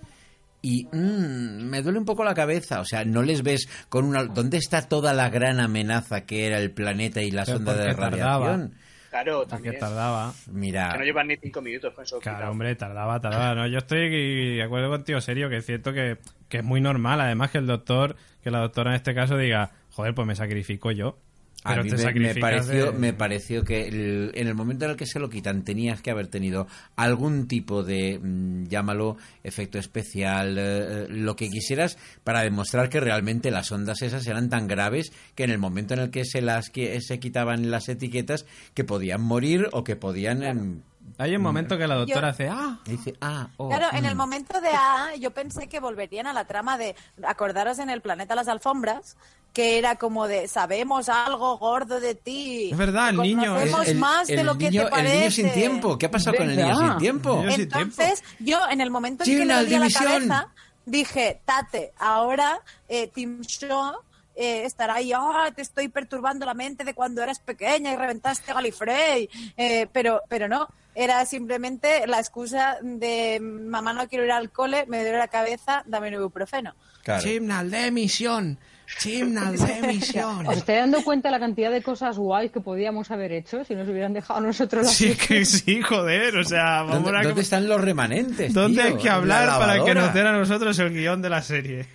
[0.63, 2.81] y mm, me duele un poco la cabeza.
[2.81, 4.25] O sea, no les ves con una.
[4.25, 7.85] ¿Dónde está toda la gran amenaza que era el planeta y las Pero ondas de
[7.95, 8.47] porque tardaba.
[8.47, 8.75] radiación?
[9.11, 9.79] Claro, también.
[9.79, 10.35] tardaba.
[10.53, 12.19] Mira, Que no llevan ni cinco minutos con eso.
[12.19, 12.53] Claro, quitado.
[12.53, 13.55] hombre, tardaba, tardaba.
[13.55, 16.19] No, yo estoy de acuerdo contigo, serio, que es cierto que,
[16.49, 19.71] que es muy normal, además, que el doctor, que la doctora en este caso diga,
[19.93, 21.19] joder, pues me sacrifico yo.
[21.65, 24.93] A Pero mí te me, pareció, de- me pareció que el- en el momento en
[24.93, 26.67] el que se lo quitan tenías que haber tenido
[26.97, 33.01] algún tipo de, mm, llámalo, efecto especial, eh, eh, lo que quisieras, para demostrar que
[33.01, 36.41] realmente las ondas esas eran tan graves que en el momento en el que se
[36.43, 40.43] las que se quitaban las etiquetas, que podían morir o que podían...
[40.45, 40.81] em,
[41.19, 44.05] Hay un momento que la doctora Yo- hace, ah, y dice, ah, oh, Claro, en
[44.05, 44.19] el mm".
[44.19, 46.95] momento de A, yo pensé que volverían a la trama de,
[47.27, 49.17] acordaros en el planeta Las Alfombras,
[49.53, 52.69] que era como de, sabemos algo gordo de ti.
[52.71, 55.13] Es verdad, el niño es- conocemos el, más de el lo que niño, te parece.
[55.15, 55.99] el niño sin tiempo.
[55.99, 57.33] ¿Qué ha pasado con el niño sin tiempo?
[57.35, 60.05] El niño sin Entonces, yo en el momento en que le di a la División.
[60.29, 60.49] cabeza,
[60.87, 63.95] dije, Tate, ahora eh, Tim Shaw
[64.41, 68.53] eh, estará ahí, "Ah, te estoy perturbando la mente de cuando eras pequeña y reventaste
[68.53, 69.29] Galifrey.
[69.57, 74.85] Eh, pero, pero no, era simplemente la excusa de mamá no quiero ir al cole,
[74.87, 76.75] me duele la cabeza, dame un ibuprofeno.
[77.05, 77.23] Claro.
[77.23, 78.59] Chimnal de emisión,
[78.99, 80.47] chimnal de emisión.
[80.47, 83.89] ¿Os estáis dando cuenta la cantidad de cosas guays que podíamos haber hecho si nos
[83.89, 87.23] hubieran dejado a nosotros la Sí, que sí, joder, o sea, vamos ¿Dónde, a...
[87.23, 88.53] dónde están los remanentes?
[88.53, 88.93] ¿Dónde tío?
[88.97, 91.87] hay que hablar para que nos den a nosotros el guion de la serie?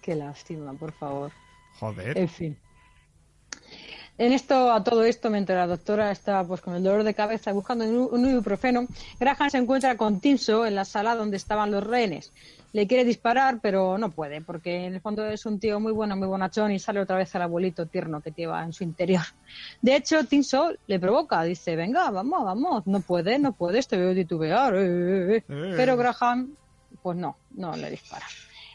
[0.00, 1.30] Qué lástima, por favor.
[1.78, 2.16] Joder.
[2.16, 2.56] En fin.
[4.20, 7.54] En esto, a todo esto, mientras la doctora está pues con el dolor de cabeza
[7.54, 8.86] buscando un, ibuprofeno,
[9.18, 12.30] Graham se encuentra con Tinso en la sala donde estaban los rehenes.
[12.74, 16.16] Le quiere disparar, pero no puede, porque en el fondo es un tío muy bueno,
[16.16, 19.22] muy bonachón y sale otra vez al abuelito tierno que lleva en su interior.
[19.80, 24.14] De hecho, Tinso le provoca, dice, venga, vamos, vamos, no puede, no puedes, te veo
[24.14, 24.74] titubear.
[24.76, 25.74] eh, eh, eh".
[25.78, 26.56] Pero Graham,
[27.00, 28.26] pues no, no le dispara.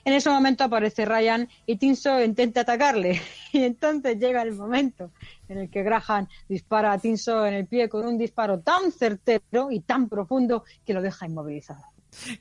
[0.06, 3.22] En ese momento aparece Ryan y Tinso intenta atacarle.
[3.52, 5.12] Y entonces llega el momento
[5.48, 9.72] en el que Graham dispara a Tinso en el pie con un disparo tan certero
[9.72, 11.82] y tan profundo que lo deja inmovilizado.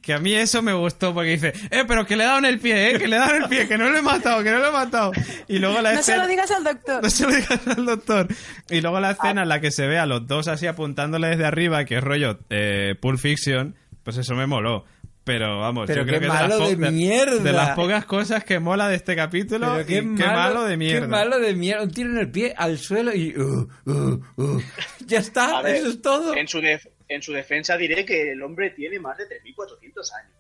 [0.03, 2.45] Que a mí eso me gustó porque dice, eh, pero que le he dado en
[2.47, 4.43] el pie, eh, que le he dado en el pie, que no lo he matado,
[4.43, 5.13] que no lo he matado.
[5.49, 7.01] Y luego la No se lo digas al doctor.
[7.03, 8.29] No se lo digas al doctor.
[8.71, 11.45] Y luego la escena en la que se ve a los dos así apuntándole desde
[11.45, 14.85] arriba, que es rollo eh, Pulp Fiction, pues eso me moló.
[15.25, 17.39] Pero vamos, Pero yo creo que es malo de, las de po- mierda.
[17.43, 19.73] de las pocas cosas que mola de este capítulo.
[19.75, 21.01] Pero qué, y qué malo, de mierda.
[21.01, 21.83] Qué malo de mierda.
[21.83, 23.35] Un tiro en el pie al suelo y...
[23.39, 24.61] uh, uh, uh.
[25.07, 26.35] Ya está, ver, eso es todo.
[26.37, 30.33] En su, def- en su defensa diré que el hombre tiene más de 3.400 años.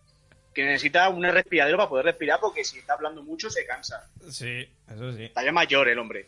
[0.52, 4.06] Que necesita un respiradero para poder respirar porque si está hablando mucho se cansa.
[4.30, 5.24] Sí, eso sí.
[5.24, 6.26] Está ya mayor el hombre.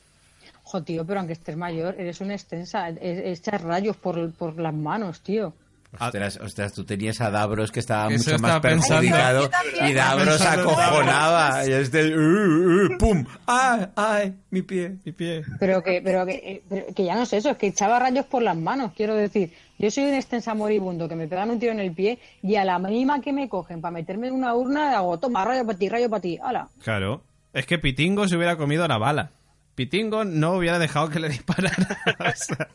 [0.62, 2.88] Jo, tío, pero aunque estés mayor, eres una extensa.
[2.88, 5.54] es- Echas rayos por, por las manos, tío.
[6.00, 9.00] Ostras, ostras, tú tenías a Davros que estaba Eso mucho más pensando.
[9.00, 9.50] perjudicado
[9.88, 11.66] y Davros acojonaba.
[11.66, 12.16] Y este...
[12.16, 13.24] uh, uh, ¡Pum!
[13.46, 14.34] ¡Ay, ay!
[14.50, 14.96] Mi pie.
[15.04, 15.42] Mi pie.
[15.58, 18.26] Pero que, pero que, eh, pero que ya no es eso, es que echaba rayos
[18.26, 19.52] por las manos, quiero decir.
[19.78, 22.64] Yo soy un extensa moribundo que me pegan un tiro en el pie y a
[22.64, 25.88] la mínima que me cogen para meterme en una urna hago, toma, rayo para ti,
[25.88, 26.68] rayo para ti, hala.
[26.82, 27.22] Claro.
[27.52, 29.30] Es que Pitingo se hubiera comido la bala.
[29.74, 31.76] Pitingo no hubiera dejado que le disparara.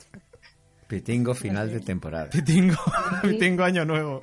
[0.92, 2.30] Pitingo final de temporada.
[2.30, 2.76] Pitingo,
[3.22, 4.20] Pitingo año nuevo.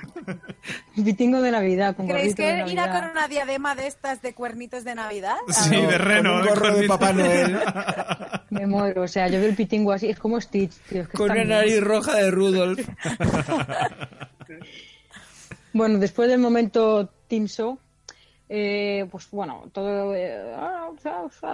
[1.02, 4.84] Pitingo de Navidad, con ¿Creéis de que irá con una diadema de estas de cuernitos
[4.84, 5.36] de Navidad?
[5.48, 6.32] Sí, No, de reno.
[6.34, 6.98] con un gorro de cornito.
[6.98, 7.58] Papá Noel.
[8.50, 11.00] Me muero, o sea, yo veo el pitingo así, es como Stitch, tío.
[11.00, 11.48] es que Con una bien.
[11.48, 12.86] nariz roja de Rudolf.
[15.72, 17.78] Bueno, después del momento Timso,
[18.48, 20.88] eh, pues bueno, todo, eh, ah,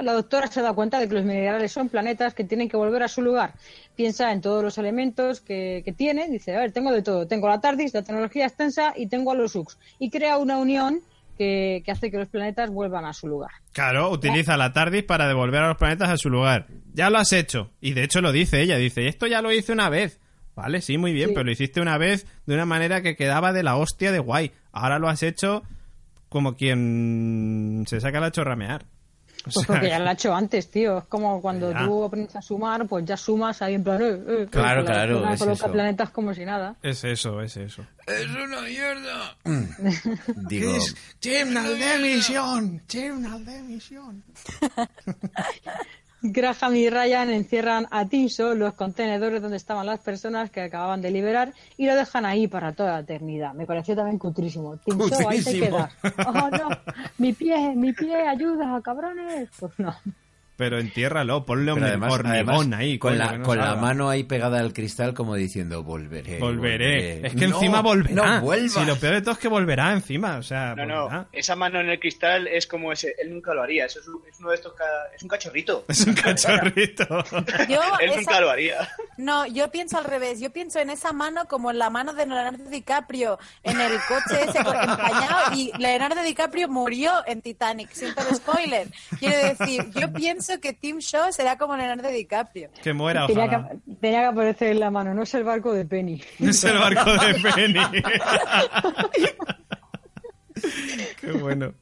[0.03, 3.03] la doctora se da cuenta de que los minerales son planetas que tienen que volver
[3.03, 3.55] a su lugar.
[3.97, 7.49] Piensa en todos los elementos que, que tiene, dice, a ver, tengo de todo, tengo
[7.49, 9.79] la TARDIS, la tecnología extensa y tengo a los UX.
[9.99, 11.01] Y crea una unión
[11.37, 13.51] que, que hace que los planetas vuelvan a su lugar.
[13.73, 16.69] Claro, utiliza la TARDIS para devolver a los planetas a su lugar.
[16.93, 17.71] Ya lo has hecho.
[17.81, 18.77] Y de hecho lo dice ella.
[18.77, 20.21] Dice, esto ya lo hice una vez.
[20.55, 21.35] Vale, sí, muy bien, Sí.
[21.35, 24.53] pero lo hiciste una vez de una manera que quedaba de la hostia de guay.
[24.71, 25.65] Ahora lo has hecho
[26.35, 28.82] como quien se saca la chorramear.
[28.82, 28.86] O
[29.44, 30.98] Pues sea, porque ya lo ha hecho antes, tío.
[30.98, 31.85] Es como cuando Ya.
[31.86, 34.02] tú aprendes a sumar, pues ya sumas ahí en plan...
[34.02, 35.73] eh, eh, eh, Claro, la claro, es coloca eso.
[35.73, 36.74] planetas como si nada.
[36.82, 37.86] Es eso, es eso.
[38.06, 39.36] ¡Es una mierda!
[40.48, 40.73] Digo,
[41.20, 44.24] Chimnal de misión, chimnal de misión.
[46.27, 51.11] Graham y Ryan encierran a Tinso los contenedores donde estaban las personas que acababan de
[51.11, 53.53] liberar y lo dejan ahí para toda la eternidad.
[53.53, 54.79] Me pareció también cutrísimo.
[54.79, 55.93] Tinso, ahí te quedas.
[56.27, 56.71] Oh, no,
[57.19, 59.51] mi pie, mi pie, ayuda, cabrones.
[59.61, 59.95] Pues no.
[60.56, 62.98] Pero entiérralo, ponle hormi- además, hormigón además, ahí.
[62.98, 66.39] con la, no con la mano ahí pegada al cristal como diciendo volveré.
[66.39, 67.26] Volveré.
[67.26, 68.14] Es que No, encima volverá.
[68.36, 68.72] No vuelvas.
[68.72, 70.36] Si lo peor de todo es que volverá encima.
[70.36, 71.26] O sea, No, no, volverá.
[71.32, 74.22] esa mano en el cristal es como ese, él nunca lo haría, eso es, un-
[74.31, 74.85] es uno de estos, ca-
[75.16, 75.85] es un cachorrito.
[75.89, 77.05] Es un cachorrito.
[77.68, 78.89] Yo él esa- nunca lo haría.
[79.16, 80.40] No, yo pienso al revés.
[80.40, 84.43] Yo pienso en esa mano como en la mano de Leonardo DiCaprio en el coche
[84.48, 87.90] ese empañado y Leonardo DiCaprio murió en Titanic.
[87.93, 88.89] Siento el spoiler.
[89.18, 92.71] Quiero decir, yo pienso que Tim Shaw será como Leonardo DiCaprio.
[92.83, 93.69] que muera, Tenía ojalá.
[93.71, 96.23] que, tenía que aparecer en la mano, no es el barco de Penny.
[96.41, 98.03] Es el barco de Penny.
[101.21, 101.75] qué bueno.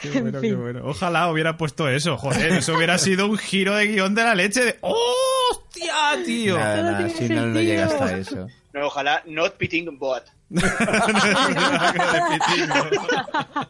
[0.00, 0.60] Qué bueno, qué fin.
[0.60, 0.80] bueno.
[0.84, 2.52] Ojalá hubiera puesto eso, joder.
[2.52, 5.94] Eso hubiera sido un giro de guion de la leche de ¡Hostia,
[6.24, 6.58] tío!
[6.58, 8.46] Nada, nada, si no, no llega hasta eso.
[8.72, 10.24] No, ojalá not pitting boat.
[10.48, 12.00] No Tsuranga.
[12.66, 13.68] No-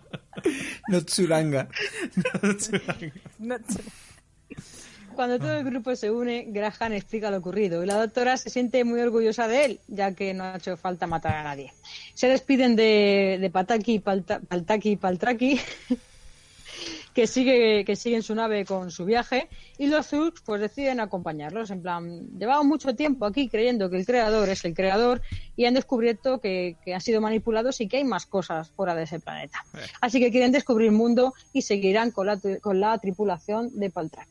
[5.15, 8.85] Cuando todo el grupo se une, Graham explica lo ocurrido y la doctora se siente
[8.85, 11.73] muy orgullosa de él, ya que no ha hecho falta matar a nadie.
[12.15, 15.61] Se despiden de, de Pataki, Palta- Paltaki y Paltraki,
[17.15, 21.01] que sigue, que sigue en su nave con su viaje, y los Zurks pues deciden
[21.01, 21.71] acompañarlos.
[21.71, 25.21] En plan, llevamos mucho tiempo aquí creyendo que el creador es el creador
[25.57, 29.05] y han descubierto que, que han sido manipulados y que hay más cosas fuera de
[29.05, 29.65] ese planeta.
[30.01, 34.31] Así que quieren descubrir el mundo y seguirán con la, con la tripulación de Paltraki.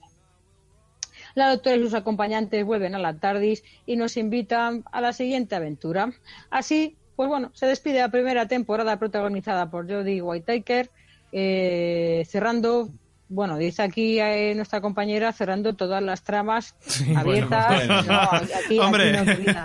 [1.35, 5.55] La doctora y sus acompañantes vuelven a la TARDIS y nos invitan a la siguiente
[5.55, 6.11] aventura.
[6.49, 10.89] Así, pues bueno, se despide la primera temporada protagonizada por Jodie Whittaker,
[11.31, 12.89] eh, cerrando
[13.31, 16.73] bueno, dice aquí eh, nuestra compañera cerrando todas las tramas
[17.15, 17.75] abiertas.
[17.75, 18.01] bueno.
[18.01, 18.21] No,
[18.65, 19.63] aquí- Hombre, aquí no, querida.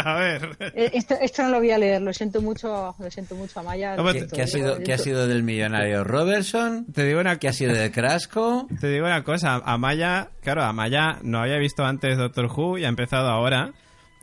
[0.04, 0.56] a ver.
[0.74, 3.94] Eh, Esto, esto no lo voy a leer, lo siento mucho, lo siento mucho, Amaya.
[3.96, 6.86] Hombre, ¿Qué, Esto- qué ha sido, qué ha sido del millonario Robertson?
[6.90, 8.66] Te digo una ¿Qué ha sido de Crasco?
[8.80, 12.88] Te digo una cosa, Amaya, claro, Amaya no había visto antes Doctor Who y ha
[12.88, 13.72] empezado ahora.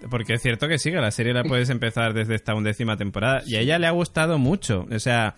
[0.09, 3.43] Porque es cierto que sí, que la serie la puedes empezar desde esta undécima temporada.
[3.45, 4.87] Y a ella le ha gustado mucho.
[4.91, 5.35] O sea,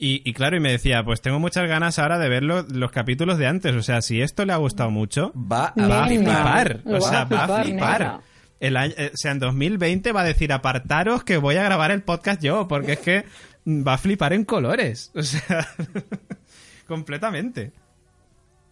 [0.00, 2.90] y, y claro, y me decía, pues tengo muchas ganas ahora de ver lo- los
[2.90, 3.74] capítulos de antes.
[3.74, 6.80] O sea, si esto le ha gustado mucho, Va a va a Nena, flipar.
[6.86, 8.20] O sea, a va a flipar.
[8.58, 11.90] El año, eh, o sea, en 2020 va a decir, apartaros que voy a grabar
[11.90, 13.24] el podcast yo, porque es que
[13.66, 15.10] va a flipar en colores.
[15.14, 15.66] O sea,
[16.86, 17.72] completamente.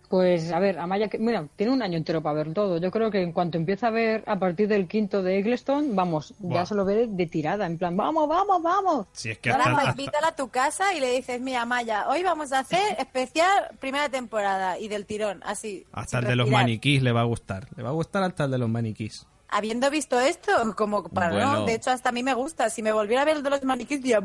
[0.08, 2.78] Pues a ver, Amaya, que- mira, tiene un año entero para ver todo.
[2.78, 6.32] Yo creo que en cuanto empiece a ver a partir del quinto de Eggleston, vamos,
[6.40, 9.06] ya se lo ve de tirada, en plan, vamos, vamos, vamos.
[9.12, 12.22] Si es que Ahora hasta- invítala a tu casa y le dices, mira, Maya, hoy
[12.22, 15.84] vamos a hacer especial primera temporada y del tirón, así.
[15.92, 17.68] Hasta el de los maniquís le va a gustar.
[17.76, 19.26] Le va a gustar hasta el de los maniquís.
[19.50, 21.52] Habiendo visto esto, como para Bueno.
[21.60, 22.68] no, de hecho hasta a mí me gusta.
[22.70, 24.20] Si me volviera a ver el de los maniquís, diría.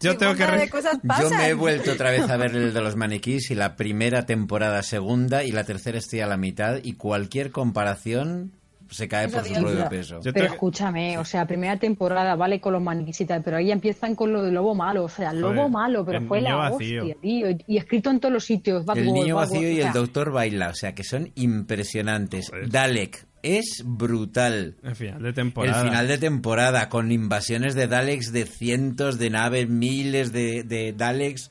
[0.00, 1.36] Yo tengo que re- cosas Yo pasan.
[1.38, 4.82] me he vuelto otra vez a ver el de los maniquís y la primera temporada
[4.82, 8.52] segunda y la tercera estoy a la mitad y cualquier comparación
[8.92, 10.20] se cae por su propio peso.
[10.22, 14.14] Pero escúchame, o sea, primera temporada, vale con los maniquís y tal, pero ahí empiezan
[14.14, 16.54] con lo del lobo malo, o sea, el Joder, lobo malo, pero el fue la
[16.54, 17.02] vacío.
[17.02, 18.84] hostia, tío, y, escrito en todos los sitios.
[18.84, 21.30] Bad El niño Bad vacío y o el sea, doctor baila, o sea que son
[21.34, 22.50] impresionantes.
[22.68, 24.76] Dalek es brutal.
[24.82, 25.80] El final de temporada.
[25.80, 30.92] El final de temporada, con invasiones de Daleks de cientos de naves, miles de, de
[30.92, 31.50] Daleks.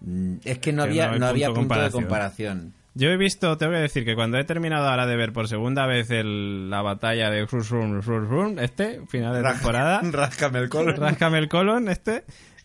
[0.00, 2.74] Mm, Es que no Que había, no había punto punto de comparación.
[2.98, 5.86] Yo he visto, tengo que decir que cuando he terminado ahora de ver por segunda
[5.86, 10.70] vez el- la batalla de Rus, Rus, Rus, Rus, este, final de temporada, Ráscame el
[10.70, 10.96] colon.
[10.96, 12.24] Ráscame el colon, este,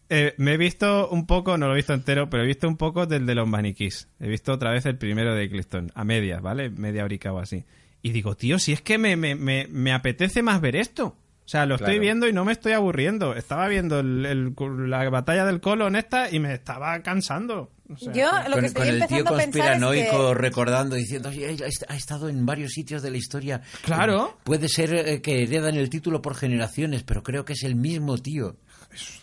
[0.09, 2.77] eh, me he visto un poco, no lo he visto entero, pero he visto un
[2.77, 4.07] poco del de los maniquís.
[4.21, 6.69] He visto otra vez el primero de Eccleston, a medias, ¿vale?
[6.69, 7.65] Media horica o así.
[8.01, 11.17] Y digo, tío, si es que me, me, me, me apetece más ver esto.
[11.51, 13.35] O sea, lo estoy viendo y no me estoy aburriendo.
[13.35, 14.55] Estaba viendo el- el-
[14.89, 17.73] la batalla del colon esta y me estaba cansando.
[17.93, 19.43] O sea, Yo lo que Con, estoy con el tío empezando a pensar es
[19.81, 20.33] conspiranoico que...
[20.35, 23.61] recordando, diciendo, "Oye, ha est- ha estado en varios sitios de la historia.
[23.83, 24.27] Claro.
[24.33, 27.75] Eh, Puede ser eh, que heredan el título por generaciones, pero creo que es el
[27.75, 28.55] mismo tío.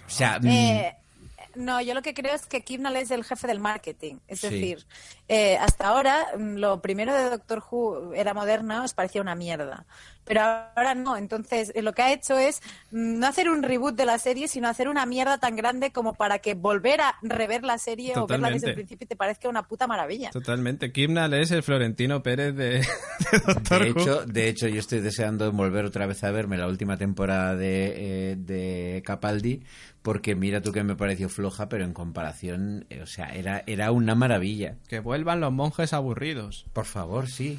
[0.06, 0.96] O sea, mm, Eh,
[1.58, 4.16] no, yo lo que creo es que Kibnall es el jefe del marketing.
[4.26, 4.48] Es Sí.
[4.48, 4.86] decir,
[5.28, 9.84] eh, hasta ahora mm, lo primero de Doctor Who era moderna, os parecía una mierda.
[10.24, 11.16] Pero ahora no.
[11.16, 12.60] Entonces, eh, lo que ha hecho es
[12.90, 16.14] mm, no hacer un reboot de la serie, sino hacer una mierda tan grande como
[16.14, 19.48] para que volver a rever la serie o verla desde el principio y te parezca
[19.48, 20.30] una puta maravilla.
[20.30, 20.92] Totalmente.
[20.92, 22.70] Kimnal es el Florentino Pérez de,
[23.32, 24.00] de Doctor de Who.
[24.00, 28.32] hecho, de hecho, yo estoy deseando volver otra vez a verme la última temporada de,
[28.32, 29.62] eh, de Capaldi,
[30.08, 33.92] porque mira tú que me pareció floja, pero en comparación, eh, o sea, era, era
[33.92, 34.76] una maravilla.
[34.88, 36.64] Que vuelvan los monjes aburridos.
[36.72, 37.58] Por favor, sí.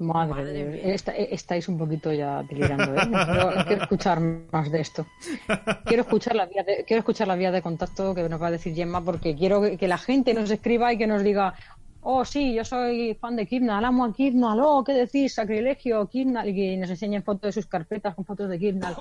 [0.00, 3.08] Madre, de Dios, esta- eh, estáis un poquito ya delirando, ¿eh?
[3.08, 4.20] Quiero, quiero escuchar
[4.52, 5.06] más de esto.
[5.84, 8.50] Quiero escuchar la vía de, quiero escuchar la vía de contacto que nos va a
[8.50, 11.54] decir Gemma, porque quiero que, que la gente nos escriba y que nos diga,
[12.08, 15.34] oh sí, yo soy fan de Kidnal, amo a Kidnal, oh, ¿qué decís?
[15.34, 18.96] Sacrilegio, Kidnal, y nos enseñen fotos de sus carpetas con fotos de Kidnal.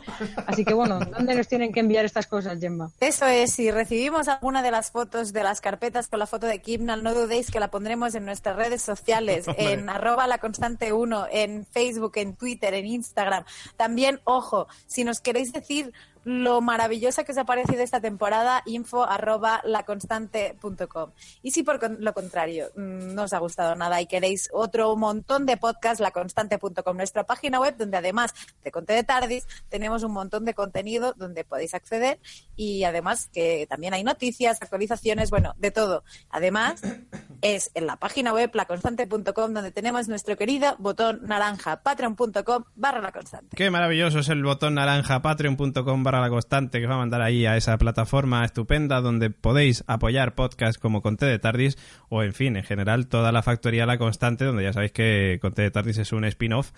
[0.48, 2.90] Así que bueno, ¿dónde nos tienen que enviar estas cosas, Gemma?
[3.00, 6.60] Eso es, si recibimos alguna de las fotos de las carpetas con la foto de
[6.60, 9.74] Kibnal, no dudéis que la pondremos en nuestras redes sociales, Hombre.
[9.74, 13.44] en arroba la constante 1, en Facebook, en Twitter, en Instagram.
[13.78, 15.94] También, ojo, si nos queréis decir
[16.26, 21.12] lo maravillosa que os ha parecido esta temporada, info arroba laconstante.com.
[21.44, 24.96] Y si por con- lo contrario mm, no os ha gustado nada y queréis otro
[24.96, 28.34] montón de podcasts, laconstante.com, nuestra página web, donde además
[28.64, 32.20] de Conte de Tardis, tenemos un montón de contenido donde podéis acceder
[32.56, 36.04] y además que también hay noticias, actualizaciones, bueno, de todo.
[36.32, 36.82] Además,
[37.42, 43.12] es en la página web laconstante.com donde tenemos nuestro querido botón naranja, patreon.com barra la
[43.12, 43.56] constante.
[43.56, 47.22] Qué maravilloso es el botón naranja patreon.com barra la constante que os va a mandar
[47.22, 51.78] ahí a esa plataforma estupenda donde podéis apoyar podcasts como Conte de Tardis
[52.10, 55.62] o en fin, en general toda la factoría La Constante donde ya sabéis que Conte
[55.62, 56.72] de Tardis es un spin-off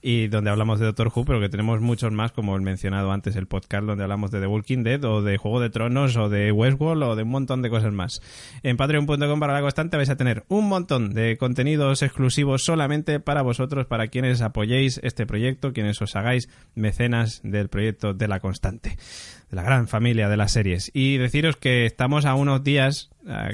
[0.00, 3.36] y donde hablamos de Doctor Who pero que tenemos muchos más como el mencionado antes
[3.36, 6.52] el podcast donde hablamos de The Walking Dead o de Juego de Tronos o de
[6.52, 8.20] Westworld o de un montón de cosas más.
[8.62, 13.42] En patreon.com barra la constante vais a tener un montón de contenidos exclusivos solamente para
[13.42, 18.81] vosotros, para quienes apoyéis este proyecto, quienes os hagáis mecenas del proyecto de la constante,
[18.82, 20.90] de la gran familia de las series.
[20.94, 23.10] Y deciros que estamos a unos días,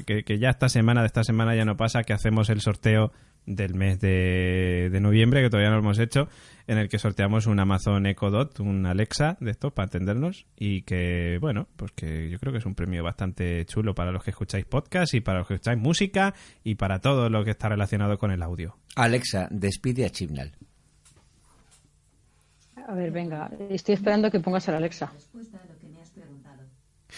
[0.06, 3.12] que, que ya esta semana, de esta semana ya no pasa, que hacemos el sorteo
[3.48, 6.28] del mes de, de noviembre, que todavía no hemos hecho,
[6.66, 10.82] en el que sorteamos un Amazon Echo Dot, un Alexa de estos para entendernos y
[10.82, 14.30] que, bueno, pues que yo creo que es un premio bastante chulo para los que
[14.30, 18.18] escucháis podcast y para los que escucháis música y para todo lo que está relacionado
[18.18, 18.76] con el audio.
[18.96, 20.52] Alexa, despide a Chibnall.
[22.88, 25.12] A ver, venga, estoy esperando que pongas a la Alexa.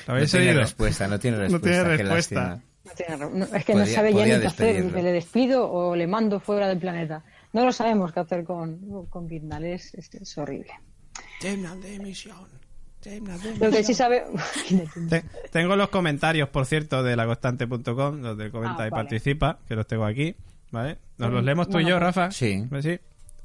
[0.07, 1.69] ¿Lo habéis no tiene respuesta, no tiene No respuesta.
[1.71, 2.61] tiene qué respuesta.
[2.85, 5.95] No tiene no, es que no sabe ya ni qué hacer, dice, le despido o
[5.95, 7.23] le mando fuera del planeta.
[7.53, 9.29] No lo sabemos qué hacer con, con
[9.65, 10.73] es, es, es horrible.
[13.61, 14.25] Lo que sí sabe...
[15.09, 19.05] Te- tengo los comentarios, por cierto, de laconstante.com, donde comenta Ah, y vale.
[19.05, 20.35] participa, que los tengo aquí,
[20.71, 20.99] ¿vale?
[21.19, 22.31] ¿Nos los Mm, leemos tú y yo, Rafa?
[22.31, 22.67] Sí.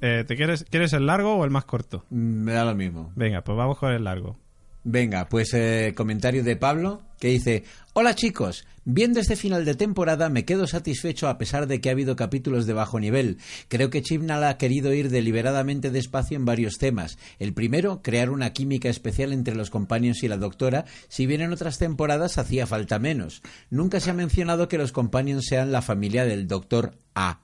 [0.08, 2.06] Eh, ¿te quieres, ¿Quieres el largo o el más corto?
[2.12, 3.12] Mm, Me da lo mismo.
[3.16, 4.38] Venga, pues vamos con el largo.
[4.84, 7.64] Venga, pues eh, comentario de Pablo que dice,
[7.94, 11.94] hola chicos, viendo este final de temporada me quedo satisfecho a pesar de que ha
[11.94, 13.40] habido capítulos de bajo nivel.
[13.68, 17.18] Creo que Chibnall ha querido ir deliberadamente despacio en varios temas.
[17.40, 21.52] El primero, crear una química especial entre los companions y la doctora, si bien en
[21.52, 23.42] otras temporadas hacía falta menos.
[23.72, 27.40] Nunca se ha mencionado que los companions sean la familia del doctor A.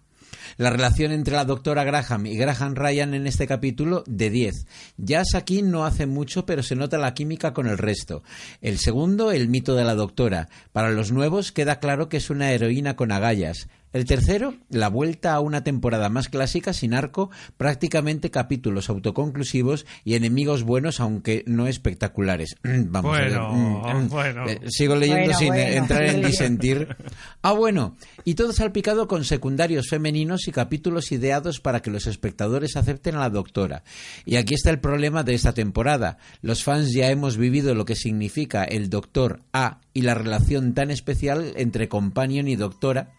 [0.58, 4.66] La relación entre la doctora Graham y Graham Ryan en este capítulo, de 10.
[4.98, 8.24] Jazz aquí no hace mucho, pero se nota la química con el resto.
[8.62, 10.50] El segundo, el mito de la doctora.
[10.72, 13.68] Para los nuevos queda claro que es una heroína con agallas.
[13.94, 20.16] El tercero, la vuelta a una temporada más clásica sin arco, prácticamente capítulos autoconclusivos y
[20.16, 22.56] enemigos buenos, aunque no espectaculares.
[22.64, 23.96] Vamos Bueno, a ver.
[23.96, 24.10] Mm, mm.
[24.10, 24.48] bueno.
[24.48, 26.96] Eh, sigo leyendo Bueno, sin bueno, entrar en disentir.
[27.42, 32.78] Ah, bueno, y todo salpicado con secundarios femeninos y capítulos ideados para que los espectadores
[32.78, 33.84] acepten a la doctora.
[34.26, 36.18] Y aquí está el problema de esta temporada.
[36.42, 40.92] Los fans ya hemos vivido lo que significa el doctor A y la relación tan
[40.92, 43.12] especial entre companion y doctora.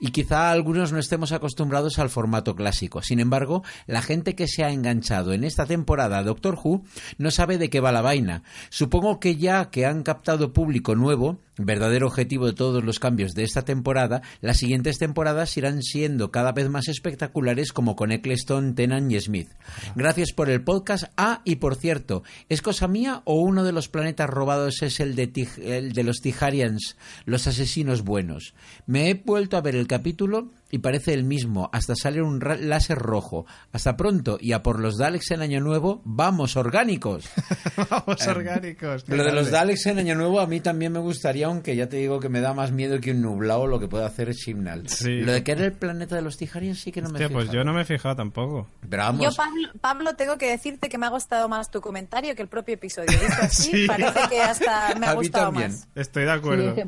[0.00, 3.02] Y quizá algunos no estemos acostumbrados al formato clásico.
[3.02, 6.82] Sin embargo, la gente que se ha enganchado en esta temporada a Doctor Who
[7.18, 8.42] no sabe de qué va la vaina.
[8.70, 13.44] Supongo que ya que han captado público nuevo, verdadero objetivo de todos los cambios de
[13.44, 19.10] esta temporada, las siguientes temporadas irán siendo cada vez más espectaculares como con Eccleston, Tennant
[19.12, 19.48] y Smith.
[19.94, 21.04] Gracias por el podcast.
[21.16, 25.14] Ah, y por cierto, ¿es cosa mía o uno de los planetas robados es el
[25.14, 28.54] de, Tij- el de los Tijarians, los asesinos buenos?
[28.86, 32.98] Me he vuelto a ver el capítulo y parece el mismo, hasta sale un láser
[32.98, 33.46] rojo.
[33.72, 37.28] Hasta pronto y a por los Daleks en Año Nuevo, vamos, orgánicos.
[37.90, 39.04] Vamos orgánicos.
[39.08, 41.96] Lo de los Daleks en Año Nuevo a mí también me gustaría, aunque ya te
[41.98, 44.88] digo que me da más miedo que un nublado lo que puede hacer Chimnal.
[44.88, 45.20] Sí.
[45.20, 47.44] Lo de que era el planeta de los Tijarians sí que no me Hostia, pues
[47.46, 47.58] fijaba.
[47.58, 48.66] yo no me he fijado tampoco.
[48.88, 52.34] Pero vamos, Yo, Pablo, Pablo, tengo que decirte que me ha gustado más tu comentario
[52.34, 53.10] que el propio episodio.
[53.40, 53.86] Así, Sí.
[53.86, 55.70] parece que hasta me A ha mí gustado también.
[55.72, 55.88] más.
[55.94, 56.74] Estoy de acuerdo.
[56.74, 56.82] Sí,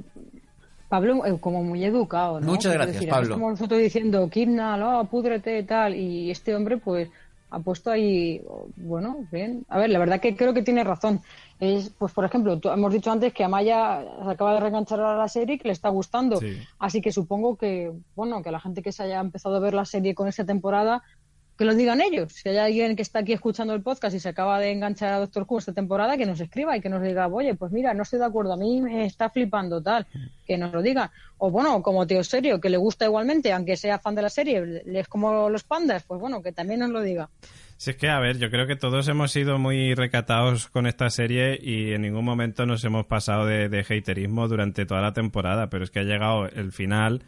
[0.88, 2.46] Pablo, eh, como muy educado, ¿no?
[2.46, 3.34] Muchas gracias, decir, Pablo.
[3.34, 7.08] Como nosotros diciendo, Kidnal, oh, púdrete, tal, y este hombre, pues,
[7.50, 8.42] ha puesto ahí,
[8.76, 9.64] bueno, bien.
[9.68, 11.20] A ver, la verdad que creo que tiene razón.
[11.60, 15.16] Es, pues, por ejemplo, tú- hemos dicho antes que Amaya se acaba de reenganchar a
[15.16, 16.36] la serie y que le está gustando.
[16.38, 16.58] Sí.
[16.78, 19.84] Así que supongo que, bueno, que la gente que se haya empezado a ver la
[19.84, 21.02] serie con esta temporada,
[21.56, 22.32] que lo digan ellos.
[22.32, 25.18] Si hay alguien que está aquí escuchando el podcast y se acaba de enganchar a
[25.18, 28.02] Doctor Who esta temporada, que nos escriba y que nos diga, oye, pues mira, no
[28.02, 30.06] estoy de acuerdo, a mí me está flipando tal,
[30.46, 31.10] que nos lo diga.
[31.38, 34.82] O bueno, como Teo Serio, que le gusta igualmente, aunque sea fan de la serie,
[34.86, 37.28] es como los pandas, pues bueno, que también nos lo diga.
[37.78, 41.10] Si es que, a ver, yo creo que todos hemos sido muy recatados con esta
[41.10, 45.68] serie y en ningún momento nos hemos pasado de, de haterismo durante toda la temporada,
[45.68, 47.22] pero es que ha llegado el final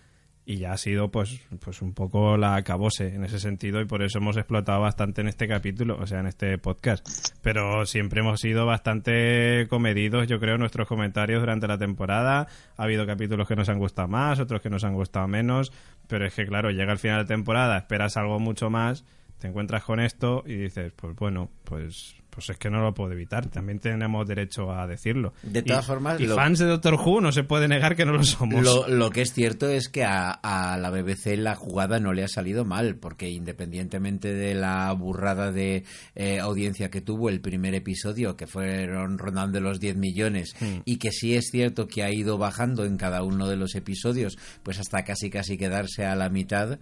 [0.49, 4.03] y ya ha sido pues, pues un poco la acabose en ese sentido y por
[4.03, 7.07] eso hemos explotado bastante en este capítulo, o sea, en este podcast.
[7.43, 12.49] Pero siempre hemos sido bastante comedidos, yo creo, nuestros comentarios durante la temporada.
[12.79, 15.70] Ha habido capítulos que nos han gustado más, otros que nos han gustado menos,
[16.07, 19.05] pero es que, claro, llega el final de temporada, esperas algo mucho más
[19.39, 23.13] te encuentras con esto y dices, pues bueno, pues pues es que no lo puedo
[23.13, 23.47] evitar.
[23.47, 25.33] También tenemos derecho a decirlo.
[25.43, 28.05] De todas Y- formas, y lo- fans de Doctor Who no se puede negar que
[28.05, 28.63] no lo somos.
[28.63, 32.25] Lo, lo que es cierto es que a, a la BBC la jugada no le
[32.25, 35.85] ha salido mal, porque independientemente de la burrada de
[36.15, 41.11] eh, audiencia que tuvo el primer episodio, que fueron rondando los 10 millones, y que
[41.13, 45.05] sí es cierto que ha ido bajando en cada uno de los episodios, pues hasta
[45.05, 46.79] casi casi quedarse a la mitad,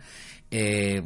[0.51, 1.03] eh,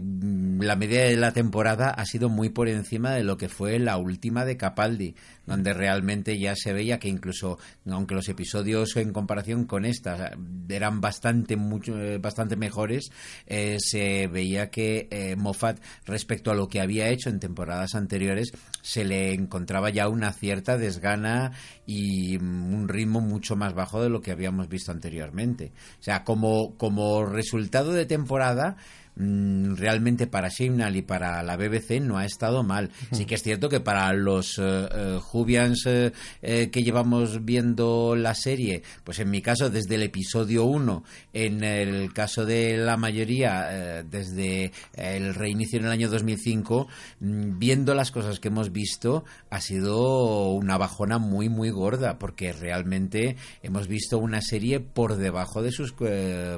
[0.61, 3.97] la media de la temporada ha sido muy por encima de lo que fue la
[3.97, 5.15] última de Capaldi,
[5.47, 7.59] donde realmente ya se veía que incluso,
[7.91, 10.33] aunque los episodios en comparación con esta
[10.69, 13.11] eran bastante mucho, eh, bastante mejores,
[13.47, 18.53] eh, se veía que eh, Moffat, respecto a lo que había hecho en temporadas anteriores,
[18.83, 21.53] se le encontraba ya una cierta desgana
[21.87, 25.73] y un ritmo mucho más bajo de lo que habíamos visto anteriormente.
[25.99, 28.77] O sea, como, como resultado de temporada,
[29.17, 32.91] realmente para Signal y para la BBC no ha estado mal.
[33.13, 36.13] Sí que es cierto que para los eh, eh, Jubians eh,
[36.43, 41.65] eh, que llevamos viendo la serie, pues en mi caso desde el episodio 1, en
[41.65, 46.89] el caso de la mayoría desde el reinicio en el año 2005,
[47.21, 52.53] mm, viendo las cosas que hemos visto, ha sido una bajona muy, muy gorda, porque
[52.53, 55.95] realmente hemos visto una serie por debajo de sus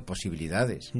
[0.04, 0.92] posibilidades.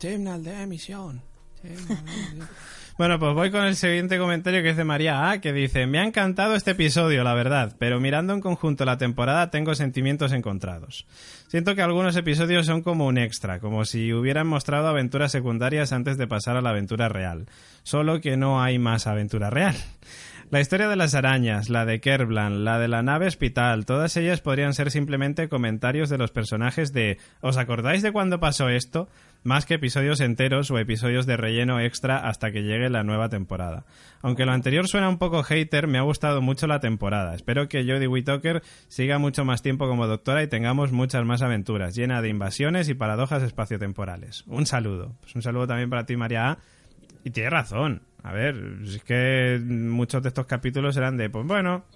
[0.00, 1.22] Terminal de emisión.
[2.98, 6.00] Bueno, pues voy con el siguiente comentario que es de María A, que dice, me
[6.00, 11.06] ha encantado este episodio, la verdad, pero mirando en conjunto la temporada tengo sentimientos encontrados.
[11.48, 16.18] Siento que algunos episodios son como un extra, como si hubieran mostrado aventuras secundarias antes
[16.18, 17.46] de pasar a la aventura real,
[17.84, 19.76] solo que no hay más aventura real.
[20.50, 24.40] La historia de las arañas, la de Kerblan, la de la nave hospital, todas ellas
[24.40, 29.08] podrían ser simplemente comentarios de los personajes de ¿os acordáis de cuándo pasó esto?
[29.42, 33.86] Más que episodios enteros o episodios de relleno extra hasta que llegue la nueva temporada.
[34.20, 37.34] Aunque lo anterior suena un poco hater, me ha gustado mucho la temporada.
[37.34, 41.94] Espero que Jodie Whittaker siga mucho más tiempo como doctora y tengamos muchas más aventuras,
[41.94, 44.44] llena de invasiones y paradojas espaciotemporales.
[44.46, 45.16] Un saludo.
[45.22, 46.58] Pues un saludo también para ti, María A.
[47.24, 48.02] Y tiene razón.
[48.22, 51.86] A ver, es que muchos de estos capítulos eran de, pues bueno,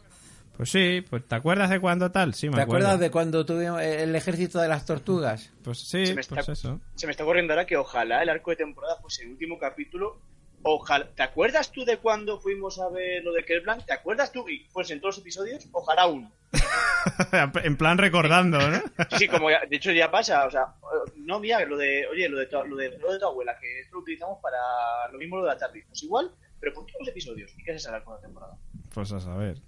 [0.56, 2.34] pues sí, pues ¿te acuerdas de cuándo tal?
[2.34, 2.86] Sí, me ¿Te acuerdo.
[2.86, 5.52] acuerdas de cuando tuvimos el ejército de las tortugas?
[5.62, 6.80] Pues sí, Se me está- pues eso.
[6.94, 10.20] Se me está ocurriendo ahora que ojalá el arco de temporada fuese el último capítulo.
[10.66, 11.06] Ojalá.
[11.14, 13.84] ¿Te acuerdas tú de cuando fuimos a ver lo de Kerblanc?
[13.84, 14.48] ¿Te acuerdas tú?
[14.48, 16.32] Y pues en todos los episodios, ojalá uno.
[17.62, 18.80] en plan recordando, ¿no?
[19.18, 20.68] Sí, como ya- de hecho ya pasa, o sea,
[21.16, 23.80] no mira lo de, oye, lo de, tu, lo de, lo de tu abuela, que
[23.80, 24.56] esto lo utilizamos para
[25.12, 25.84] lo mismo lo de la tarde.
[25.86, 27.52] Pues igual, pero por todos los episodios.
[27.58, 28.56] ¿Y qué es ese arco de temporada?
[28.94, 29.58] Pues a saber.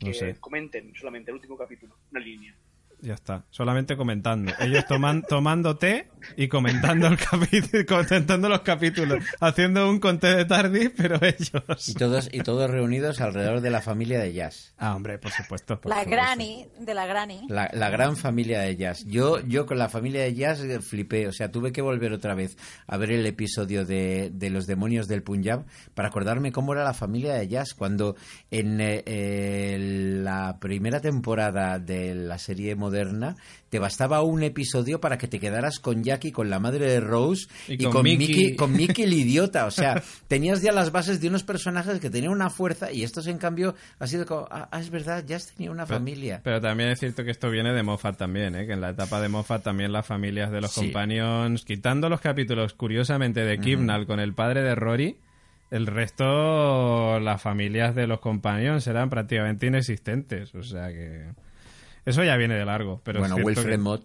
[0.00, 2.54] No Que sé, comenten solamente el último capítulo, una línea.
[3.00, 3.44] Ya está.
[3.50, 4.52] Solamente comentando.
[4.58, 9.24] Ellos toman, tomando té y comentando el capítulo, comentando los capítulos.
[9.40, 11.94] Haciendo un conté de tardis, pero Y ellos.
[11.98, 14.74] todos, y todos reunidos alrededor de la familia de Jazz.
[14.78, 15.80] Ah, hombre, por supuesto.
[15.80, 16.10] por La supuesto.
[16.22, 17.46] granny, de la granny.
[17.48, 19.04] La, la gran familia de Jazz.
[19.06, 21.28] Yo, yo con la familia de Jazz eh, flipé.
[21.28, 22.56] O sea, tuve que volver otra vez
[22.86, 25.64] a ver el episodio de, de los demonios del Punjab
[25.94, 27.74] para acordarme cómo era la familia de Jazz.
[27.74, 28.16] Cuando
[28.50, 32.95] en eh, eh, la primera temporada de la serie moderna
[33.68, 37.46] te bastaba un episodio para que te quedaras con Jackie, con la madre de Rose
[37.68, 38.26] Y y, con con, Mickey.
[38.28, 39.66] Mickey, con Mickey el idiota.
[39.66, 43.26] O sea, tenías ya las bases de unos personajes que tenían una fuerza y estos
[43.26, 46.40] en cambio ha sido como, ah, ah, es verdad, Jazz tenía una Pero- familia.
[46.44, 48.66] Pero también es cierto que esto viene de Moffat también, ¿eh?
[48.66, 50.80] que en la etapa de Moffat también las familias de los Sí.
[50.82, 55.16] companions, quitando los capítulos curiosamente de Kibnall con el padre de Rory,
[55.70, 60.54] el resto, las familias de los companions eran prácticamente inexistentes.
[60.54, 61.26] O sea que...
[62.06, 63.02] Eso ya viene de largo.
[63.04, 64.02] Pero bueno, Wilfred que- Mott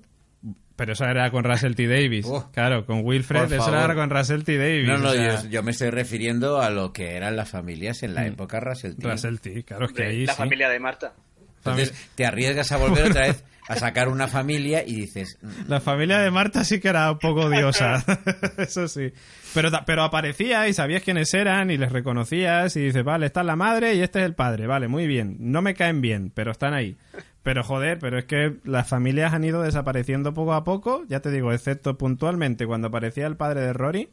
[0.76, 1.88] Pero eso era con Russell T.
[1.88, 2.26] Davis.
[2.28, 3.80] Oh, claro, con Wilfred, eso favor.
[3.84, 4.58] era con Russell T.
[4.58, 4.88] Davis.
[4.88, 8.02] No, no, o sea, yo, yo me estoy refiriendo a lo que eran las familias
[8.04, 9.08] en la época Russell T.
[9.08, 9.64] Russell T.
[9.64, 10.38] Claro, es que ahí la sí.
[10.40, 11.14] familia de Marta.
[11.58, 15.80] Entonces te arriesgas a volver otra vez a sacar una familia y dices, "Mm, La
[15.80, 18.04] familia de Marta sí que era un poco odiosa,
[18.58, 19.14] eso sí.
[19.54, 23.46] Pero, pero aparecía y sabías quiénes eran y les reconocías y dices, vale, esta es
[23.46, 25.36] la madre y este es el padre, vale, muy bien.
[25.40, 26.98] No me caen bien, pero están ahí.
[27.44, 31.32] Pero joder, pero es que las familias han ido desapareciendo poco a poco, ya te
[31.32, 34.10] digo, excepto puntualmente cuando aparecía el padre de Rory,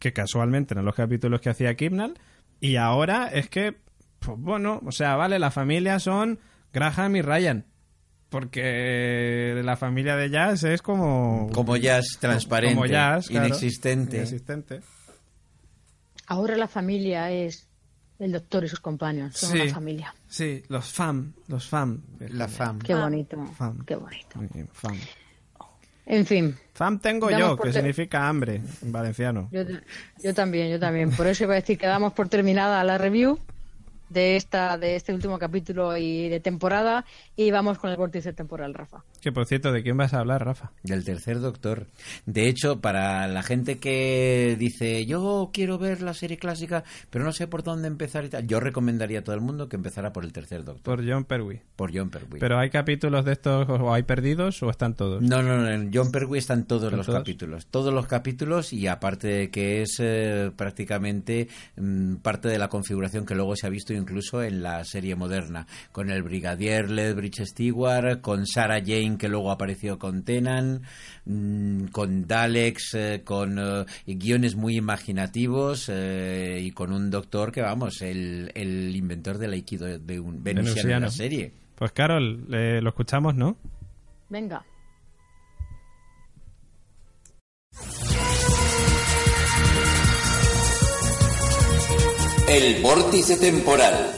[0.00, 2.18] que casualmente eran los capítulos que hacía Kibnall,
[2.60, 3.76] y ahora es que,
[4.18, 6.40] pues bueno, o sea, vale, las familias son
[6.72, 7.66] Graham y Ryan.
[8.28, 11.50] Porque la familia de Jazz es como...
[11.52, 13.46] como jazz transparente, como Jazz, claro.
[13.46, 14.16] inexistente.
[14.16, 14.80] Inexistente.
[16.26, 17.68] Ahora la familia es
[18.18, 19.36] el doctor y sus compañeros.
[19.36, 19.60] Son Sí.
[19.60, 20.14] una familia.
[20.32, 22.00] Sí, los fam, los fam.
[22.30, 22.78] La fam.
[22.78, 23.36] Qué bonito.
[23.58, 23.84] Fam.
[23.84, 24.40] Qué bonito.
[24.72, 24.96] Fam.
[26.06, 29.48] En fin, Fam tengo yo, que ter- significa hambre en valenciano.
[29.52, 29.60] yo,
[30.22, 31.10] yo también, yo también.
[31.10, 33.38] Por eso iba a decir que damos por terminada la review
[34.12, 37.04] de esta de este último capítulo y de temporada
[37.36, 39.04] y vamos con el vórtice temporal, Rafa.
[39.20, 40.72] Que por cierto, ¿de quién vas a hablar, Rafa?
[40.82, 41.86] Del tercer doctor.
[42.26, 47.32] De hecho, para la gente que dice, yo quiero ver la serie clásica, pero no
[47.32, 50.24] sé por dónde empezar y tal, yo recomendaría a todo el mundo que empezara por
[50.24, 51.62] el tercer doctor, Por John Pertwee.
[51.76, 52.40] por John Pertwee.
[52.40, 55.22] ¿Pero hay capítulos de estos o hay perdidos o están todos?
[55.22, 57.20] No, no, no, en John Pertwee están todos ¿Están los todos?
[57.20, 57.66] capítulos.
[57.66, 63.24] Todos los capítulos y aparte de que es eh, prácticamente mm, parte de la configuración
[63.26, 65.66] que luego se ha visto incluso en la serie moderna.
[65.90, 70.82] Con el brigadier Lethbridge Stewart, con Sarah Jane que luego apareció con Tenan,
[71.24, 77.62] mm, con Daleks, eh, con eh, guiones muy imaginativos eh, y con un doctor que,
[77.62, 81.06] vamos, el, el inventor del aikido de un venusiano en Venusiano.
[81.06, 81.52] la serie.
[81.82, 83.56] Pues Carol, eh, lo escuchamos, ¿no?
[84.28, 84.64] Venga.
[92.52, 94.14] El vórtice temporal.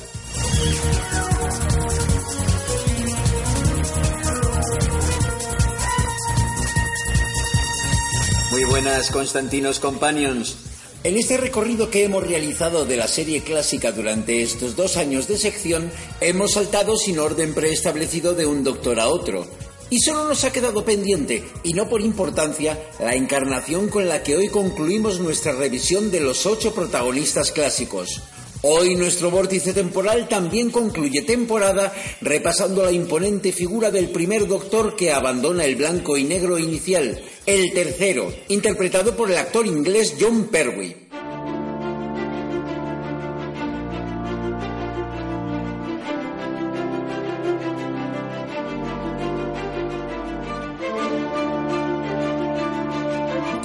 [8.50, 10.56] Muy buenas, Constantinos Companions.
[11.04, 15.38] En este recorrido que hemos realizado de la serie clásica durante estos dos años de
[15.38, 19.46] sección, hemos saltado sin orden preestablecido de un doctor a otro.
[19.90, 24.36] Y solo nos ha quedado pendiente, y no por importancia, la encarnación con la que
[24.36, 28.22] hoy concluimos nuestra revisión de los ocho protagonistas clásicos.
[28.66, 31.92] Hoy nuestro vórtice temporal también concluye temporada
[32.22, 37.74] repasando la imponente figura del primer doctor que abandona el blanco y negro inicial, el
[37.74, 41.03] tercero, interpretado por el actor inglés John Pertwee.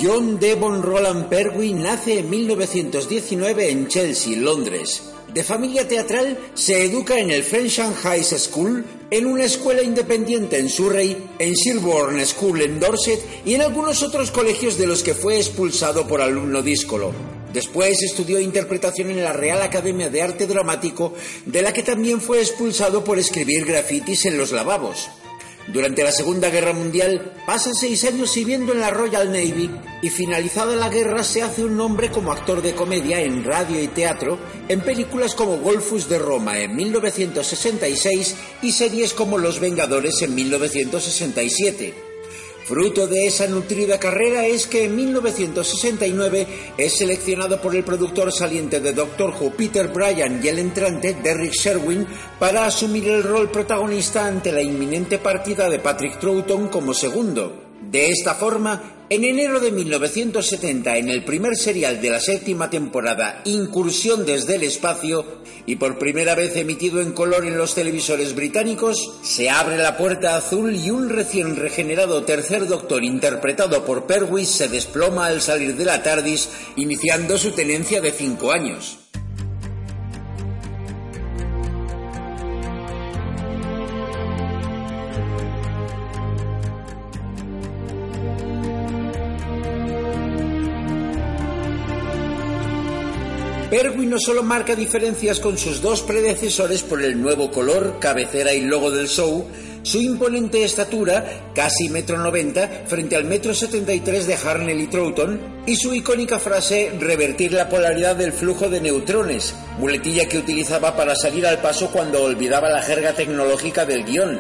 [0.02, 5.04] John Devon Roland Pertwee nace en 1919 en Chelsea, Londres.
[5.34, 10.70] De familia teatral, se educa en el Frensham High School, en una escuela independiente en
[10.70, 15.36] Surrey, en Sherborne School en Dorset y en algunos otros colegios de los que fue
[15.36, 17.12] expulsado por alumno díscolo.
[17.52, 21.14] Después estudió interpretación en la Real Academia de Arte Dramático,
[21.46, 25.10] de la que también fue expulsado por escribir grafitis en los lavabos.
[25.72, 29.70] Durante la Segunda Guerra Mundial pasa seis años sirviendo en la Royal Navy
[30.02, 33.88] y finalizada la guerra se hace un nombre como actor de comedia en radio y
[33.88, 40.34] teatro en películas como Golfus de Roma en 1966 y series como Los Vengadores en
[40.34, 42.09] 1967.
[42.70, 48.80] Fruto de esa nutrida carrera es que en 1969 es seleccionado por el productor saliente
[48.80, 52.06] de Doctor Who Peter Bryan y el entrante Derrick Sherwin
[52.38, 57.60] para asumir el rol protagonista ante la inminente partida de Patrick Troughton como segundo.
[57.90, 63.42] De esta forma, en enero de 1970, en el primer serial de la séptima temporada,
[63.46, 65.26] Incursión desde el espacio,
[65.66, 70.36] y por primera vez emitido en color en los televisores británicos, se abre la puerta
[70.36, 75.86] azul y un recién regenerado tercer doctor interpretado por Perwis se desploma al salir de
[75.86, 78.99] la TARDIS, iniciando su tenencia de cinco años.
[93.70, 98.62] Pertwee no solo marca diferencias con sus dos predecesores por el nuevo color, cabecera y
[98.62, 99.46] logo del show,
[99.84, 104.88] su imponente estatura, casi metro noventa, frente al metro setenta y tres de Harnell y
[104.88, 110.98] Troughton, y su icónica frase revertir la polaridad del flujo de neutrones, muletilla que utilizaba
[110.98, 114.40] para salir al paso cuando olvidaba la jerga tecnológica del guion.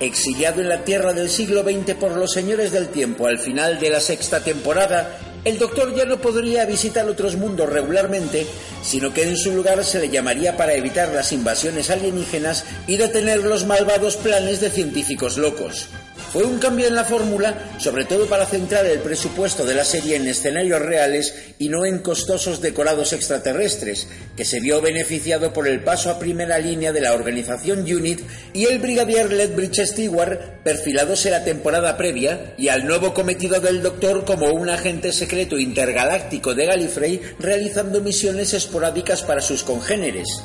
[0.00, 3.88] Exiliado en la Tierra del siglo XX por los señores del tiempo al final de
[3.88, 8.44] la sexta temporada, el doctor ya no podría visitar otros mundos regularmente,
[8.82, 13.44] sino que en su lugar se le llamaría para evitar las invasiones alienígenas y detener
[13.44, 15.88] los malvados planes de científicos locos.
[16.36, 20.16] Fue un cambio en la fórmula, sobre todo para centrar el presupuesto de la serie
[20.16, 24.06] en escenarios reales y no en costosos decorados extraterrestres,
[24.36, 28.20] que se vio beneficiado por el paso a primera línea de la organización UNIT
[28.52, 33.80] y el brigadier Lethbridge Stewart, perfilados en la temporada previa, y al nuevo cometido del
[33.80, 40.42] Doctor como un agente secreto intergaláctico de Gallifrey realizando misiones esporádicas para sus congéneres.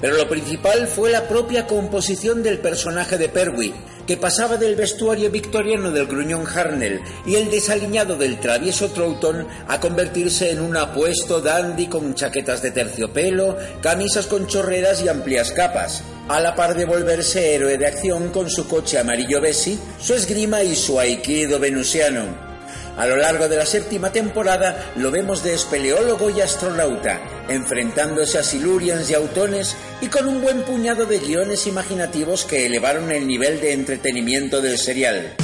[0.00, 3.74] Pero lo principal fue la propia composición del personaje de Pertwee,
[4.06, 9.78] que pasaba del vestuario victoriano del gruñón Harnell y el desaliñado del travieso Troughton a
[9.78, 16.02] convertirse en un apuesto dandy con chaquetas de terciopelo, camisas con chorreras y amplias capas,
[16.28, 20.62] a la par de volverse héroe de acción con su coche amarillo Bessie, su esgrima
[20.62, 22.50] y su aikido venusiano.
[22.96, 27.20] A lo largo de la séptima temporada lo vemos de espeleólogo y astronauta,
[27.50, 33.10] enfrentándose a Silurians y Autones y con un buen puñado de guiones imaginativos que elevaron
[33.10, 35.34] el nivel de entretenimiento del serial.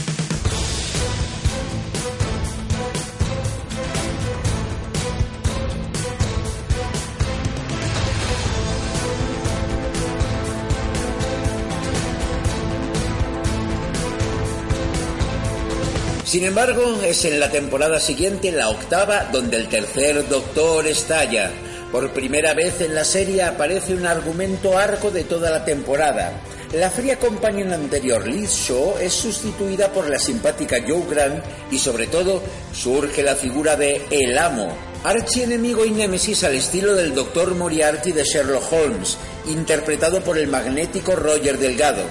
[16.25, 21.51] Sin embargo, es en la temporada siguiente, la octava, donde el tercer doctor estalla.
[21.97, 26.31] Por primera vez en la serie aparece un argumento arco de toda la temporada.
[26.75, 32.07] La fría companion anterior, Liz Shaw, es sustituida por la simpática Joe Grant y sobre
[32.07, 32.43] todo
[32.75, 34.69] surge la figura de El Amo,
[35.05, 37.55] archienemigo y némesis al estilo del Dr.
[37.55, 39.17] Moriarty de Sherlock Holmes,
[39.47, 42.03] interpretado por el magnético Roger Delgado.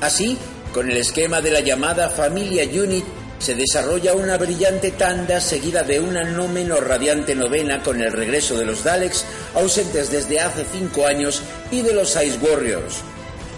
[0.00, 0.38] Así,
[0.72, 3.04] con el esquema de la llamada familia Unit,
[3.42, 8.56] se desarrolla una brillante tanda seguida de una no menos radiante novena con el regreso
[8.56, 9.24] de los Daleks,
[9.54, 11.42] ausentes desde hace cinco años,
[11.72, 12.98] y de los Ice Warriors.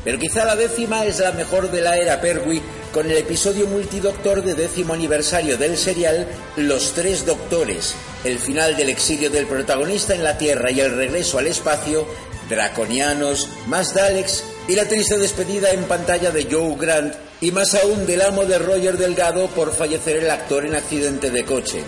[0.02, 2.62] Pero quizá la décima es la mejor de la era Pertwee,
[2.94, 7.94] con el episodio multidoctor de décimo aniversario del serial Los Tres Doctores,
[8.24, 12.06] el final del exilio del protagonista en la Tierra y el regreso al espacio,
[12.48, 18.06] draconianos, más Daleks y la triste despedida en pantalla de Joe Grant y más aún
[18.06, 21.82] del amo de Roger Delgado por fallecer el actor en accidente de coche.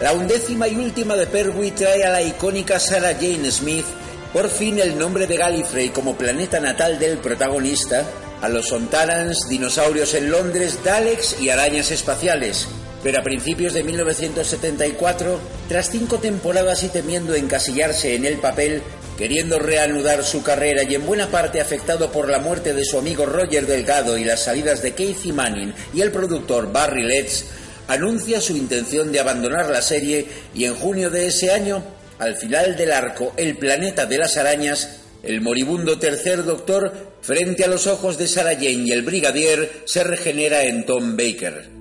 [0.00, 3.86] La undécima y última de Pertwee trae a la icónica Sarah Jane Smith
[4.32, 8.04] por fin el nombre de Gallifrey como planeta natal del protagonista,
[8.42, 12.68] a los Sontarans, dinosaurios en Londres, Daleks y arañas espaciales.
[13.02, 18.82] Pero a principios de 1974, tras cinco temporadas y temiendo encasillarse en el papel,
[19.18, 23.26] queriendo reanudar su carrera y en buena parte afectado por la muerte de su amigo
[23.26, 27.46] Roger Delgado y las salidas de Casey Manning y el productor Barry Letts,
[27.88, 30.24] anuncia su intención de abandonar la serie
[30.54, 31.82] y en junio de ese año,
[32.20, 37.68] al final del arco El planeta de las arañas, el moribundo tercer doctor, frente a
[37.68, 41.77] los ojos de Sarah Jane y el brigadier, se regenera en Tom Baker.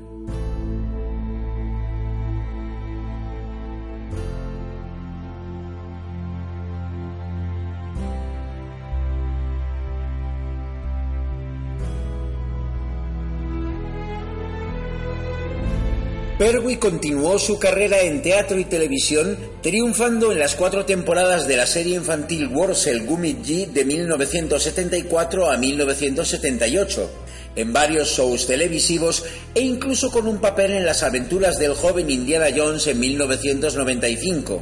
[16.38, 21.66] Pertwee continuó su carrera en teatro y televisión, triunfando en las cuatro temporadas de la
[21.66, 27.10] serie infantil Worcel G de 1974 a 1978,
[27.56, 32.50] en varios shows televisivos e incluso con un papel en las aventuras del joven Indiana
[32.56, 34.62] Jones en 1995.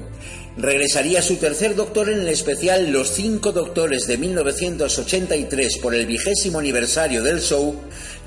[0.57, 6.59] Regresaría su tercer doctor en el especial Los Cinco Doctores de 1983 por el vigésimo
[6.59, 7.75] aniversario del show,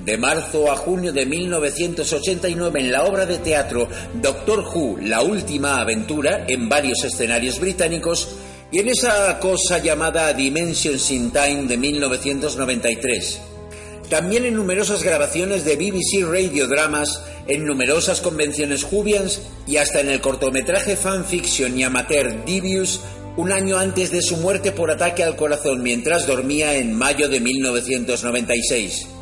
[0.05, 3.89] de marzo a junio de 1989 en la obra de teatro
[4.21, 8.29] Doctor Who, La Última Aventura, en varios escenarios británicos,
[8.71, 13.48] y en esa cosa llamada Dimensions in Time de 1993.
[14.11, 20.09] También en numerosas grabaciones de BBC Radio Dramas, en numerosas convenciones Jubians y hasta en
[20.09, 23.01] el cortometraje fanfiction y amateur Divius
[23.37, 27.41] un año antes de su muerte por ataque al corazón mientras dormía en mayo de
[27.41, 29.18] 1996.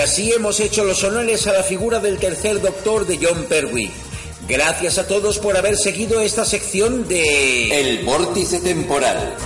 [0.00, 3.90] Así hemos hecho los honores a la figura del tercer doctor de John Pertwee.
[4.48, 9.36] Gracias a todos por haber seguido esta sección de El Vórtice Temporal.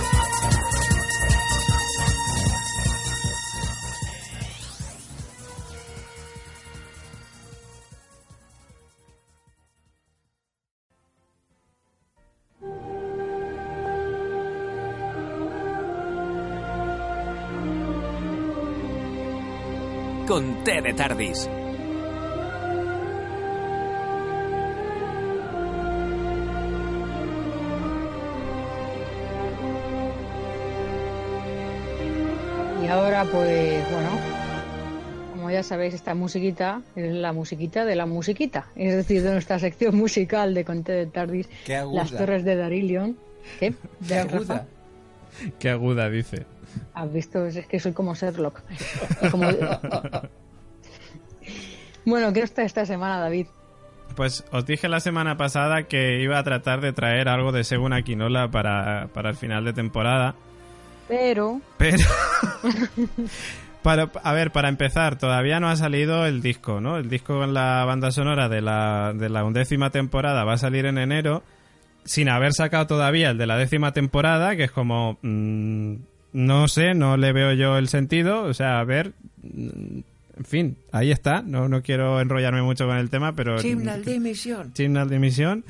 [20.35, 21.45] Con té de Tardis.
[32.83, 34.09] Y ahora, pues bueno,
[35.31, 39.57] como ya sabéis, esta musiquita es la musiquita de la musiquita, es decir, de nuestra
[39.59, 42.01] sección musical de Conte de Tardis, Qué aguda.
[42.01, 43.17] Las Torres de Darilion.
[43.61, 43.71] ¿Qué?
[44.05, 44.67] Qué ¿De aguda.
[45.59, 46.45] Qué aguda, dice.
[46.93, 47.45] ¿Has visto?
[47.45, 48.61] Es que soy como Sherlock.
[49.31, 49.47] Como-
[52.05, 53.47] bueno, ¿qué está esta semana, David?
[54.15, 57.93] Pues os dije la semana pasada que iba a tratar de traer algo de Según
[57.93, 60.35] Aquinola para, para el final de temporada.
[61.07, 62.03] Pero, Pero.
[63.83, 66.97] para, a ver, para empezar, todavía no ha salido el disco, ¿no?
[66.97, 70.85] El disco con la banda sonora de la, de la undécima temporada va a salir
[70.85, 71.43] en enero,
[72.05, 75.17] sin haber sacado todavía el de la décima temporada, que es como.
[75.21, 75.95] mm,
[76.33, 78.43] no sé, no le veo yo el sentido.
[78.43, 79.13] O sea, a ver.
[79.43, 79.99] mm,
[80.37, 81.41] En fin, ahí está.
[81.41, 83.57] No, no quiero enrollarme mucho con el tema, pero.
[83.59, 84.73] Chimnal de emisión.
[84.73, 85.63] Chimnal de emisión.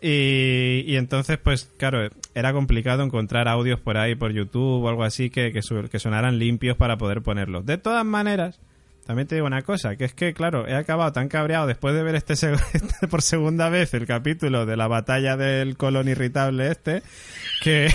[0.00, 5.04] Y, y entonces, pues claro, era complicado encontrar audios por ahí, por YouTube o algo
[5.04, 7.64] así, que, que, su- que sonaran limpios para poder ponerlos.
[7.66, 8.60] De todas maneras,
[9.06, 12.02] también te digo una cosa, que es que, claro, he acabado tan cabreado después de
[12.02, 16.70] ver este, seg- este por segunda vez el capítulo de la batalla del colon irritable
[16.70, 17.02] este,
[17.62, 17.88] que,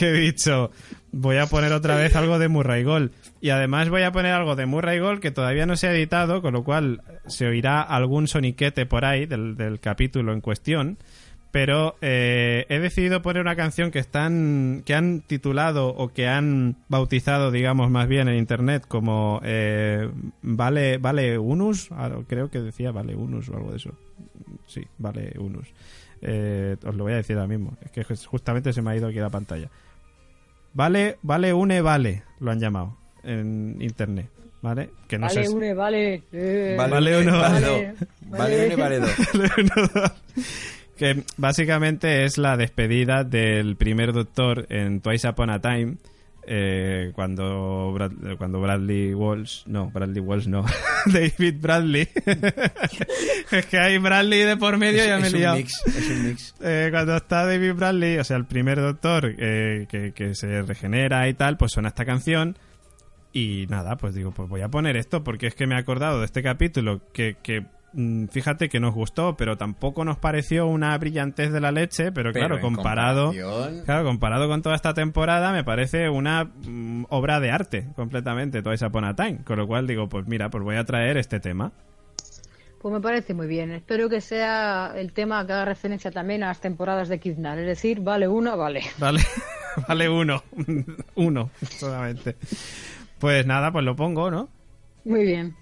[0.00, 0.70] he dicho,
[1.12, 3.10] voy a poner otra vez algo de Murray Gold.
[3.40, 6.40] Y además voy a poner algo de Murray Gold que todavía no se ha editado,
[6.40, 10.96] con lo cual se oirá algún soniquete por ahí del, del capítulo en cuestión.
[11.54, 16.74] Pero eh, he decidido poner una canción que están que han titulado o que han
[16.88, 20.10] bautizado, digamos, más bien en internet como eh,
[20.42, 21.90] Vale Vale Unus,
[22.26, 23.90] creo que decía Vale Unus o algo de eso.
[24.66, 25.68] sí, vale unus.
[26.22, 27.76] Eh, os lo voy a decir ahora mismo.
[27.84, 29.70] Es que jus- justamente se me ha ido aquí la pantalla.
[30.72, 34.28] Vale, vale, une, vale, lo han llamado en internet,
[34.60, 34.90] ¿vale?
[35.06, 36.22] Que no vale, sé si- une, vale.
[36.32, 39.10] eh, Vale uno, vale vale, Vale uno y vale dos.
[40.96, 45.96] que básicamente es la despedida del primer doctor en Twice Upon a Time
[46.46, 50.64] eh, cuando Brad- cuando Bradley Walsh no Bradley Walsh no
[51.06, 52.06] David Bradley
[53.50, 56.10] es que hay Bradley de por medio ya me he es un liado mix, es
[56.10, 56.54] un mix.
[56.60, 61.26] eh, cuando está David Bradley, o sea, el primer doctor eh, que, que se regenera
[61.28, 62.56] y tal, pues suena esta canción.
[63.32, 66.20] Y nada, pues digo, pues voy a poner esto porque es que me he acordado
[66.20, 67.64] de este capítulo que, que
[68.30, 72.46] fíjate que nos gustó, pero tampoco nos pareció una brillantez de la leche, pero, Pero
[72.46, 73.32] claro, comparado...
[73.84, 78.74] Claro, comparado con toda esta temporada, me parece una mm, obra de arte completamente, toda
[78.74, 79.44] esa Upon a Time.
[79.44, 81.72] Con lo cual digo, pues mira, pues voy a traer este tema.
[82.84, 83.70] Pues me parece muy bien.
[83.70, 87.58] Espero que sea el tema que haga referencia también a las temporadas de Kidnar.
[87.58, 88.82] Es decir, vale una, vale.
[88.98, 89.20] Vale,
[89.88, 90.42] vale uno.
[91.14, 92.36] uno, solamente.
[93.18, 94.50] Pues nada, pues lo pongo, ¿no?
[95.04, 95.56] Muy bien.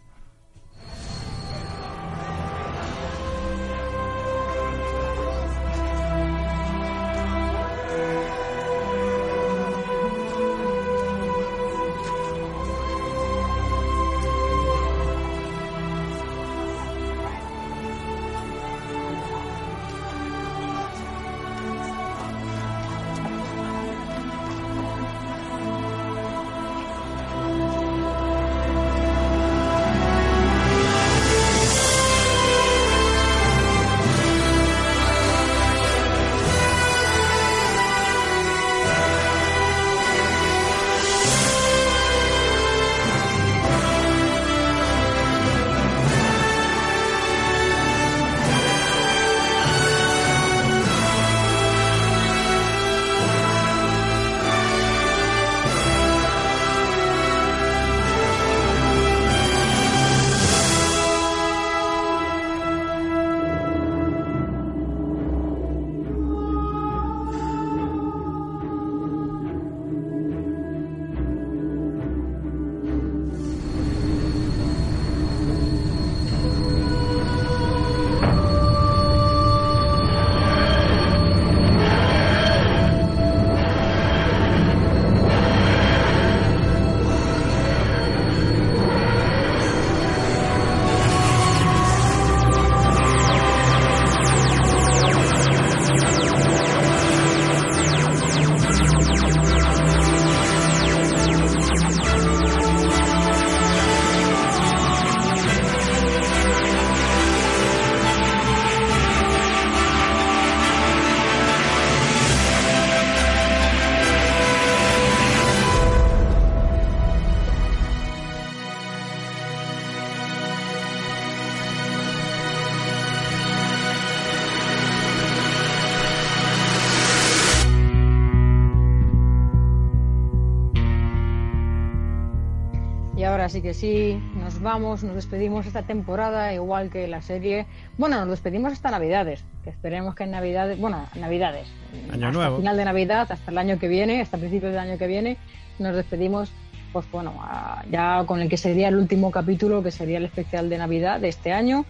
[133.42, 137.66] Ahora sí que sí, nos vamos, nos despedimos esta temporada, igual que la serie.
[137.98, 141.66] Bueno, nos despedimos hasta Navidades, que esperemos que en Navidades, bueno, Navidades,
[142.12, 142.56] Año hasta nuevo.
[142.58, 145.38] final de Navidad, hasta el año que viene, hasta principios del año que viene,
[145.80, 146.52] nos despedimos,
[146.92, 150.68] pues bueno, a- ya con el que sería el último capítulo, que sería el especial
[150.70, 151.84] de Navidad de este año.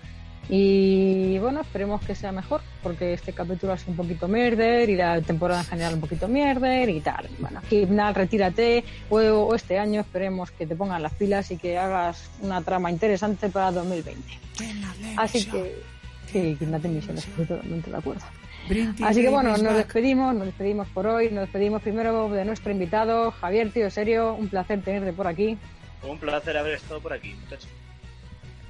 [0.48, 5.20] Y bueno, esperemos que sea mejor, porque este capítulo es un poquito mierder y la
[5.20, 7.28] temporada en general un poquito mierder y tal.
[7.38, 11.78] Bueno, Gibnal, retírate, o, o este año esperemos que te pongan las pilas y que
[11.78, 14.20] hagas una trama interesante para 2020.
[15.16, 15.76] Así que,
[16.30, 18.22] sí, Kidnap Mission, estoy totalmente de acuerdo.
[19.02, 23.30] Así que bueno, nos despedimos, nos despedimos por hoy, nos despedimos primero de nuestro invitado,
[23.32, 25.58] Javier, tío, serio, un placer tenerte por aquí.
[26.02, 27.68] Un placer haber estado por aquí, muchachos.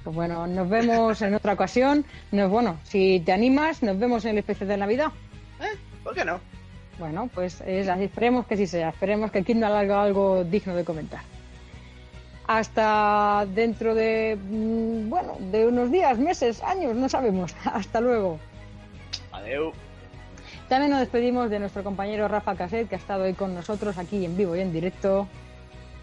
[0.05, 2.05] Pues bueno, nos vemos en otra ocasión.
[2.33, 5.12] Nos, bueno, si te animas, nos vemos en el especial de Navidad.
[5.61, 5.77] ¿Eh?
[6.03, 6.41] ¿Por qué no?
[6.99, 8.91] Bueno, pues es esperemos que sí sea.
[8.91, 11.20] Esperemos que Kindle haga algo digno de comentar.
[12.47, 17.55] Hasta dentro de, mm, bueno, de unos días, meses, años, no sabemos.
[17.65, 18.39] Hasta luego.
[19.31, 19.73] Adeu.
[20.69, 24.24] También nos despedimos de nuestro compañero Rafa Caset, que ha estado hoy con nosotros aquí
[24.24, 25.29] en vivo y en directo.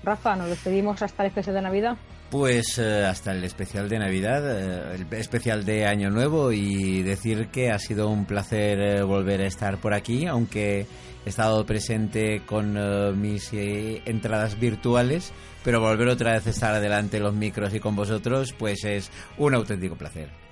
[0.10, 1.98] Rafa, nos despedimos hasta el especial de Navidad.
[2.32, 7.50] Pues eh, hasta el especial de Navidad, eh, el especial de Año Nuevo y decir
[7.50, 10.88] que ha sido un placer eh, volver a estar por aquí, aunque
[11.26, 12.74] he estado presente con
[13.22, 15.32] mis entradas virtuales,
[15.64, 19.12] pero volver otra vez a estar delante de los micros y con vosotros, pues es
[19.38, 20.49] un auténtico placer.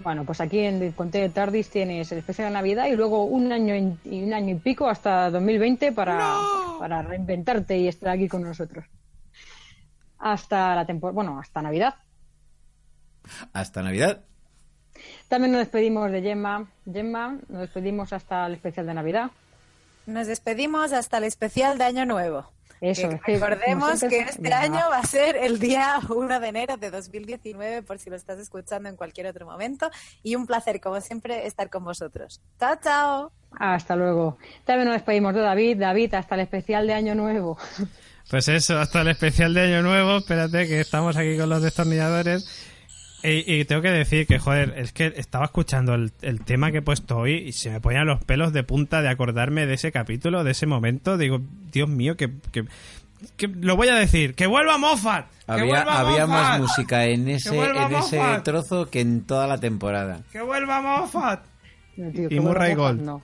[0.00, 3.24] Bueno, pues aquí en el Conte de Tardis tienes el especial de Navidad y luego
[3.24, 6.36] un año en- y un año y pico hasta 2020 para,
[6.78, 8.84] para reinventarte y estar aquí con nosotros.
[10.18, 11.94] Hasta la temporada, bueno, hasta Navidad.
[13.52, 14.20] Hasta Navidad.
[15.28, 16.66] También nos despedimos de Gemma.
[16.90, 19.30] Gemma, nos despedimos hasta el especial de Navidad.
[20.06, 22.50] Nos despedimos hasta el especial de Año Nuevo.
[22.90, 24.88] Eso, Que recordemos que este venga, año va.
[24.90, 28.88] va a ser el día 1 de enero de 2019, por si lo estás escuchando
[28.88, 29.90] en cualquier otro momento.
[30.22, 32.40] Y un placer, como siempre, estar con vosotros.
[32.60, 33.32] Chao, chao.
[33.58, 34.36] Hasta luego.
[34.64, 35.78] También nos despedimos de David.
[35.78, 37.56] David, hasta el especial de Año Nuevo.
[38.30, 40.16] Pues eso, hasta el especial de Año Nuevo.
[40.18, 42.73] Espérate, que estamos aquí con los destornilladores.
[43.24, 46.78] Y, y tengo que decir que, joder, es que estaba escuchando el, el tema que
[46.78, 49.90] he puesto hoy y se me ponían los pelos de punta de acordarme de ese
[49.92, 51.16] capítulo, de ese momento.
[51.16, 51.40] Digo,
[51.72, 52.64] Dios mío, que, que,
[53.38, 55.26] que- lo voy a decir, que vuelva Moffat.
[55.46, 60.20] Había, vuelva había más música en ese, en ese trozo que en toda la temporada.
[60.30, 61.44] Que vuelva Moffat.
[61.96, 63.00] No, tío, Y Murray Gold.
[63.00, 63.22] No,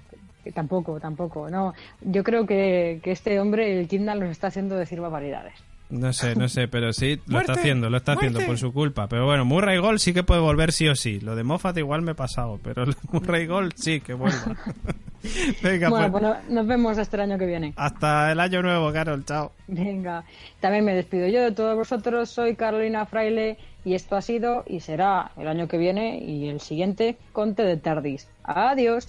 [0.54, 1.50] tampoco, tampoco.
[1.50, 5.54] No, yo creo que, que este hombre, el Kindle, nos está haciendo decir barbaridades.
[5.90, 8.48] No sé, no sé, pero sí, lo está haciendo, lo está haciendo ¡Muerte!
[8.48, 9.08] por su culpa.
[9.08, 11.18] Pero bueno, Murray Gold sí que puede volver sí o sí.
[11.20, 14.38] Lo de Moffat igual me he pasado, pero Murray Gold sí que vuelva.
[15.62, 17.74] Venga, bueno, pues, pues no- nos vemos hasta el año que viene.
[17.76, 19.52] hasta el año nuevo, Carol, chao.
[19.66, 20.24] Venga,
[20.60, 22.30] también me despido yo de todos vosotros.
[22.30, 26.60] Soy Carolina Fraile y esto ha sido y será el año que viene y el
[26.60, 28.28] siguiente Conte de Tardis.
[28.44, 29.08] Adiós.